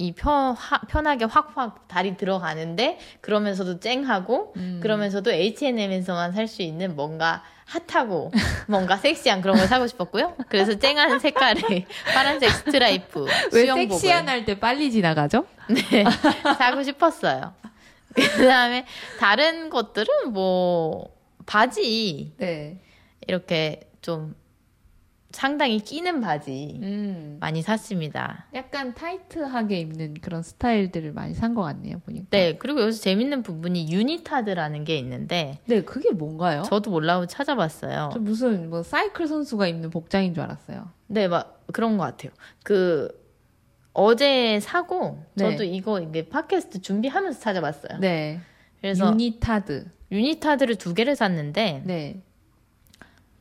이 0.00 0.12
편, 0.12 0.54
하- 0.54 0.80
편하게 0.88 1.26
확확 1.26 1.86
다리 1.86 2.16
들어가는데 2.16 2.98
그러면서도 3.20 3.80
쨍하고 3.80 4.54
음. 4.56 4.80
그러면서도 4.82 5.30
H&M에서만 5.30 6.32
살 6.32 6.48
수 6.48 6.62
있는 6.62 6.96
뭔가 6.96 7.42
핫하고 7.66 8.32
뭔가 8.66 8.96
섹시한 8.96 9.42
그런 9.42 9.56
걸 9.58 9.66
사고 9.68 9.86
싶었고요. 9.86 10.36
그래서 10.48 10.78
쨍한 10.78 11.18
색깔의 11.20 11.86
파란색 12.14 12.50
스트라이프 12.50 13.26
왜 13.52 13.60
수영복을 13.64 13.90
섹시한 14.00 14.26
할 14.28 14.44
때 14.46 14.58
빨리 14.58 14.90
지나가죠? 14.90 15.44
네, 15.68 16.04
사고 16.56 16.82
싶었어요. 16.82 17.52
그다음에 18.16 18.86
다른 19.20 19.68
것들은 19.68 20.32
뭐 20.32 21.14
바지 21.44 22.32
네. 22.38 22.80
이렇게 23.28 23.80
좀 24.00 24.34
상당히 25.32 25.78
끼는 25.78 26.20
바지 26.20 26.78
음. 26.82 27.36
많이 27.40 27.62
샀습니다. 27.62 28.46
약간 28.54 28.94
타이트하게 28.94 29.78
입는 29.80 30.14
그런 30.20 30.42
스타일들을 30.42 31.12
많이 31.12 31.34
산 31.34 31.54
것 31.54 31.62
같네요, 31.62 32.00
보니까. 32.00 32.26
네, 32.30 32.56
그리고 32.58 32.80
여기서 32.82 33.00
재밌는 33.00 33.42
부분이 33.42 33.92
unitard라는 33.92 34.84
게 34.84 34.96
있는데 34.98 35.58
네, 35.66 35.82
그게 35.82 36.10
뭔가요? 36.10 36.62
저도 36.62 36.90
몰라갖고 36.90 37.26
찾아봤어요. 37.26 38.10
저 38.12 38.18
무슨 38.18 38.70
뭐 38.70 38.82
사이클 38.82 39.26
선수가 39.28 39.66
입는 39.68 39.90
복장인 39.90 40.34
줄 40.34 40.42
알았어요. 40.42 40.88
네, 41.06 41.28
막 41.28 41.64
그런 41.72 41.96
것 41.96 42.04
같아요. 42.04 42.32
그 42.64 43.08
어제 43.92 44.60
사고 44.60 45.24
네. 45.34 45.50
저도 45.50 45.64
이거 45.64 46.00
이게 46.00 46.28
팟캐스트 46.28 46.80
준비하면서 46.82 47.40
찾아봤어요. 47.40 47.98
네. 48.00 48.40
그래서 48.80 49.10
unitard. 49.10 49.86
unitard를 50.12 50.76
두 50.76 50.94
개를 50.94 51.14
샀는데 51.16 51.82
네. 51.84 52.22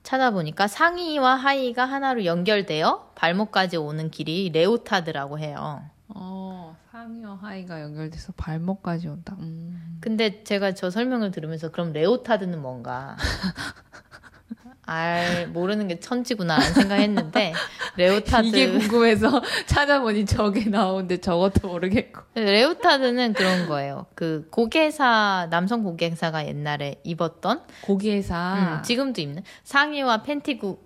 찾아보니까 0.10 0.68
상의와 0.68 1.36
하의가 1.36 1.86
하나로 1.86 2.26
연결되어 2.26 3.12
발목까지 3.14 3.78
오는 3.78 4.10
길이 4.10 4.50
leotard라고 4.50 5.38
해요. 5.38 5.84
어, 6.08 6.76
상의와 6.92 7.36
하의가 7.36 7.80
연결돼서 7.84 8.34
발목까지 8.36 9.08
온다. 9.08 9.36
음. 9.38 10.00
근데 10.02 10.44
제가 10.44 10.74
저 10.74 10.90
설명을 10.90 11.30
들으면서 11.30 11.70
그럼 11.70 11.94
leotard는 11.94 12.60
뭔가 12.60 13.18
알 14.90 15.48
모르는 15.50 15.88
게 15.88 16.00
천지구나라는 16.00 16.74
생각했는데 16.74 17.54
레오타드 17.96 18.48
이게 18.48 18.72
궁금해서 18.72 19.42
찾아보니 19.68 20.26
저게 20.26 20.66
나오는데 20.66 21.18
저것도 21.18 21.68
모르겠고. 21.68 22.22
레오타드는 22.34 23.34
그런 23.34 23.68
거예요. 23.68 24.08
그 24.16 24.48
고개사 24.50 25.48
남성 25.52 25.84
고개사가 25.84 26.48
옛날에 26.48 26.96
입었던 27.04 27.62
고기회사. 27.84 28.78
음, 28.80 28.84
지금도 28.84 29.22
입는 29.22 29.44
상의와 29.64 30.24
팬티 30.24 30.58
구, 30.58 30.80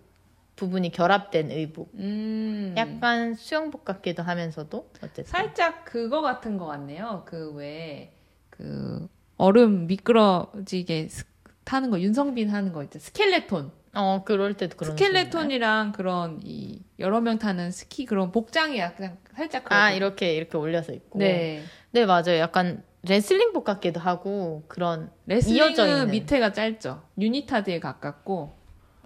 부분이 0.58 0.91
결합된 0.91 1.51
의복. 1.51 1.91
음. 1.95 2.76
약간 2.78 3.36
수영복 3.36 3.86
같기도 3.86 4.22
하면서도 4.22 4.89
어쨌든 4.97 5.24
살짝 5.24 5.86
그거 5.86 6.22
같은 6.22 6.58
거 6.58 6.66
같네요. 6.66 7.24
그 7.26 7.54
왜그 7.54 9.08
얼음 9.38 9.88
미끄러지게 9.88 11.08
스- 11.10 11.24
타는 11.64 11.89
거 11.89 11.99
윤성빈 12.01 12.49
하는 12.49 12.74
거 12.74 12.84
있죠. 12.84 12.99
스켈레톤. 12.99 13.72
어 13.94 14.24
그럴 14.26 14.56
때도 14.56 14.76
그런 14.76 14.98
스켈레톤이랑 14.98 15.91
그런 15.91 16.39
이 16.44 16.82
여러 17.00 17.22
명 17.22 17.38
타는 17.38 17.72
스키 17.72 18.06
그런 18.06 18.32
복장이 18.32 18.78
약간 18.80 19.18
살짝 19.36 19.66
아 19.66 19.70
그렇거든요. 19.70 19.96
이렇게 19.98 20.36
이렇게 20.36 20.58
올려서 20.58 20.94
입고 20.94 21.20
네. 21.20 21.64
네 21.91 22.06
맞아요 22.06 22.38
약간 22.39 22.84
레슬링복 23.04 23.64
같기도 23.64 24.00
하고 24.00 24.64
그런 24.68 25.12
이어져 25.28 25.84
레슬링은 25.86 25.98
있는. 26.00 26.12
밑에가 26.12 26.54
짧죠. 26.54 27.04
유니타드에 27.20 27.80
가깝고. 27.80 28.54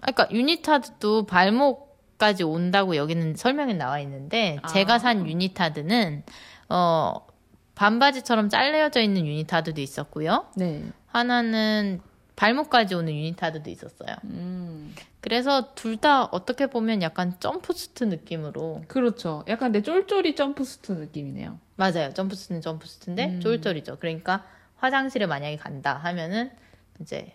아, 0.00 0.12
그러니까 0.12 0.28
유니타드도 0.30 1.26
발목까지 1.26 2.44
온다고 2.44 2.96
여기는 2.96 3.34
설명에 3.34 3.74
나와 3.74 3.98
있는데 4.00 4.58
아. 4.62 4.68
제가 4.68 4.98
산 5.00 5.26
unitard는 5.26 6.22
어 6.68 7.26
반바지처럼 7.74 8.48
잘려져 8.48 9.00
있는 9.00 9.26
unitard도 9.26 9.80
있었고요 9.80 10.46
네. 10.56 10.84
하나는 11.06 12.00
발목까지 12.38 12.94
오는 12.94 13.12
unitard도 13.12 13.68
있었어요 13.68 14.14
음. 14.24 14.94
그래서 15.20 15.74
둘 15.74 15.96
다 15.98 16.24
어떻게 16.26 16.68
보면 16.68 17.02
약간 17.02 17.34
점프수트 17.40 18.04
느낌으로 18.04 18.84
그렇죠. 18.86 19.44
약간 19.48 19.72
내 19.72 19.82
쫄쫄이 19.82 20.36
점프스트 20.36 20.92
느낌이네요. 20.92 21.58
맞아요 21.74 22.14
jumpsuit는 22.14 22.60
jumpsuit인데 22.60 23.24
음. 23.26 23.40
쫄쫄이죠 23.40 23.96
그러니까 23.98 24.44
화장실에 24.76 25.26
만약에 25.26 25.56
간다 25.56 25.94
하면은 26.04 26.52
이제 27.00 27.32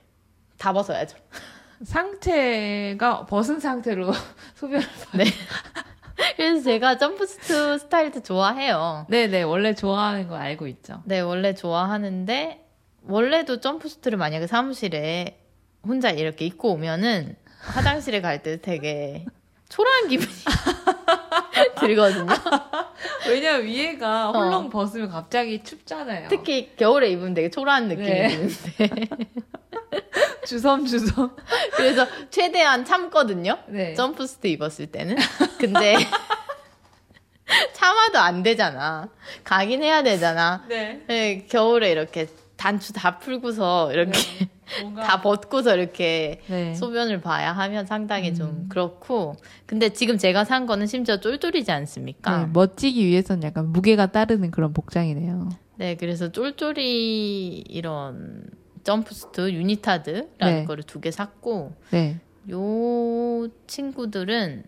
다 0.58 0.72
벗어야죠 0.72 1.18
상체가 1.84 3.26
벗은 3.26 3.60
상태로 3.60 4.14
소변. 4.56 4.82
그래서 6.38 6.64
제가 6.64 6.98
점프수트 6.98 7.80
스타일도 7.80 8.24
좋아해요 8.24 9.06
네네 9.10 9.44
원래 9.44 9.76
좋아하는 9.76 10.30
거 10.30 10.36
알고 10.36 10.68
있죠. 10.68 11.02
네, 11.06 11.20
원래 11.20 11.54
좋아하는데 11.54 12.63
원래도 13.08 13.60
점프수트를 13.60 14.18
만약에 14.18 14.48
사무실에 14.48 15.40
혼자 15.86 16.10
이렇게 16.10 16.46
입고 16.46 16.72
오면은 16.74 17.36
화장실에 17.60 18.22
갈 18.22 18.42
때 18.44 18.62
되게 18.62 19.26
초라한 19.70 20.08
기분이 20.08 20.30
들거든요. 21.80 22.28
왜냐면 23.28 23.64
위에가 23.66 24.30
어. 24.30 24.34
헐렁 24.34 24.70
벗으면 24.70 25.10
갑자기 25.10 25.64
춥잖아요. 25.64 26.28
특히 26.30 26.76
겨울에 26.76 27.10
입으면 27.10 27.34
되게 27.34 27.50
초라한 27.50 27.88
느낌이 27.88 28.08
네. 28.08 28.28
드는데 28.30 29.08
주섬주섬. 30.46 31.36
그래서 31.76 32.06
최대한 32.30 32.86
참거든요. 32.86 33.58
네. 33.68 33.94
점프수트 33.96 34.48
입었을 34.48 34.88
때는. 34.88 35.16
근데 35.58 35.96
참아도 37.74 38.20
안 38.20 38.44
되잖아. 38.44 39.10
가긴 39.44 39.84
해야 39.84 40.04
되잖아. 40.04 40.66
네. 40.68 41.02
네, 41.08 41.46
겨울에 41.50 41.92
이렇게 41.92 42.28
단추 42.64 42.94
다 42.94 43.20
풀고서 43.20 43.92
이렇게 43.92 44.14
뭔가 44.82 45.04
다 45.04 45.22
벗고서 45.22 45.76
이렇게 45.76 46.40
네. 46.48 46.74
소변을 46.74 47.20
봐야 47.20 47.52
하면 47.52 47.86
상당히 47.86 48.30
음. 48.30 48.36
좀 48.36 48.66
그렇고 48.70 49.36
근데 49.66 49.90
지금 49.90 50.18
제가 50.18 50.46
산 50.46 50.66
거는 50.66 50.88
심지어 50.88 51.20
쫄쫄이지 51.20 51.70
않습니까? 51.74 52.38
네, 52.38 52.50
멋지기 52.54 53.06
위해서는 53.06 53.44
약간 53.44 53.68
무게가 53.68 54.14
따르는 54.14 54.52
그런 54.52 54.72
복장이네요. 54.72 55.50
네, 55.76 55.98
그래서 55.98 56.32
쫄쫄이 56.32 57.66
이런 57.68 58.46
점프스트 58.86 59.52
유니타드라는 59.52 60.30
네. 60.40 60.64
거를 60.64 60.84
두 60.86 61.02
개 61.02 61.12
샀고 61.12 61.74
네. 61.92 62.22
요 62.50 63.50
친구들은 63.68 64.64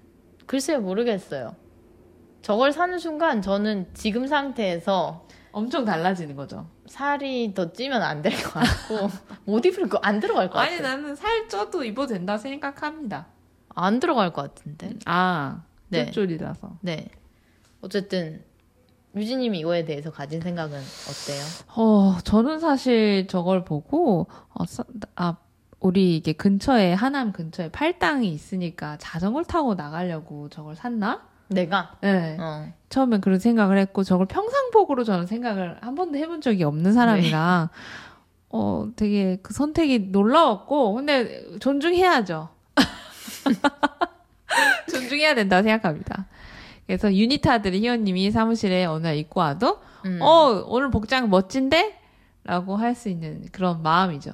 글쎄요 0.46 0.82
모르겠어요. 0.82 1.56
저걸 2.41 2.74
사는 2.74 3.00
순간 3.00 3.41
저는 3.41 3.88
지금 3.93 4.28
상태에서 4.28 5.25
엄청 5.56 5.86
달라지는 5.86 6.36
거죠. 6.36 6.68
살이 6.86 7.53
더 7.53 7.72
찌면 7.72 8.01
안 8.01 8.22
될 8.22 8.32
것 8.43 8.53
같고 8.60 9.10
못 9.45 9.66
입을 9.66 9.88
거 9.88 9.99
안 10.03 10.20
들어갈 10.20 10.49
것 10.49 10.60
아니 10.60 10.78
같아요. 10.78 10.95
나는 10.97 11.16
살 11.16 11.47
쪄도 11.47 11.84
입어도 11.86 12.14
된다 12.14 12.38
생각합니다. 12.38 13.28
안 13.70 13.99
들어갈 14.01 14.34
것 14.34 14.41
같은데. 14.53 14.93
아, 15.06 15.64
네. 15.88 16.12
쫄쫄이라서. 16.12 16.78
네. 16.82 17.08
어쨌든 17.82 18.43
유진님이 19.16 19.60
이거에 19.60 19.86
대해서 19.86 20.12
가진 20.12 20.41
생각은 20.41 20.78
어때요? 20.78 21.43
어, 21.78 22.18
저는 22.26 22.60
사실 22.60 23.28
저걸 23.28 23.64
보고 23.64 24.28
어, 24.53 24.66
서- 24.66 24.84
아, 25.16 25.38
우리 25.80 26.18
이게 26.18 26.34
근처에 26.34 26.93
하남 26.93 27.32
근처에 27.32 27.70
팔당이 27.70 28.28
있으니까 28.30 28.97
자전거를 28.97 29.45
타고 29.45 29.76
나가려고 29.76 30.49
저걸 30.49 30.76
샀나? 30.76 31.28
내가 31.48 31.96
네. 32.02 32.38
어. 32.39 32.72
처음엔 32.89 33.22
그런 33.22 33.39
생각을 33.39 33.78
했고 33.78 34.04
저걸 34.04 34.26
평상복으로 34.28 35.04
저는 35.04 35.28
생각을 35.28 35.78
한 35.82 35.96
번도 35.96 36.18
해본 36.18 36.41
적이 36.41 36.64
없는 36.64 36.93
사람이라 36.93 37.70
어, 38.50 38.88
되게 38.96 39.38
그 39.41 39.54
선택이 39.54 40.00
놀라웠고, 40.12 40.93
근데 40.93 41.43
존중해야죠. 41.60 42.48
존중해야 44.89 45.36
된다고 45.36 45.64
생각합니다. 45.64 46.26
그래서 46.88 47.14
unitard를 47.14 47.82
희원님이 47.82 48.32
사무실에 48.32 48.86
어느 48.86 49.04
날 49.04 49.18
입고 49.18 49.41
와도, 49.41 49.80
음. 50.06 50.20
어, 50.22 50.64
오늘 50.68 50.89
복장 50.89 51.30
멋진데? 51.30 52.00
라고 52.46 52.78
할 52.78 52.96
수 52.96 53.10
있는 53.10 53.43
그런 53.52 53.82
마음이죠. 53.82 54.32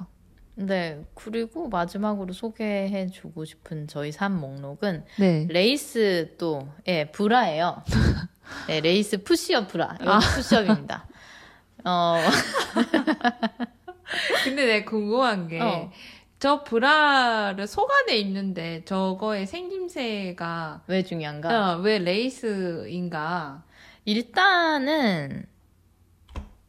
네. 0.54 1.04
그리고 1.14 1.68
마지막으로 1.68 2.32
소개해주고 2.32 3.44
싶은 3.44 3.88
저희 3.88 4.12
산 4.12 4.38
목록은 4.38 5.04
네. 5.18 5.46
레이스 5.50 6.34
또, 6.38 6.68
예, 6.86 7.10
bra예요. 7.10 7.82
네, 8.68 8.80
레이스 8.80 9.22
push-up 9.22 9.68
bra. 9.68 9.96
아. 10.00 10.18
push-up입니다. 10.18 11.06
어, 11.84 12.16
근데 14.44 14.66
내가 14.66 14.90
궁금한 14.90 15.48
게, 15.48 15.60
어. 15.60 15.90
저 16.38 16.62
bra를 16.64 17.66
속 17.66 17.90
안에 17.90 18.18
입는데 18.18 18.84
저거의 18.84 19.46
생김새가 19.46 20.82
왜 20.86 21.02
중요한가? 21.02 21.76
어, 21.76 21.78
왜 21.78 21.98
레이스인가? 21.98 23.64
일단은, 24.04 25.46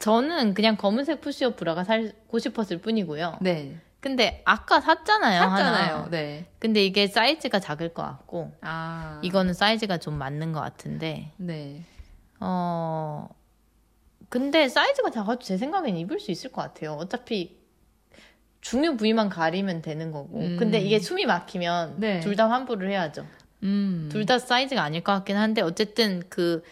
저는 0.04 0.52
그냥 0.52 0.76
검은색 0.76 1.22
푸시업 1.22 1.56
브라가 1.56 1.82
살고 1.82 2.38
싶었을 2.38 2.76
뿐이고요. 2.76 3.38
네. 3.40 3.78
근데 4.00 4.42
아까 4.44 4.78
샀잖아요. 4.82 5.40
샀잖아요. 5.40 5.94
하나. 5.94 6.10
네. 6.10 6.44
근데 6.58 6.84
이게 6.84 7.06
사이즈가 7.06 7.58
작을 7.58 7.94
것 7.94 8.02
같고, 8.02 8.52
아. 8.60 9.18
이거는 9.22 9.54
사이즈가 9.54 9.96
좀 9.96 10.18
맞는 10.18 10.52
것 10.52 10.60
같은데, 10.60 11.32
네. 11.38 11.84
어, 12.38 13.30
근데 14.28 14.68
사이즈가 14.68 15.08
작아도 15.08 15.38
제 15.38 15.56
생각엔 15.56 15.96
입을 15.96 16.20
수 16.20 16.30
있을 16.30 16.52
것 16.52 16.60
같아요. 16.60 16.98
어차피 17.00 17.56
중요 18.60 18.98
부위만 18.98 19.30
가리면 19.30 19.80
되는 19.80 20.12
거고. 20.12 20.38
음. 20.38 20.58
근데 20.58 20.80
이게 20.80 20.98
숨이 20.98 21.24
막히면 21.24 21.94
네. 21.96 22.20
둘다 22.20 22.50
환불을 22.50 22.90
해야죠. 22.90 23.26
음. 23.62 24.10
둘다 24.12 24.38
사이즈가 24.38 24.82
아닐 24.82 25.02
것 25.02 25.12
같긴 25.12 25.38
한데, 25.38 25.62
어쨌든 25.62 26.22
그, 26.28 26.62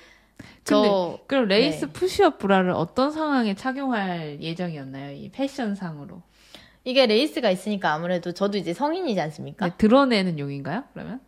저, 0.64 1.18
그럼 1.26 1.48
레이스 1.48 1.86
네. 1.86 1.92
push-up 1.92 2.38
bra를 2.38 2.70
어떤 2.70 3.10
상황에 3.10 3.54
착용할 3.54 4.38
예정이었나요? 4.40 5.12
이 5.12 5.28
패션상으로. 5.30 6.22
이게 6.84 7.06
레이스가 7.06 7.50
있으니까 7.50 7.92
아무래도 7.92 8.32
저도 8.32 8.58
이제 8.58 8.72
성인이지 8.72 9.20
않습니까? 9.20 9.66
네, 9.66 9.72
드러내는 9.76 10.38
용인가요? 10.38 10.84
그러면? 10.92 11.20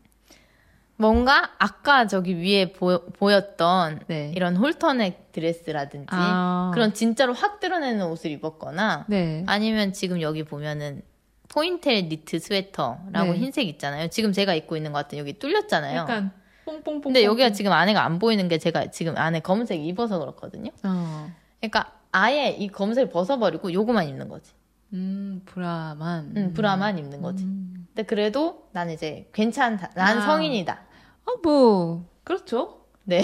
뭔가 0.97 1.51
아까 1.59 2.07
저기 2.07 2.37
위에 2.37 2.73
보, 2.73 3.05
보였던 3.13 4.01
네. 4.07 4.33
이런 4.37 4.57
halter 4.57 5.02
neck 5.02 5.33
드레스라든지 5.33 6.07
아. 6.11 6.71
그런 6.73 6.95
진짜로 6.95 7.33
확 7.33 7.59
드러내는 7.59 8.07
옷을 8.07 8.31
입었거나 8.31 9.07
네. 9.09 9.43
아니면 9.47 9.93
지금 9.93 10.21
여기 10.21 10.45
보면은 10.45 11.03
pointelle 11.49 12.09
니트 12.09 12.39
스웨터라고 12.39 13.33
네. 13.33 13.39
흰색 13.39 13.67
있잖아요. 13.69 14.09
지금 14.09 14.33
제가 14.33 14.55
입고 14.55 14.77
있는 14.77 14.93
것 14.93 14.99
같은 14.99 15.19
여기 15.19 15.33
뚫렸잖아요. 15.39 15.99
약간 15.99 16.33
뽕뽕뽕. 16.65 17.03
근데 17.03 17.25
여기가 17.25 17.53
지금 17.53 17.73
안에가 17.73 18.05
안 18.05 18.19
보이는 18.19 18.49
게 18.49 18.59
제가 18.59 18.91
지금 18.91 19.17
안에 19.17 19.41
검은색 19.41 19.85
입어서 19.85 20.19
그렇거든요. 20.19 20.71
어. 20.83 21.31
그러니까 21.61 21.93
아예 22.13 22.51
이 22.51 22.69
검은색을 22.69 23.11
벗어버리고 23.11 23.73
요거만 23.73 24.09
입는 24.09 24.29
거지. 24.29 24.53
음, 24.93 25.43
bra만. 25.45 26.33
응, 26.37 26.53
bra만 26.55 26.99
입는 26.99 27.21
거지. 27.21 27.45
음. 27.45 27.87
근데 27.89 28.05
그래도 28.05 28.69
난 28.73 28.91
이제 28.91 29.29
괜찮다. 29.33 29.91
난 29.95 30.19
아. 30.19 30.21
성인이다. 30.21 30.81
어, 31.27 31.33
뭐, 31.43 32.09
그렇죠. 32.23 32.85
네. 33.03 33.23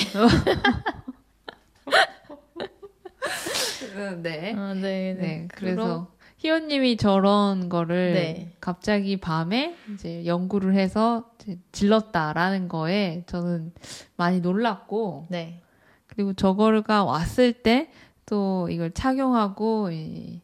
음, 3.95 4.23
네. 4.23 4.55
어, 4.55 4.75
네, 4.75 5.15
네, 5.15 5.49
그래서 5.55 6.09
희원님이 6.41 6.97
저런 6.97 7.69
거를 7.69 8.13
네. 8.15 8.53
갑자기 8.61 9.17
밤에 9.19 9.77
이제 9.95 10.25
연구를 10.27 10.75
해서 10.75 11.31
이제 11.41 11.59
질렀다라는 11.73 12.69
거에 12.69 13.25
저는 13.27 13.73
많이 14.17 14.41
놀랐고 14.41 15.27
네. 15.29 15.63
그리고 16.07 16.33
저거가 16.35 17.05
왔을 17.05 17.53
때 17.53 17.91
또 18.31 18.69
이걸 18.71 18.93
착용하고 18.93 19.91
이 19.91 20.41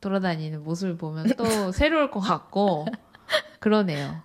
돌아다니는 0.00 0.64
모습을 0.64 0.96
보면 0.96 1.36
또 1.36 1.44
새로울 1.70 2.10
것 2.10 2.18
같고 2.18 2.84
그러네요. 3.60 4.20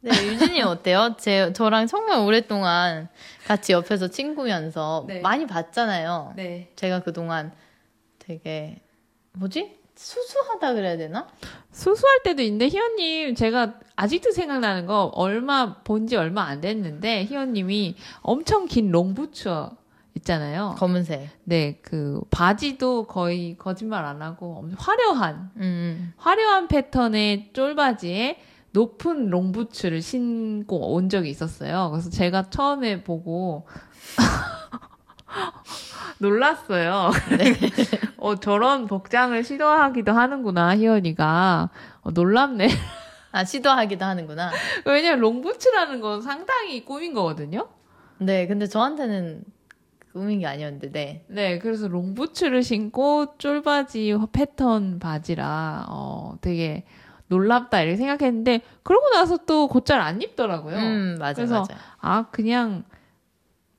네, 0.00 0.10
유진이 0.10 0.62
어때요? 0.62 1.16
제, 1.18 1.52
저랑 1.54 1.88
정말 1.88 2.20
오랫동안 2.20 3.08
같이 3.46 3.72
옆에서 3.72 4.08
친구면서 4.08 5.06
네. 5.08 5.20
많이 5.20 5.46
봤잖아요. 5.46 6.34
네. 6.36 6.70
제가 6.76 7.00
그동안 7.00 7.52
되게, 8.20 8.80
뭐지? 9.32 9.76
수수하다 9.96 10.74
그래야 10.74 10.96
되나? 10.96 11.28
수수할 11.70 12.22
때도 12.24 12.42
있는데 12.42 12.68
희원님 12.68 13.34
제가 13.34 13.74
아직도 13.96 14.32
생각나는 14.32 14.86
거 14.86 15.04
얼마 15.14 15.76
본 15.82 16.06
지 16.06 16.16
얼마 16.16 16.42
안 16.42 16.60
됐는데 16.60 17.24
희원님이 17.24 17.94
엄청 18.22 18.66
긴 18.66 18.90
롱부츠 18.90 19.48
있잖아요. 20.16 20.74
검은색. 20.78 21.28
네, 21.44 21.78
그 21.82 22.20
바지도 22.30 23.06
거의 23.06 23.56
거짓말 23.56 24.04
안 24.04 24.20
하고 24.22 24.56
엄청 24.58 24.76
화려한 24.78 25.50
음, 25.56 26.12
화려한 26.16 26.68
패턴의 26.68 27.50
쫄바지에 27.52 28.38
높은 28.72 29.30
롱부츠를 29.30 30.02
신고 30.02 30.92
온 30.94 31.08
적이 31.08 31.30
있었어요. 31.30 31.90
그래서 31.92 32.10
제가 32.10 32.50
처음에 32.50 33.02
보고 33.04 33.66
놀랐어요. 36.24 37.10
어, 38.18 38.34
저런 38.36 38.86
복장을 38.86 39.42
시도하기도 39.44 40.12
하는구나, 40.12 40.76
희연이가. 40.76 41.68
어, 42.02 42.10
놀랍네. 42.10 42.68
아, 43.32 43.44
시도하기도 43.44 44.04
하는구나. 44.04 44.50
왜냐면 44.86 45.20
롱부츠라는 45.20 46.00
건 46.00 46.22
상당히 46.22 46.84
꾸민 46.84 47.12
거거든요. 47.14 47.68
네, 48.18 48.46
근데 48.46 48.66
저한테는 48.66 49.44
꾸민 50.12 50.38
게 50.40 50.46
아니었는데, 50.46 50.92
네. 50.92 51.24
네, 51.28 51.58
그래서 51.58 51.88
롱부츠를 51.88 52.62
신고 52.62 53.36
쫄바지 53.36 54.16
패턴 54.32 54.98
바지라 55.00 55.86
어, 55.88 56.36
되게 56.40 56.84
놀랍다 57.26 57.80
이렇게 57.80 57.96
생각했는데 57.96 58.60
그러고 58.82 59.08
나서 59.10 59.38
또 59.46 59.66
곧잘 59.66 60.00
안 60.00 60.22
입더라고요. 60.22 60.76
음, 60.76 61.16
맞아, 61.18 61.34
그래서 61.34 61.60
맞아. 61.60 61.74
아 62.00 62.26
그냥 62.30 62.84
이- 62.84 63.03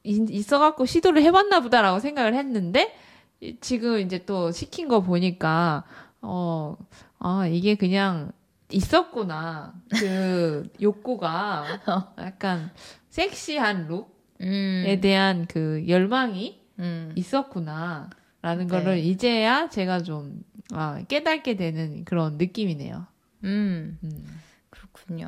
있어갖고 0.05 0.85
시도를 0.85 1.21
해봤나 1.23 1.59
보다라고 1.61 1.99
생각을 1.99 2.33
했는데 2.35 2.95
이- 3.41 3.57
지금 3.59 3.99
이제 3.99 4.25
또 4.25 4.51
시킨 4.51 4.87
거 4.87 5.01
보니까 5.01 5.83
어, 6.21 6.77
아 7.19 7.47
이게 7.47 7.75
그냥 7.75 8.31
있었구나 8.71 9.73
그 9.89 10.67
욕구가 10.81 12.13
약간 12.19 12.71
섹시한 13.09 13.87
룩에 13.87 14.05
음, 14.41 14.99
대한 15.01 15.45
그 15.47 15.83
열망이 15.87 16.61
음. 16.79 17.11
있었구나 17.15 18.09
라는 18.41 18.67
네. 18.67 18.71
거를 18.79 18.97
이제야 18.99 19.69
제가 19.69 20.03
좀 20.03 20.43
아, 20.71 21.01
깨닫게 21.07 21.55
되는 21.55 22.03
그런 22.05 22.37
느낌이네요. 22.37 23.05
음, 23.43 23.99
음. 24.03 24.41
그렇군요. 24.71 25.27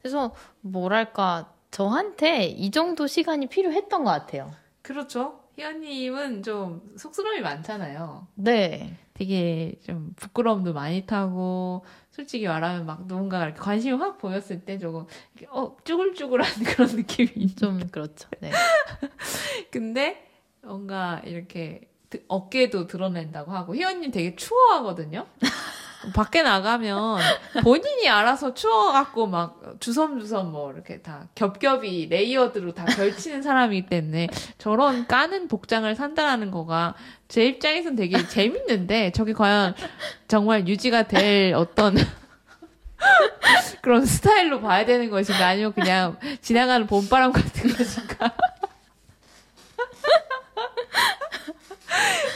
그래서, 0.00 0.34
뭐랄까, 0.60 1.53
저한테 1.74 2.44
이 2.44 2.70
정도 2.70 3.08
시간이 3.08 3.48
필요했던 3.48 4.04
것 4.04 4.10
같아요. 4.12 4.52
그렇죠. 4.80 5.40
희연님은 5.56 6.44
좀 6.44 6.80
쑥스러움이 6.96 7.40
많잖아요. 7.40 8.28
네. 8.36 8.96
되게 9.12 9.74
좀 9.84 10.12
부끄러움도 10.14 10.72
많이 10.72 11.04
타고 11.04 11.84
솔직히 12.12 12.46
말하면 12.46 12.86
막 12.86 13.06
누군가가 13.08 13.46
이렇게 13.46 13.58
관심이 13.60 13.96
확 13.98 14.18
보였을 14.18 14.60
때 14.64 14.78
조금 14.78 15.06
어 15.50 15.76
쭈글쭈글한 15.82 16.46
그런 16.64 16.90
느낌이. 16.94 17.56
좀 17.56 17.84
그렇죠. 17.88 18.28
네. 18.38 18.52
근데 19.72 20.28
뭔가 20.62 21.20
이렇게 21.24 21.90
드- 22.08 22.22
어깨도 22.28 22.86
드러낸다고 22.86 23.50
하고 23.50 23.74
희연님 23.74 24.12
되게 24.12 24.36
추워하거든요. 24.36 25.26
밖에 26.12 26.42
나가면 26.42 27.18
본인이 27.62 28.08
알아서 28.08 28.54
추워갖고 28.54 29.26
막 29.26 29.60
주섬주섬 29.80 30.52
뭐 30.52 30.72
이렇게 30.72 31.00
다 31.00 31.28
겹겹이 31.34 32.06
layered로 32.06 32.74
다 32.74 32.84
걸치는 32.84 33.42
사람이기 33.42 33.86
때문에 33.86 34.28
저런 34.58 35.06
까는 35.06 35.48
복장을 35.48 35.94
산다라는 35.94 36.50
거가 36.50 36.94
제 37.28 37.46
입장에선 37.46 37.96
되게 37.96 38.26
재밌는데 38.26 39.12
저게 39.12 39.32
과연 39.32 39.74
정말 40.28 40.68
유지가 40.68 41.04
될 41.04 41.54
어떤 41.54 41.96
그런 43.82 44.06
스타일로 44.06 44.60
봐야 44.60 44.84
되는 44.84 45.10
것인가 45.10 45.48
아니면 45.48 45.72
그냥 45.72 46.16
지나가는 46.40 46.86
봄바람 46.86 47.32
같은 47.32 47.72
것인가. 47.72 48.34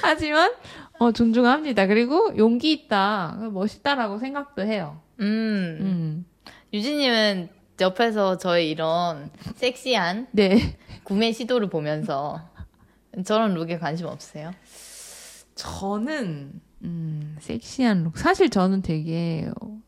하지만 0.03 0.53
어, 0.99 1.13
존중합니다. 1.13 1.87
그리고 1.87 2.37
용기 2.37 2.73
있다, 2.73 3.51
멋있다라고 3.53 4.19
생각도 4.19 4.63
해요. 4.63 5.01
음. 5.21 5.79
음, 5.81 6.27
유진님은 6.73 7.49
옆에서 7.81 8.39
저의 8.39 8.71
이런 8.71 9.31
섹시한 9.55 10.27
네. 10.33 10.77
구매 11.05 11.33
시도를 11.33 11.69
보면서 11.71 12.41
저런 13.25 13.55
룩에 13.55 13.79
관심 13.79 14.07
없으세요? 14.07 14.53
저는 15.55 16.61
음, 16.83 17.37
섹시한 17.41 18.05
룩. 18.05 18.19
사실 18.19 18.51
저는 18.51 18.83
되게 18.83 19.49
어, 19.61 19.79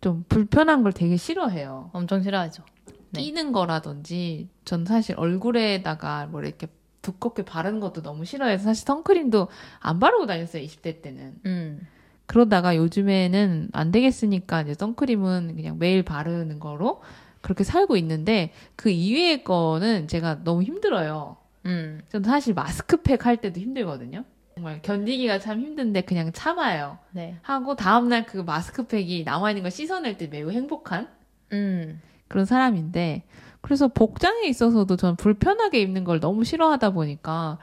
좀 0.00 0.24
불편한 0.28 0.82
걸 0.82 0.92
되게 0.92 1.16
싫어해요. 1.16 1.90
엄청 1.92 2.22
싫어하죠. 2.22 2.62
네. 3.10 3.22
끼는 3.22 3.52
거라든지 3.52 4.48
전 4.64 4.84
사실 4.84 5.14
얼굴에다가 5.18 6.26
뭐 6.26 6.42
이렇게 6.42 6.66
두껍게 7.08 7.44
바르는 7.44 7.80
것도 7.80 8.02
너무 8.02 8.24
싫어해서 8.24 8.64
사실 8.64 8.84
선크림도 8.84 9.48
안 9.80 9.98
바르고 9.98 10.26
다녔어요 10.26 10.62
20대 10.62 11.00
때는 11.00 11.34
음. 11.46 11.86
그러다가 12.26 12.76
요즘에는 12.76 13.70
안 13.72 13.90
되겠으니까 13.90 14.62
이제 14.62 14.74
선크림은 14.74 15.54
그냥 15.56 15.78
매일 15.78 16.02
바르는 16.02 16.60
거로 16.60 17.00
그렇게 17.40 17.64
살고 17.64 17.96
있는데 17.96 18.52
그 18.76 18.90
이외의 18.90 19.44
거는 19.44 20.08
제가 20.08 20.44
너무 20.44 20.62
힘들어요 20.62 21.38
음. 21.64 22.02
전 22.10 22.22
사실 22.22 22.52
마스크팩 22.52 23.24
할 23.24 23.38
때도 23.38 23.60
힘들거든요 23.60 24.24
정말 24.54 24.82
견디기가 24.82 25.38
참 25.38 25.60
힘든데 25.60 26.02
그냥 26.02 26.32
참아요 26.32 26.98
네. 27.12 27.36
하고 27.42 27.76
다음날 27.76 28.26
그 28.26 28.38
마스크팩이 28.38 29.24
남아있는 29.24 29.62
걸 29.62 29.70
씻어낼 29.70 30.18
때 30.18 30.26
매우 30.26 30.50
행복한 30.50 31.08
음. 31.52 32.02
그런 32.26 32.44
사람인데 32.44 33.24
그래서 33.68 33.86
복장에 33.88 34.46
있어서도 34.48 34.96
전 34.96 35.14
불편하게 35.14 35.82
입는 35.82 36.04
걸 36.04 36.20
너무 36.20 36.42
싫어하다 36.42 36.90
보니까 36.90 37.58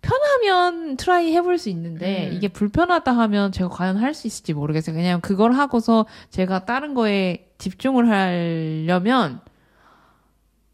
편하면 0.00 0.96
try 0.96 1.34
해볼 1.34 1.58
수 1.58 1.68
있는데 1.70 2.28
음. 2.28 2.34
이게 2.36 2.46
불편하다 2.46 3.10
하면 3.10 3.50
제가 3.50 3.68
과연 3.68 3.96
할 3.96 4.14
수 4.14 4.28
있을지 4.28 4.54
모르겠어요. 4.54 4.94
그냥 4.94 5.20
그걸 5.20 5.50
하고서 5.52 6.06
제가 6.30 6.66
다른 6.66 6.94
거에 6.94 7.50
집중을 7.58 8.08
하려면 8.08 9.40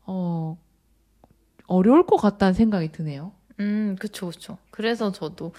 어 0.05 0.59
어려울 1.67 2.05
것 2.07 2.17
같다는 2.19 2.53
생각이 2.53 2.93
드네요. 2.93 3.33
음, 3.59 3.97
그쵸, 3.99 4.27
그쵸. 4.29 4.59
그래서 4.71 5.11
저도 5.11 5.53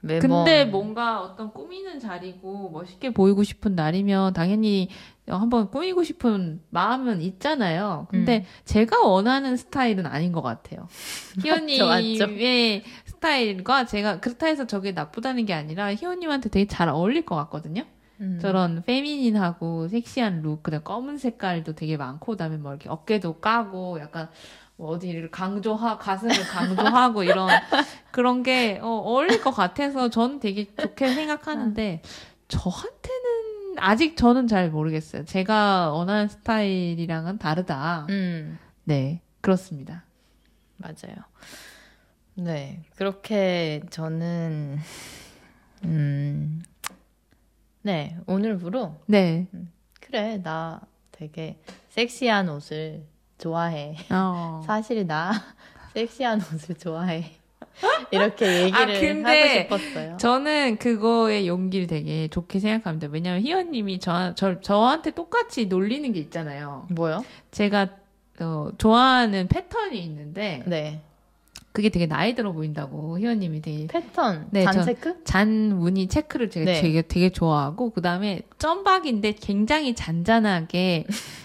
매번. 0.00 0.44
근데 0.44 0.64
뭔가 0.64 1.22
어떤 1.22 1.52
꾸미는 1.52 2.00
자리고 2.00 2.70
멋있게 2.70 3.12
보이고 3.14 3.44
싶은 3.44 3.76
날이면 3.76 4.32
당연히 4.34 4.88
한번 5.26 5.70
꾸미고 5.70 6.04
싶은 6.04 6.60
마음은 6.70 7.22
있잖아요. 7.22 8.06
근데 8.10 8.38
음. 8.38 8.44
제가 8.64 9.06
원하는 9.06 9.56
스타일은 9.56 10.06
아닌 10.06 10.32
것 10.32 10.42
같아요. 10.42 10.86
희원님의 11.42 12.84
스타일과 13.06 13.86
제가 13.86 14.20
그렇다 14.20 14.46
해서 14.46 14.66
저게 14.66 14.92
나쁘다는 14.92 15.46
게 15.46 15.54
아니라 15.54 15.94
희원님한테 15.94 16.50
되게 16.50 16.66
잘 16.66 16.88
어울릴 16.88 17.24
것 17.24 17.36
같거든요. 17.36 17.84
음. 18.20 18.38
저런 18.40 18.82
페미닌하고 18.84 19.88
섹시한 19.88 20.42
룩, 20.42 20.62
그다음 20.62 20.84
검은 20.84 21.18
색깔도 21.18 21.74
되게 21.74 21.96
많고, 21.96 22.32
그다음에 22.32 22.58
뭐 22.58 22.72
이렇게 22.72 22.88
어깨도 22.88 23.40
까고, 23.40 23.98
약간 24.00 24.28
뭐 24.76 24.90
어디를 24.90 25.30
강조하, 25.30 25.98
가슴을 25.98 26.34
강조하고 26.50 27.24
이런 27.24 27.48
그런 28.10 28.42
게 28.42 28.78
어, 28.82 28.88
어울릴 28.88 29.40
것 29.40 29.52
같아서 29.52 30.10
저는 30.10 30.40
되게 30.40 30.66
좋게 30.74 31.14
생각하는데 31.14 32.02
저한테는 32.48 33.43
아직 33.78 34.16
저는 34.16 34.46
잘 34.46 34.70
모르겠어요. 34.70 35.24
제가 35.24 35.92
원하는 35.92 36.28
스타일이랑은 36.28 37.38
다르다. 37.38 38.06
음, 38.10 38.58
네, 38.84 39.20
그렇습니다. 39.40 40.04
맞아요. 40.76 41.16
네. 42.34 42.82
그렇게 42.96 43.80
저는, 43.90 44.78
음, 45.84 46.62
네. 47.82 48.16
오늘부로, 48.26 49.00
네. 49.06 49.46
그래, 50.00 50.38
나 50.42 50.80
되게 51.12 51.60
섹시한 51.90 52.48
옷을 52.48 53.04
좋아해. 53.38 53.96
어. 54.10 54.62
사실 54.66 55.06
나 55.06 55.32
섹시한 55.94 56.40
옷을 56.40 56.74
좋아해. 56.76 57.32
이렇게 58.10 58.62
얘기를 58.62 58.76
아, 58.80 58.86
근데 58.86 59.62
하고 59.62 59.76
싶었어요. 59.78 60.16
저는 60.18 60.76
그거의 60.78 61.48
용기를 61.48 61.86
되게 61.86 62.28
좋게 62.28 62.60
생각합니다. 62.60 63.08
왜냐면 63.10 63.40
희원님이 63.42 63.98
저, 63.98 64.34
저, 64.34 64.60
저한테 64.60 65.10
똑같이 65.12 65.66
놀리는 65.66 66.12
게 66.12 66.20
있잖아요. 66.20 66.86
뭐요? 66.90 67.24
제가 67.50 67.88
어, 68.40 68.70
좋아하는 68.78 69.48
패턴이 69.48 69.98
있는데 70.04 70.62
네. 70.66 71.00
그게 71.72 71.88
되게 71.88 72.06
나이 72.06 72.34
들어 72.36 72.52
보인다고 72.52 73.18
희원님이 73.18 73.60
되게 73.60 73.86
패턴, 73.88 74.46
네, 74.50 74.62
전- 74.64 74.74
단체크? 74.74 75.24
잔 75.24 75.76
무늬 75.76 76.06
체크를 76.06 76.48
제가 76.48 76.66
네. 76.66 76.80
되게 76.80 77.02
되게 77.02 77.30
좋아하고 77.30 77.90
그 77.90 78.00
다음에 78.00 78.42
점박인데 78.58 79.32
굉장히 79.40 79.94
잔잔하게 79.94 81.04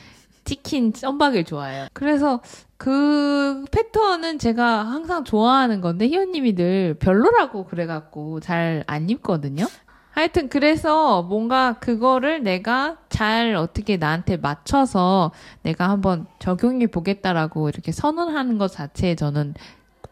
찍힌 0.50 0.94
점박을 0.94 1.44
좋아해요. 1.44 1.88
그래서 1.94 2.42
그 2.78 3.66
패턴은 3.72 4.40
제가 4.40 4.84
항상 4.84 5.24
좋아하는 5.24 5.80
건데 5.80 6.08
희원님이 6.08 6.56
늘 6.56 6.96
별로라고 6.96 7.66
그래갖고 7.66 8.40
잘 8.40 8.84
안 8.88 9.10
입거든요. 9.10 9.68
하여튼 10.12 10.50
그래서 10.50 11.22
뭔가 11.22 11.74
그거를 11.80 12.42
내가 12.42 12.98
잘 13.10 13.56
어떻게 13.56 13.98
나한테 13.98 14.38
맞춰서 14.38 15.32
내가 15.62 15.90
한번 15.90 16.26
적용해 16.40 16.88
보겠다라고 16.88 17.70
이렇게 17.70 17.92
선언하는 17.92 18.58
것 18.58 18.70
자체에 18.72 19.16
저는 19.16 19.54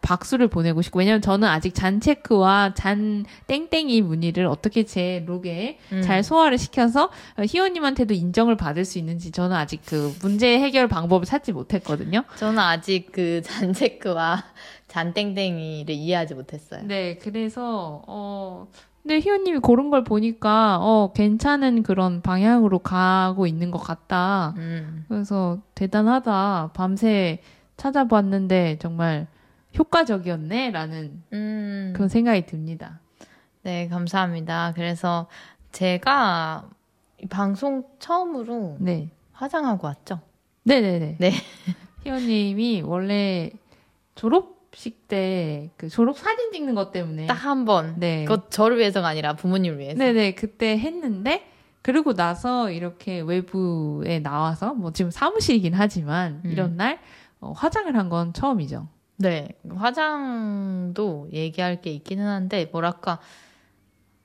박수를 0.00 0.48
보내고 0.48 0.80
싶고 0.82 1.00
왜냐면 1.00 1.20
저는 1.20 1.46
아직 1.48 1.74
잔 1.74 2.00
체크와 2.00 2.74
잔 2.74 3.24
땡땡이 3.46 4.00
무늬를 4.02 4.46
어떻게 4.46 4.84
제 4.84 5.24
룩에 5.26 5.78
음. 5.92 6.02
잘 6.02 6.22
소화를 6.22 6.56
시켜서 6.58 7.10
어, 7.36 7.42
희원님한테도 7.46 8.14
인정을 8.14 8.56
받을 8.56 8.84
수 8.84 8.98
있는지 8.98 9.30
저는 9.30 9.56
아직 9.56 9.80
그 9.86 10.14
문제 10.22 10.58
해결 10.58 10.88
방법을 10.88 11.24
찾지 11.26 11.52
못했거든요. 11.52 12.24
저는 12.36 12.58
아직 12.58 13.12
그 13.12 13.42
잔 13.42 13.72
체크와 13.72 14.44
잔 14.88 15.12
땡땡이를 15.14 15.94
이해하지 15.94 16.34
못했어요. 16.34 16.82
네, 16.84 17.18
그래서 17.18 18.02
어 18.06 18.68
근데 19.02 19.20
희원님이 19.20 19.58
고른 19.58 19.90
걸 19.90 20.04
보니까 20.04 20.78
어 20.80 21.12
괜찮은 21.14 21.82
그런 21.82 22.20
방향으로 22.22 22.78
가고 22.80 23.46
있는 23.46 23.70
것 23.70 23.78
같다. 23.78 24.54
음. 24.58 25.04
그래서 25.08 25.58
대단하다. 25.74 26.70
밤새 26.74 27.40
찾아봤는데 27.76 28.78
정말 28.80 29.26
효과적이었네라는 29.76 31.22
음. 31.32 31.92
그런 31.94 32.08
생각이 32.08 32.46
듭니다. 32.46 33.00
네, 33.62 33.88
감사합니다. 33.88 34.72
그래서 34.74 35.26
제가 35.72 36.68
이 37.22 37.26
방송 37.26 37.84
처음으로 37.98 38.76
네, 38.80 39.10
화장하고 39.32 39.86
왔죠. 39.86 40.20
네, 40.62 40.80
네, 40.80 40.98
네. 40.98 41.16
네. 41.18 41.32
희원님이 42.04 42.82
원래 42.82 43.50
졸업식 44.14 45.08
때 45.08 45.70
그 45.76 45.88
졸업 45.88 46.18
사진 46.18 46.52
찍는 46.52 46.74
것 46.74 46.92
때문에 46.92 47.26
딱 47.26 47.34
한 47.34 47.64
번. 47.64 47.94
네, 47.98 48.24
그것 48.24 48.50
저를 48.50 48.78
위해서가 48.78 49.08
아니라 49.08 49.34
부모님을 49.34 49.78
위해서. 49.78 49.98
네, 49.98 50.12
네, 50.12 50.34
그때 50.34 50.78
했는데 50.78 51.46
그리고 51.82 52.14
나서 52.14 52.70
이렇게 52.70 53.20
외부에 53.20 54.18
나와서 54.20 54.74
뭐 54.74 54.92
지금 54.92 55.10
사무실이긴 55.10 55.74
하지만 55.74 56.42
음. 56.44 56.50
이런 56.50 56.76
날 56.76 57.00
어, 57.40 57.52
화장을 57.52 57.94
한 57.96 58.08
건 58.08 58.32
처음이죠. 58.32 58.88
네, 59.20 59.48
화장도 59.74 61.28
얘기할 61.32 61.80
게 61.80 61.90
있기는 61.90 62.24
한데 62.24 62.68
뭐랄까 62.72 63.18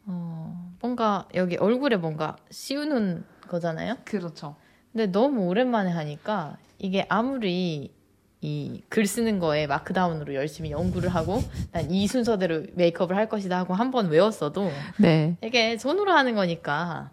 어, 0.05 0.71
뭔가 0.81 1.27
여기 1.33 1.55
얼굴에 1.57 1.95
뭔가 1.97 2.35
씌우는 2.51 3.23
거잖아요. 3.47 3.95
그렇죠. 4.05 4.55
근데 4.91 5.07
너무 5.07 5.45
오랜만에 5.47 5.91
하니까 5.91 6.57
이게 6.77 7.05
아무리 7.09 7.91
이 8.41 8.81
글 8.89 9.05
쓰는 9.07 9.39
거에 9.39 9.67
마크다운으로 9.67 10.35
열심히 10.35 10.69
연구를 10.71 11.07
하고 11.09 11.41
난 11.71 11.89
이 11.89 12.07
순서대로 12.07 12.63
메이크업을 12.75 13.15
할 13.15 13.29
것이다 13.29 13.57
하고 13.57 13.73
한 13.73 13.89
번 13.89 14.09
외웠어도 14.09 14.69
네, 14.97 15.37
이게 15.41 15.77
손으로 15.77 16.11
하는 16.11 16.35
거니까 16.35 17.09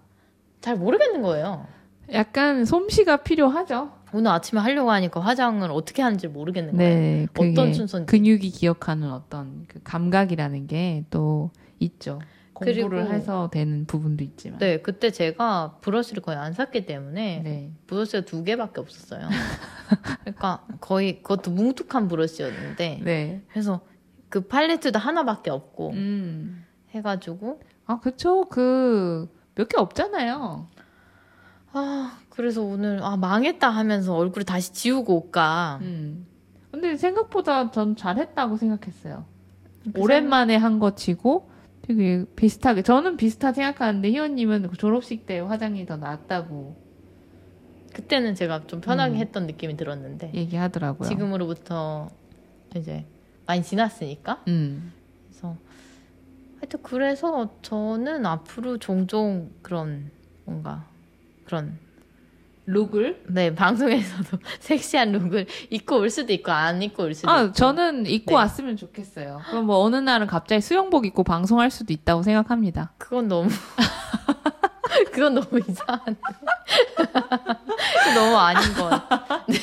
잘 0.60 0.76
모르겠는 0.76 1.22
거예요. 1.22 1.66
약간 2.12 2.64
솜씨가 2.64 3.18
필요하죠. 3.18 3.92
오늘 4.12 4.30
아침에 4.30 4.60
하려고 4.60 4.90
하니까 4.90 5.20
화장을 5.20 5.68
어떻게 5.70 6.02
하는지 6.02 6.28
모르겠는 6.28 6.76
거예요. 6.76 6.94
네, 6.98 7.26
어떤 7.32 7.54
그게 7.54 7.72
순서인지. 7.72 8.10
근육이 8.10 8.50
기억하는 8.50 9.10
어떤 9.12 9.64
그 9.68 9.80
감각이라는 9.82 10.66
게 10.66 11.04
또 11.10 11.50
있죠. 11.78 12.20
공부를 12.52 12.88
그리고- 12.90 13.12
해서 13.14 13.48
되는 13.50 13.86
부분도 13.86 14.22
있지만. 14.24 14.58
네, 14.58 14.80
그때 14.82 15.10
제가 15.10 15.78
브러쉬를 15.80 16.22
거의 16.22 16.36
안 16.36 16.52
샀기 16.52 16.84
때문에 16.84 17.40
네. 17.42 17.72
브러쉬가 17.86 18.24
두 18.26 18.44
개밖에 18.44 18.80
없었어요. 18.80 19.28
그러니까 20.24 20.66
거의 20.80 21.22
그것도 21.22 21.50
뭉툭한 21.52 22.08
브러쉬였는데 22.08 23.00
네. 23.02 23.42
그래서 23.50 23.80
그 24.28 24.42
팔레트도 24.42 24.98
하나밖에 24.98 25.50
없고 25.50 25.90
음. 25.92 26.64
해가지고 26.90 27.60
아, 27.86 27.98
그쵸. 28.00 28.44
그, 28.50 29.28
몇 29.56 29.66
개 29.68 29.76
없잖아요. 29.78 30.68
아 31.72 32.18
그래서 32.28 32.62
오늘 32.62 33.02
아 33.02 33.16
망했다 33.16 33.68
하면서 33.68 34.14
얼굴을 34.14 34.44
다시 34.44 34.72
지우고 34.72 35.14
올까. 35.26 35.78
음. 35.82 36.26
근데 36.70 36.96
생각보다 36.96 37.70
전 37.70 37.96
잘했다고 37.96 38.56
생각했어요. 38.56 39.24
그 39.92 40.00
오랜만에 40.00 40.56
한거 40.56 40.94
치고 40.94 41.50
되게 41.82 42.24
비슷하게. 42.36 42.82
저는 42.82 43.16
비슷하게 43.16 43.54
생각하는데 43.54 44.10
희원님은 44.10 44.68
그 44.68 44.76
졸업식 44.76 45.26
때 45.26 45.40
화장이 45.40 45.86
더 45.86 45.96
낫다고 45.96 46.76
그때는 47.92 48.34
제가 48.34 48.66
좀 48.66 48.80
편하게 48.80 49.14
음. 49.14 49.16
했던 49.18 49.46
느낌이 49.46 49.76
들었는데 49.76 50.32
얘기하더라고요. 50.34 51.08
지금으로부터 51.08 52.08
이제 52.76 53.04
많이 53.46 53.62
지났으니까 53.62 54.42
음. 54.46 54.92
그래서 55.28 55.56
하여튼 56.60 56.80
그래서 56.82 57.50
저는 57.62 58.26
앞으로 58.26 58.78
종종 58.78 59.50
그런 59.62 60.10
뭔가 60.44 60.86
그런 61.50 61.76
look을 62.66 63.24
네 63.26 63.52
방송에서도 63.56 64.38
섹시한 64.60 65.10
look을 65.10 65.46
입고 65.70 65.98
올 65.98 66.08
수도 66.08 66.32
있고 66.32 66.52
안 66.52 66.80
입고 66.80 67.02
올 67.02 67.14
수도 67.14 67.28
아 67.28 67.42
있고 67.42 67.52
저는 67.52 68.06
입고 68.06 68.30
네. 68.30 68.34
왔으면 68.36 68.76
좋겠어요. 68.76 69.40
그럼 69.50 69.66
뭐 69.66 69.78
어느 69.78 69.96
날은 69.96 70.28
갑자기 70.28 70.60
수영복 70.60 71.06
입고 71.06 71.24
방송할 71.24 71.70
수도 71.70 71.92
있다고 71.92 72.22
생각합니다. 72.22 72.92
그건 72.98 73.26
너무 73.26 73.48
그건 75.12 75.34
너무 75.34 75.58
이상한데 75.58 76.20
그건 76.96 78.14
너무 78.14 78.36
아닌 78.36 78.74
것 78.74 78.88
같아. 78.88 79.44
네, 79.48 79.56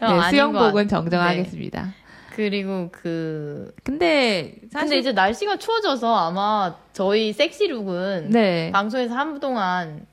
네, 0.00 0.06
것 0.06 0.28
수영복은. 0.28 0.88
정정하겠습니다. 0.88 1.82
네. 1.84 1.90
그리고 2.38 2.88
그 2.92 3.74
근데 3.82 4.54
사실 4.70 4.88
근데 4.88 4.98
이제 4.98 5.12
날씨가 5.12 5.56
추워져서 5.56 6.14
아마 6.14 6.76
저희 6.92 7.32
섹시룩은 7.32 8.30
네. 8.30 8.70
방송에서 8.72 9.14
한동안 9.14 10.06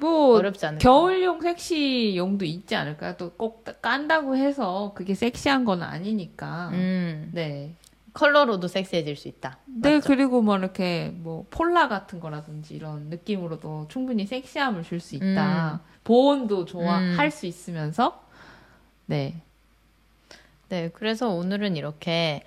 뭐 0.00 0.36
어렵지 0.38 0.64
않을까. 0.66 0.82
겨울용 0.82 1.40
섹시용도 1.42 2.44
있지 2.44 2.74
않을까요? 2.74 3.16
또꼭 3.16 3.64
깐다고 3.82 4.36
해서 4.36 4.92
그게 4.94 5.14
섹시한 5.14 5.64
건 5.64 5.82
아니니까. 5.82 6.70
음, 6.72 7.30
네. 7.32 7.74
컬러로도 8.12 8.66
섹시해질 8.66 9.14
수 9.16 9.28
있다. 9.28 9.58
네, 9.66 9.94
맞죠? 9.96 10.08
그리고 10.08 10.42
뭐 10.42 10.56
이렇게 10.58 11.12
뭐 11.14 11.46
폴라 11.50 11.86
같은 11.88 12.18
거라든지 12.18 12.74
이런 12.74 13.04
느낌으로도 13.04 13.86
충분히 13.88 14.26
섹시함을 14.26 14.82
줄 14.82 14.98
수 15.00 15.14
있다. 15.14 15.80
보온도 16.02 16.64
좋아할 16.64 17.26
음. 17.26 17.30
수 17.30 17.46
있으면서 17.46 18.24
네. 19.06 19.40
네, 20.70 20.90
그래서 20.94 21.28
오늘은 21.30 21.76
이렇게 21.76 22.42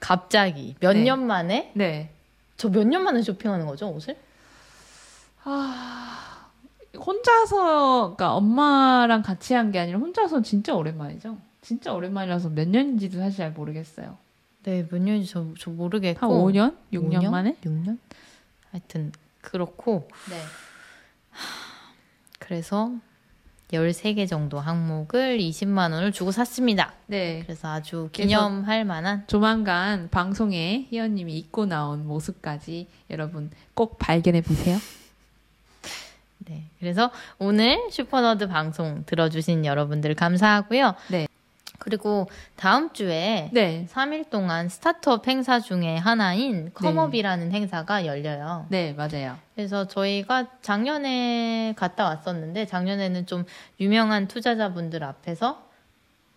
갑자기 0.00 0.74
몇 0.80 0.92
네. 0.94 1.02
년 1.04 1.26
만에 1.26 1.72
네. 1.74 2.10
저 2.56 2.68
몇 2.70 2.84
년 2.86 3.02
만에 3.04 3.20
쇼핑하는 3.22 3.66
거죠 3.66 3.88
옷을? 3.90 4.16
아, 5.44 6.03
혼자서 7.06 8.14
그러니까 8.16 8.34
엄마랑 8.34 9.22
같이 9.22 9.54
한 9.54 9.70
게 9.72 9.78
아니라 9.78 9.98
혼자서 9.98 10.42
진짜 10.42 10.74
오랜만이죠. 10.74 11.38
진짜 11.62 11.92
오랜만이라서 11.92 12.50
몇 12.50 12.68
년인지도 12.68 13.18
사실 13.18 13.38
잘 13.38 13.52
모르겠어요. 13.52 14.16
네, 14.64 14.86
몇 14.88 14.98
년인지 15.00 15.28
저, 15.30 15.46
저 15.58 15.70
모르겠고 15.70 16.20
한 16.20 16.30
5년? 16.30 16.76
6년 16.92 17.20
5년? 17.22 17.30
만에? 17.30 17.56
6년? 17.64 17.98
하여튼 18.70 19.12
그렇고 19.40 20.08
네. 20.30 20.36
그래서 22.38 22.92
13개 23.72 24.28
정도 24.28 24.60
항목을 24.60 25.38
20만 25.38 25.92
원을 25.92 26.12
주고 26.12 26.30
샀습니다. 26.32 26.92
네. 27.06 27.42
그래서 27.44 27.68
아주 27.72 28.08
기념할 28.12 28.84
만한 28.84 29.24
조만간 29.26 30.08
방송에 30.10 30.86
희연 30.90 31.14
님이 31.14 31.36
입고 31.38 31.66
나온 31.66 32.06
모습까지 32.06 32.88
여러분 33.10 33.50
꼭 33.74 33.98
발견해 33.98 34.42
보세요. 34.42 34.76
네. 36.38 36.64
그래서 36.78 37.10
오늘 37.38 37.78
Super 37.90 38.22
Nerd 38.22 38.48
방송 38.48 39.04
들어주신 39.06 39.64
여러분들 39.64 40.14
감사하고요. 40.14 40.94
네. 41.10 41.26
그리고 41.78 42.28
다음 42.56 42.92
주에 42.92 43.50
네. 43.52 43.86
3일 43.90 44.30
동안 44.30 44.68
스타트업 44.68 45.26
행사 45.26 45.60
중에 45.60 45.96
하나인 45.96 46.70
COMEUP이라는 46.72 47.52
행사가 47.52 48.06
열려요. 48.06 48.66
네, 48.70 48.92
맞아요. 48.94 49.36
그래서 49.54 49.86
저희가 49.86 50.46
작년에 50.62 51.74
갔다 51.76 52.04
왔었는데 52.04 52.66
작년에는 52.66 53.26
좀 53.26 53.44
유명한 53.80 54.28
투자자분들 54.28 55.04
앞에서 55.04 55.68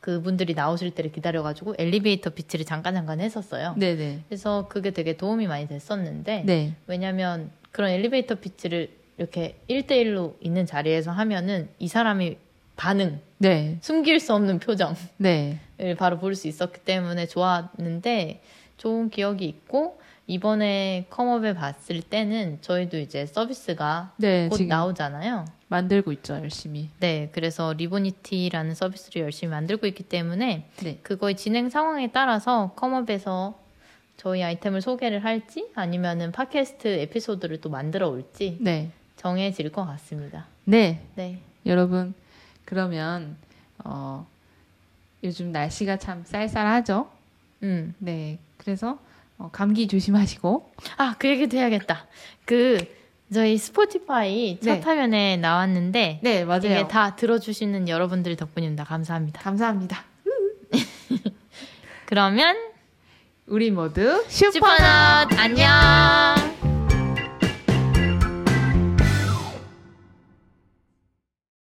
그분들이 0.02 0.54
나오실 0.54 0.92
때를 0.92 1.12
기다려가지고 1.12 1.76
elevator 1.78 2.30
pitch를 2.30 2.66
잠깐 2.66 2.94
잠깐 2.94 3.20
했었어요. 3.20 3.74
네, 3.78 3.96
네. 3.96 4.24
그래서 4.28 4.68
그게 4.68 4.92
되게 4.92 5.18
도움이 5.18 5.48
많이 5.48 5.68
됐었는데 5.68 6.44
네. 6.46 6.74
왜냐면 6.88 7.52
그런 7.72 7.92
elevator 7.92 8.36
pitch를 8.36 8.97
이렇게 9.18 9.58
1대1로 9.70 10.36
있는 10.42 10.66
자리에서 10.66 11.12
하면은 11.12 11.70
이 11.80 11.88
사람이 11.88 12.38
반응, 12.76 13.20
네. 13.40 13.78
숨길 13.82 14.20
수 14.20 14.34
없는 14.36 14.60
표정을 14.60 14.96
네. 15.18 15.60
바로 15.98 16.20
볼 16.20 16.36
수 16.36 16.48
있었기 16.48 16.82
때문에 16.82 17.26
좋았는데 17.26 18.42
좋은 18.78 19.10
기억이 19.10 19.46
있고 19.46 20.00
이번에 20.28 21.06
컴업에 21.10 21.54
봤을 21.54 22.02
때는 22.02 22.60
저희도 22.62 22.98
이제 23.00 23.26
서비스가 23.26 24.14
네, 24.18 24.50
곧 24.50 24.62
나오잖아요. 24.64 25.46
만들고 25.70 26.12
있죠, 26.14 26.36
열심히. 26.36 26.90
네, 27.00 27.30
그래서 27.32 27.74
리보니티라는 27.74 28.76
서비스를 28.76 29.24
열심히 29.24 29.52
만들고 29.52 29.88
있기 29.88 30.04
때문에 30.04 30.70
네. 30.84 31.00
그거의 31.02 31.36
진행 31.36 31.70
상황에 31.70 32.12
따라서 32.12 32.74
컴업에서 32.76 33.58
저희 34.18 34.44
아이템을 34.44 34.82
소개를 34.82 35.24
할지 35.24 35.68
아니면은 35.76 36.32
팟캐스트 36.32 36.88
에피소드를 36.88 37.62
또 37.62 37.70
만들어 37.70 38.10
올지 38.10 38.58
네. 38.62 38.92
정해질 39.18 39.72
것 39.72 39.86
같습니다. 39.86 40.46
네. 40.64 41.04
네. 41.16 41.42
여러분, 41.66 42.14
그러면 42.66 43.36
어 43.84 44.26
요즘 45.24 45.52
날씨가 45.52 45.98
참 45.98 46.24
쌀쌀하죠? 46.26 47.10
음. 47.64 47.94
네. 48.00 48.40
그래서 48.58 49.00
어, 49.38 49.50
감기 49.52 49.88
조심하시고 49.88 50.72
아, 50.98 51.16
그 51.20 51.28
얘기도 51.28 51.58
해야겠다. 51.58 52.06
그 52.46 52.78
저희 53.34 53.58
스포티파이 53.58 54.60
네. 54.60 54.82
첫 54.82 54.88
화면에 54.88 55.38
나왔는데 55.38 56.20
네, 56.24 56.46
맞아요. 56.46 56.62
이게 56.64 56.88
다 56.88 57.16
들어주시는 57.16 57.90
여러분들 57.90 58.36
덕분입니다. 58.36 58.86
감사합니다. 58.86 59.42
감사합니다. 59.42 60.04
그러면 62.06 62.56
우리 63.48 63.72
모두 63.72 64.24
슈퍼 64.28 64.52
슈퍼넛 64.52 65.38
안녕. 65.38 66.77